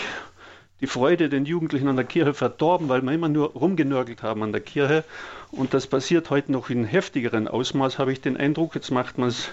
die 0.81 0.87
Freude 0.87 1.29
den 1.29 1.45
Jugendlichen 1.45 1.89
an 1.89 1.97
der 1.97 2.05
Kirche 2.05 2.35
verdorben, 2.35 2.89
weil 2.89 3.03
wir 3.03 3.13
immer 3.13 3.29
nur 3.29 3.51
rumgenörgelt 3.51 4.23
haben 4.23 4.43
an 4.43 4.53
der 4.53 4.61
Kirche. 4.61 5.05
Und 5.51 5.75
das 5.75 5.87
passiert 5.87 6.31
heute 6.31 6.53
noch 6.53 6.71
in 6.71 6.85
heftigeren 6.85 7.49
Ausmaß, 7.49 7.99
habe 7.99 8.13
ich 8.13 8.21
den 8.21 8.37
Eindruck. 8.37 8.75
Jetzt 8.75 8.91
macht 8.91 9.19
man 9.19 9.29
es 9.31 9.51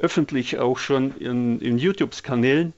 öffentlich 0.00 0.58
auch 0.58 0.78
schon 0.78 1.16
in, 1.18 1.60
in 1.60 1.78
YouTube-Kanälen. 1.78 2.74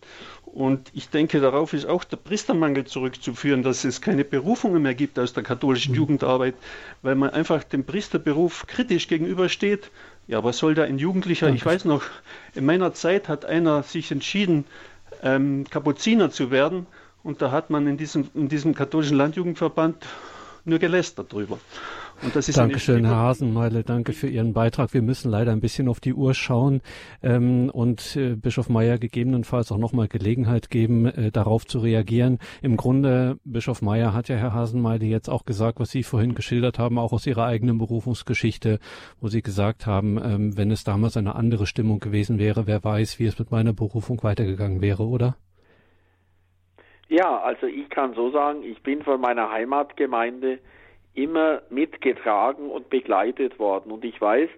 Und 0.53 0.91
ich 0.95 1.09
denke, 1.11 1.41
darauf 1.41 1.73
ist 1.75 1.87
auch 1.87 2.03
der 2.03 2.17
Priestermangel 2.17 2.85
zurückzuführen, 2.85 3.63
dass 3.63 3.85
es 3.85 4.01
keine 4.01 4.25
Berufungen 4.25 4.83
mehr 4.83 4.95
gibt 4.95 5.19
aus 5.19 5.33
der 5.33 5.45
katholischen 5.45 5.93
mhm. 5.93 5.99
Jugendarbeit, 5.99 6.55
weil 7.03 7.15
man 7.15 7.31
einfach 7.31 7.63
dem 7.63 7.85
Priesterberuf 7.85 8.67
kritisch 8.67 9.07
gegenübersteht. 9.07 9.91
Ja, 10.27 10.43
was 10.43 10.59
soll 10.59 10.75
da 10.75 10.83
ein 10.83 10.99
Jugendlicher? 10.99 11.49
Ich 11.51 11.65
weiß 11.65 11.85
noch, 11.85 12.03
in 12.55 12.65
meiner 12.67 12.93
Zeit 12.95 13.29
hat 13.29 13.45
einer 13.45 13.85
sich 13.85 14.11
entschieden, 14.11 14.65
ähm, 15.23 15.65
Kapuziner 15.71 16.31
zu 16.31 16.51
werden. 16.51 16.87
Und 17.23 17.43
da 17.43 17.53
hat 17.53 17.71
man 17.71 17.87
in 17.87 17.97
diesem, 17.97 18.29
in 18.35 18.49
diesem 18.49 18.75
katholischen 18.75 19.17
Landjugendverband 19.17 20.05
nur 20.65 20.79
gelästert 20.79 21.33
drüber. 21.33 21.59
Und 22.23 22.37
das 22.37 22.51
ist 22.51 22.59
Dankeschön, 22.59 23.07
Herr 23.07 23.17
Hasenmeile, 23.17 23.83
danke 23.83 24.13
für 24.13 24.29
Ihren 24.29 24.53
Beitrag. 24.53 24.93
Wir 24.93 25.01
müssen 25.01 25.31
leider 25.31 25.53
ein 25.53 25.61
bisschen 25.61 25.89
auf 25.89 26.01
die 26.01 26.13
Uhr 26.13 26.35
schauen 26.35 26.83
ähm, 27.23 27.71
und 27.71 28.15
äh, 28.15 28.37
Bischof 28.37 28.69
Meyer 28.69 28.99
gegebenenfalls 28.99 29.73
auch 29.73 29.79
nochmal 29.79 30.07
Gelegenheit 30.07 30.69
geben, 30.69 31.07
äh, 31.07 31.31
darauf 31.31 31.67
zu 31.67 31.79
reagieren. 31.79 32.39
Im 32.61 32.77
Grunde, 32.77 33.39
Bischof 33.45 33.81
Meyer 33.81 34.13
hat 34.13 34.29
ja 34.29 34.37
Herr 34.37 34.53
Hasenmeile 34.53 35.07
jetzt 35.07 35.31
auch 35.31 35.47
gesagt, 35.47 35.81
was 35.81 35.91
Sie 35.91 36.03
vorhin 36.03 36.35
geschildert 36.35 36.79
haben, 36.79 36.99
auch 36.99 37.15
aus 37.15 37.27
Ihrer 37.27 37.47
eigenen 37.47 37.79
Berufungsgeschichte, 37.79 38.81
wo 39.19 39.29
Sie 39.29 39.41
gesagt 39.41 39.87
haben, 39.87 40.19
ähm, 40.23 40.59
wenn 40.59 40.71
es 40.71 40.85
damals 40.85 41.17
eine 41.17 41.37
andere 41.37 41.67
Stimmung 41.67 42.01
gewesen 42.01 42.39
wäre, 42.39 42.67
wer 42.67 42.85
weiß, 42.85 43.19
wie 43.19 43.27
es 43.27 43.39
mit 43.39 43.51
meiner 43.51 43.73
Berufung 43.73 44.23
weitergegangen 44.23 44.83
wäre, 44.83 45.05
oder? 45.05 45.37
Ja, 47.09 47.41
also 47.41 47.67
ich 47.67 47.89
kann 47.89 48.13
so 48.13 48.31
sagen, 48.31 48.63
ich 48.63 48.83
bin 48.83 49.03
von 49.03 49.21
meiner 49.23 49.51
Heimatgemeinde 49.51 50.59
immer 51.15 51.63
mitgetragen 51.71 52.71
und 52.71 52.91
begleitet 52.91 53.59
worden. 53.59 53.91
Und 53.91 54.05
ich 54.05 54.21
weiß, 54.21 54.49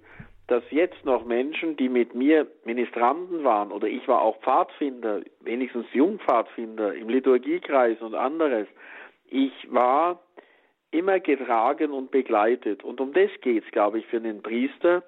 dass 0.48 0.62
jetzt 0.70 1.04
noch 1.04 1.24
Menschen, 1.24 1.76
die 1.76 1.88
mit 1.88 2.14
mir 2.14 2.46
Ministranten 2.64 3.44
waren, 3.44 3.72
oder 3.72 3.86
ich 3.86 4.06
war 4.08 4.20
auch 4.20 4.38
Pfadfinder, 4.40 5.22
wenigstens 5.40 5.86
Jungpfadfinder 5.92 6.94
im 6.94 7.08
Liturgiekreis 7.08 8.00
und 8.02 8.14
anderes, 8.14 8.66
ich 9.28 9.52
war 9.72 10.20
immer 10.90 11.20
getragen 11.20 11.90
und 11.90 12.10
begleitet. 12.10 12.84
Und 12.84 13.00
um 13.00 13.12
das 13.14 13.30
geht 13.40 13.64
es, 13.64 13.70
glaube 13.70 14.00
ich, 14.00 14.06
für 14.06 14.20
den 14.20 14.42
Priester, 14.42 15.02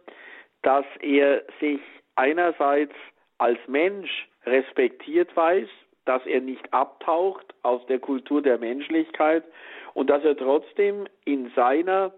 dass 0.62 0.86
er 1.00 1.42
sich 1.60 1.80
einerseits 2.16 2.94
als 3.36 3.58
Mensch 3.66 4.28
respektiert 4.46 5.36
weiß, 5.36 5.68
dass 6.06 6.24
er 6.26 6.40
nicht 6.40 6.72
abtaucht 6.72 7.54
aus 7.62 7.84
der 7.86 7.98
Kultur 7.98 8.42
der 8.42 8.58
Menschlichkeit 8.58 9.44
und 9.94 10.10
dass 10.10 10.24
er 10.24 10.36
trotzdem 10.36 11.06
in 11.24 11.50
seiner 11.56 12.12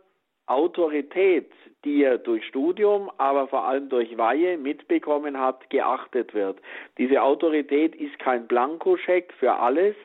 Autorität, 0.47 1.51
die 1.85 2.03
er 2.03 2.19
durch 2.19 2.45
Studium, 2.47 3.11
aber 3.19 3.49
vor 3.49 3.65
allem 3.65 3.89
durch 3.89 4.17
Weihe 4.17 4.59
mitbekommen 4.59 5.39
hat, 5.39 5.69
geachtet 5.71 6.35
wird. 6.35 6.59
Diese 6.99 7.23
Autorität 7.23 7.95
ist 7.97 8.19
kein 8.19 8.47
Blankoscheck 8.47 9.33
für 9.39 9.55
alles, 9.55 9.97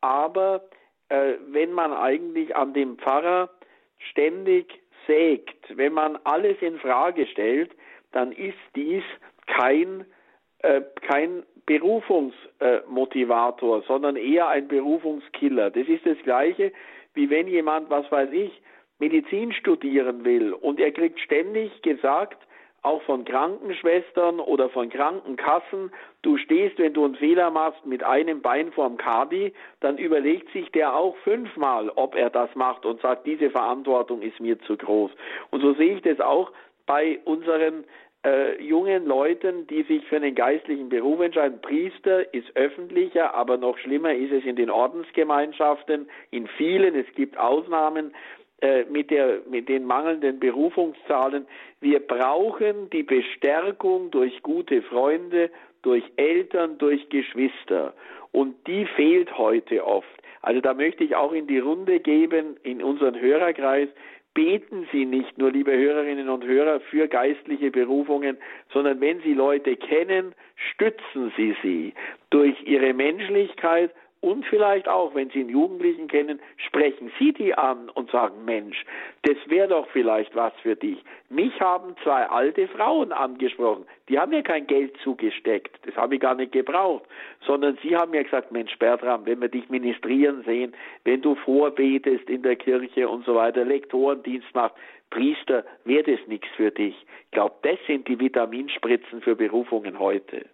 aber 0.00 0.62
äh, 1.08 1.34
wenn 1.48 1.72
man 1.72 1.92
eigentlich 1.92 2.54
an 2.56 2.72
dem 2.72 2.98
Pfarrer 2.98 3.50
ständig 3.98 4.80
sägt, 5.06 5.76
wenn 5.76 5.92
man 5.92 6.18
alles 6.24 6.56
in 6.60 6.78
Frage 6.78 7.26
stellt, 7.26 7.70
dann 8.12 8.32
ist 8.32 8.58
dies 8.74 9.02
kein 9.46 10.04
äh, 10.62 10.82
kein 11.02 11.42
Berufungsmotivator, 11.66 13.78
äh, 13.78 13.82
sondern 13.86 14.16
eher 14.16 14.48
ein 14.48 14.68
Berufungskiller. 14.68 15.70
Das 15.70 15.88
ist 15.88 16.04
das 16.04 16.18
Gleiche, 16.22 16.72
wie 17.14 17.30
wenn 17.30 17.48
jemand, 17.48 17.90
was 17.90 18.10
weiß 18.10 18.30
ich, 18.32 18.62
Medizin 18.98 19.52
studieren 19.52 20.24
will 20.24 20.52
und 20.52 20.78
er 20.78 20.92
kriegt 20.92 21.20
ständig 21.20 21.82
gesagt, 21.82 22.38
auch 22.82 23.02
von 23.02 23.24
Krankenschwestern 23.24 24.40
oder 24.40 24.70
von 24.70 24.88
Krankenkassen, 24.88 25.92
du 26.22 26.38
stehst, 26.38 26.78
wenn 26.78 26.94
du 26.94 27.04
einen 27.04 27.14
Fehler 27.16 27.50
machst, 27.50 27.84
mit 27.84 28.02
einem 28.02 28.40
Bein 28.40 28.72
vorm 28.72 28.96
Kadi, 28.96 29.52
dann 29.80 29.98
überlegt 29.98 30.50
sich 30.52 30.70
der 30.72 30.96
auch 30.96 31.16
fünfmal, 31.18 31.90
ob 31.96 32.14
er 32.14 32.30
das 32.30 32.54
macht 32.54 32.86
und 32.86 33.00
sagt, 33.02 33.26
diese 33.26 33.50
Verantwortung 33.50 34.22
ist 34.22 34.40
mir 34.40 34.58
zu 34.60 34.76
groß. 34.76 35.10
Und 35.50 35.60
so 35.60 35.74
sehe 35.74 35.96
ich 35.96 36.02
das 36.02 36.20
auch 36.20 36.52
bei 36.86 37.20
unseren 37.24 37.84
äh, 38.24 38.62
jungen 38.62 39.06
Leuten, 39.06 39.66
die 39.66 39.82
sich 39.84 40.04
für 40.06 40.16
einen 40.16 40.34
geistlichen 40.34 40.88
Beruf 40.88 41.20
entscheiden. 41.20 41.60
Priester 41.62 42.32
ist 42.34 42.54
öffentlicher, 42.54 43.34
aber 43.34 43.56
noch 43.56 43.78
schlimmer 43.78 44.14
ist 44.14 44.32
es 44.32 44.44
in 44.44 44.56
den 44.56 44.70
Ordensgemeinschaften, 44.70 46.08
in 46.30 46.46
vielen, 46.46 46.94
es 46.94 47.06
gibt 47.14 47.38
Ausnahmen 47.38 48.12
äh, 48.60 48.84
mit, 48.84 49.10
der, 49.10 49.40
mit 49.48 49.70
den 49.70 49.86
mangelnden 49.86 50.38
Berufungszahlen. 50.38 51.46
Wir 51.80 52.00
brauchen 52.00 52.90
die 52.90 53.02
Bestärkung 53.02 54.10
durch 54.10 54.42
gute 54.42 54.82
Freunde, 54.82 55.50
durch 55.80 56.04
Eltern, 56.16 56.76
durch 56.76 57.08
Geschwister. 57.08 57.94
Und 58.32 58.54
die 58.66 58.84
fehlt 58.84 59.38
heute 59.38 59.86
oft. 59.86 60.08
Also 60.42 60.60
da 60.60 60.74
möchte 60.74 61.04
ich 61.04 61.16
auch 61.16 61.32
in 61.32 61.46
die 61.46 61.58
Runde 61.58 62.00
geben, 62.00 62.56
in 62.62 62.82
unseren 62.82 63.18
Hörerkreis, 63.18 63.88
beten 64.34 64.88
Sie 64.92 65.06
nicht 65.06 65.38
nur, 65.38 65.50
liebe 65.50 65.76
Hörerinnen 65.76 66.28
und 66.28 66.44
Hörer, 66.44 66.80
für 66.80 67.08
geistliche 67.08 67.70
Berufungen, 67.70 68.38
sondern 68.72 69.00
wenn 69.00 69.20
Sie 69.20 69.34
Leute 69.34 69.76
kennen, 69.76 70.34
stützen 70.54 71.32
Sie 71.36 71.56
sie 71.62 71.94
durch 72.30 72.60
Ihre 72.62 72.94
Menschlichkeit 72.94 73.92
und 74.20 74.44
vielleicht 74.44 74.86
auch, 74.86 75.14
wenn 75.14 75.30
Sie 75.30 75.40
einen 75.40 75.48
Jugendlichen 75.48 76.06
kennen, 76.06 76.40
sprechen 76.56 77.10
Sie 77.18 77.32
die 77.32 77.54
an 77.54 77.88
und 77.88 78.10
sagen, 78.10 78.44
Mensch, 78.44 78.84
das 79.22 79.36
wäre 79.46 79.68
doch 79.68 79.88
vielleicht 79.88 80.36
was 80.36 80.52
für 80.62 80.76
dich. 80.76 80.98
Mich 81.30 81.58
haben 81.58 81.96
zwei 82.02 82.26
alte 82.26 82.68
Frauen 82.68 83.12
angesprochen. 83.12 83.86
Die 84.08 84.18
haben 84.18 84.30
mir 84.30 84.42
kein 84.42 84.66
Geld 84.66 84.94
zugesteckt. 85.02 85.78
Das 85.86 85.96
habe 85.96 86.16
ich 86.16 86.20
gar 86.20 86.34
nicht 86.34 86.52
gebraucht. 86.52 87.04
Sondern 87.46 87.78
sie 87.82 87.96
haben 87.96 88.10
mir 88.10 88.24
gesagt, 88.24 88.52
Mensch, 88.52 88.76
Bertram, 88.78 89.24
wenn 89.24 89.40
wir 89.40 89.48
dich 89.48 89.68
ministrieren 89.70 90.42
sehen, 90.44 90.74
wenn 91.04 91.22
du 91.22 91.34
vorbetest 91.36 92.28
in 92.28 92.42
der 92.42 92.56
Kirche 92.56 93.08
und 93.08 93.24
so 93.24 93.34
weiter, 93.34 93.64
Lektorendienst 93.64 94.54
machst, 94.54 94.76
Priester, 95.08 95.64
wäre 95.84 96.04
das 96.04 96.20
nichts 96.26 96.48
für 96.56 96.70
dich. 96.70 96.94
Ich 97.24 97.30
glaube, 97.30 97.54
das 97.62 97.78
sind 97.86 98.06
die 98.06 98.20
Vitaminspritzen 98.20 99.22
für 99.22 99.34
Berufungen 99.34 99.98
heute 99.98 100.44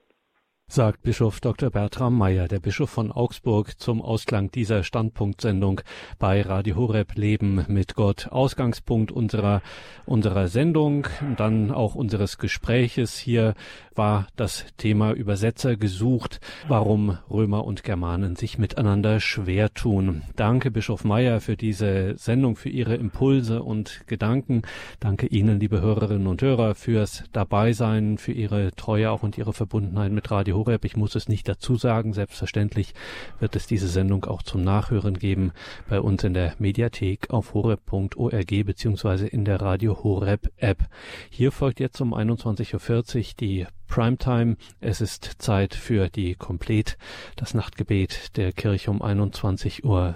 sagt 0.69 1.03
Bischof 1.03 1.41
Dr. 1.41 1.71
Bertram 1.71 2.19
Meyer, 2.19 2.49
der 2.49 2.59
Bischof 2.59 2.91
von 2.91 3.13
Augsburg, 3.13 3.79
zum 3.79 4.03
Ausklang 4.03 4.51
dieser 4.51 4.83
Standpunktsendung 4.83 5.81
bei 6.19 6.43
Radio 6.43 6.75
Horeb 6.75 7.15
Leben 7.15 7.65
mit 7.69 7.95
Gott. 7.95 8.29
Ausgangspunkt 8.33 9.13
unserer, 9.13 9.63
unserer 10.07 10.49
Sendung, 10.49 11.07
dann 11.37 11.71
auch 11.71 11.95
unseres 11.95 12.39
Gespräches 12.39 13.17
hier 13.17 13.55
war 13.95 14.27
das 14.35 14.67
Thema 14.77 15.13
Übersetzer 15.13 15.77
gesucht, 15.77 16.41
warum 16.67 17.17
Römer 17.31 17.65
und 17.65 17.85
Germanen 17.85 18.35
sich 18.35 18.59
miteinander 18.59 19.21
schwer 19.21 19.73
tun. 19.73 20.23
Danke, 20.35 20.73
Bischof 20.73 21.05
Meyer, 21.05 21.41
für 21.41 21.57
diese 21.57 22.17
Sendung, 22.19 22.57
für 22.57 22.69
Ihre 22.71 22.97
Impulse 22.97 23.63
und 23.63 24.03
Gedanken. 24.09 24.63
Danke 24.99 25.29
Ihnen, 25.29 25.61
liebe 25.61 25.81
Hörerinnen 25.81 26.27
und 26.27 26.43
Hörer, 26.43 26.75
fürs 26.75 27.23
Dabeisein, 27.33 28.19
für 28.19 28.33
Ihre 28.33 28.73
Treue 28.73 29.13
auch 29.13 29.23
und 29.23 29.39
Ihre 29.39 29.53
Verbundenheit 29.53 30.11
mit 30.11 30.31
Radio 30.31 30.56
Horeb. 30.57 30.85
Ich 30.85 30.97
muss 30.97 31.15
es 31.15 31.29
nicht 31.29 31.49
dazu 31.49 31.77
sagen. 31.77 32.13
Selbstverständlich 32.13 32.95
wird 33.39 33.55
es 33.57 33.67
diese 33.67 33.89
Sendung 33.89 34.25
auch 34.25 34.43
zum 34.43 34.65
Nachhören 34.65 35.19
geben 35.19 35.53
bei 35.89 36.01
uns 36.01 36.25
in 36.25 36.35
der 36.35 36.55
Mediathek 36.59 37.31
auf 37.31 37.55
horeb.org 37.55 38.65
beziehungsweise 38.65 39.27
in 39.27 39.45
der 39.45 39.61
Radio 39.61 40.03
Horeb 40.03 40.51
App. 40.57 40.85
Hier 41.31 41.53
folgt 41.53 41.81
jetzt 41.81 42.01
um 42.01 42.15
21.40 42.15 43.17
Uhr 43.17 43.25
die 43.41 43.67
Primetime. 43.89 44.57
Es 44.81 45.01
ist 45.01 45.43
Zeit 45.43 45.75
für 45.75 46.09
die 46.09 46.35
Komplet, 46.35 46.97
das 47.37 47.55
Nachtgebet 47.55 48.37
der 48.37 48.53
Kirche 48.53 48.91
um 48.91 49.03
21.40 49.03 49.85
Uhr. 49.85 50.15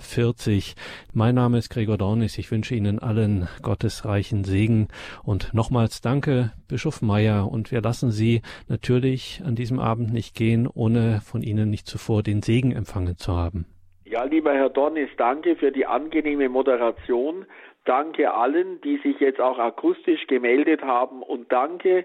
Mein 1.15 1.35
Name 1.35 1.59
ist 1.59 1.71
Gregor 1.71 1.99
Dornis. 1.99 2.39
Ich 2.39 2.51
wünsche 2.51 2.75
Ihnen 2.75 2.99
allen 2.99 3.49
gottesreichen 3.63 4.45
Segen 4.45 4.89
und 5.25 5.55
nochmals 5.55 6.01
danke, 6.01 6.53
Bischof 6.69 7.03
Meyer. 7.03 7.51
Und 7.51 7.73
wir 7.73 7.81
lassen 7.81 8.11
Sie 8.11 8.43
natürlich 8.69 9.43
an 9.45 9.55
diesem 9.55 9.79
Abend 9.79 10.13
nicht 10.13 10.35
gehen, 10.37 10.69
ohne 10.73 11.21
von 11.21 11.43
Ihnen 11.43 11.71
nicht 11.71 11.87
zuvor 11.87 12.23
den 12.23 12.43
Segen 12.43 12.73
empfangen 12.73 13.17
zu 13.17 13.37
haben. 13.37 13.67
Ja, 14.05 14.25
lieber 14.25 14.53
Herr 14.53 14.71
Dornis, 14.71 15.09
danke 15.17 15.55
für 15.55 15.71
die 15.71 15.87
angenehme 15.87 16.49
Moderation. 16.49 17.47
Danke 17.85 18.35
allen, 18.35 18.81
die 18.83 18.99
sich 18.99 19.21
jetzt 19.21 19.41
auch 19.41 19.59
akustisch 19.59 20.27
gemeldet 20.27 20.83
haben 20.83 21.23
und 21.23 21.51
danke 21.51 22.05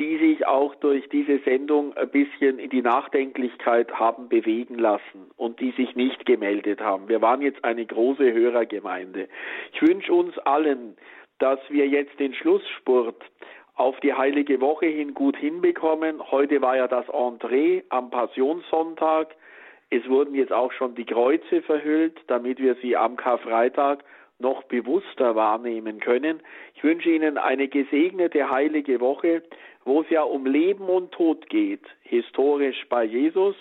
die 0.00 0.16
sich 0.16 0.46
auch 0.46 0.74
durch 0.76 1.06
diese 1.10 1.38
Sendung 1.40 1.94
ein 1.94 2.08
bisschen 2.08 2.58
in 2.58 2.70
die 2.70 2.80
Nachdenklichkeit 2.80 3.92
haben 3.92 4.30
bewegen 4.30 4.76
lassen 4.76 5.30
und 5.36 5.60
die 5.60 5.72
sich 5.72 5.94
nicht 5.94 6.24
gemeldet 6.24 6.80
haben. 6.80 7.08
Wir 7.08 7.20
waren 7.20 7.42
jetzt 7.42 7.62
eine 7.64 7.84
große 7.84 8.32
Hörergemeinde. 8.32 9.28
Ich 9.74 9.82
wünsche 9.82 10.12
uns 10.14 10.38
allen, 10.38 10.96
dass 11.38 11.60
wir 11.68 11.86
jetzt 11.86 12.18
den 12.18 12.32
Schlussspurt 12.32 13.22
auf 13.74 14.00
die 14.00 14.14
heilige 14.14 14.62
Woche 14.62 14.86
hin 14.86 15.12
gut 15.12 15.36
hinbekommen. 15.36 16.30
Heute 16.30 16.62
war 16.62 16.76
ja 16.78 16.88
das 16.88 17.06
Entree 17.10 17.82
am 17.90 18.10
Passionssonntag. 18.10 19.36
Es 19.90 20.08
wurden 20.08 20.34
jetzt 20.34 20.52
auch 20.52 20.72
schon 20.72 20.94
die 20.94 21.04
Kreuze 21.04 21.60
verhüllt, 21.60 22.18
damit 22.26 22.58
wir 22.58 22.74
sie 22.76 22.96
am 22.96 23.16
Karfreitag 23.16 24.02
noch 24.40 24.62
bewusster 24.64 25.36
wahrnehmen 25.36 26.00
können. 26.00 26.40
Ich 26.74 26.82
wünsche 26.82 27.10
Ihnen 27.10 27.38
eine 27.38 27.68
gesegnete 27.68 28.50
heilige 28.50 29.00
Woche 29.00 29.42
wo 29.90 30.02
es 30.02 30.10
ja 30.10 30.22
um 30.22 30.46
Leben 30.46 30.84
und 30.84 31.10
Tod 31.10 31.48
geht, 31.48 31.82
historisch 32.02 32.86
bei 32.88 33.02
Jesus, 33.02 33.56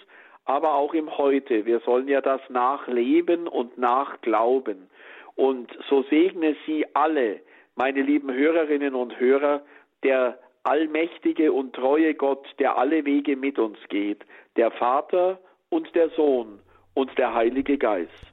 aber 0.46 0.76
auch 0.76 0.94
im 0.94 1.18
Heute. 1.18 1.66
Wir 1.66 1.80
sollen 1.80 2.08
ja 2.08 2.22
das 2.22 2.40
nachleben 2.50 3.48
und 3.48 3.80
nachglauben. 3.80 4.92
Und 5.36 5.76
so 5.90 6.04
segne 6.04 6.56
Sie 6.68 6.86
alle, 6.94 7.40
meine 7.76 8.04
lieben 8.04 8.32
Hörerinnen 8.32 8.94
und 8.94 9.20
Hörer, 9.20 9.64
der 10.04 10.38
allmächtige 10.62 11.52
und 11.52 11.74
treue 11.74 12.14
Gott, 12.14 12.46
der 12.60 12.78
alle 12.78 13.06
Wege 13.06 13.36
mit 13.36 13.58
uns 13.58 13.80
geht, 13.90 14.24
der 14.56 14.70
Vater 14.70 15.40
und 15.70 15.96
der 15.96 16.10
Sohn 16.12 16.60
und 16.94 17.18
der 17.18 17.34
Heilige 17.34 17.80
Geist. 17.80 18.32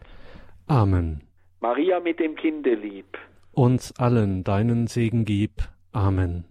Amen. 0.66 1.23
Maria 1.60 2.01
mit 2.01 2.20
dem 2.20 2.36
Kinde 2.36 2.74
lieb. 2.74 3.16
Uns 3.52 3.98
allen 3.98 4.44
deinen 4.44 4.86
Segen 4.86 5.24
gib. 5.24 5.62
Amen. 5.93 6.44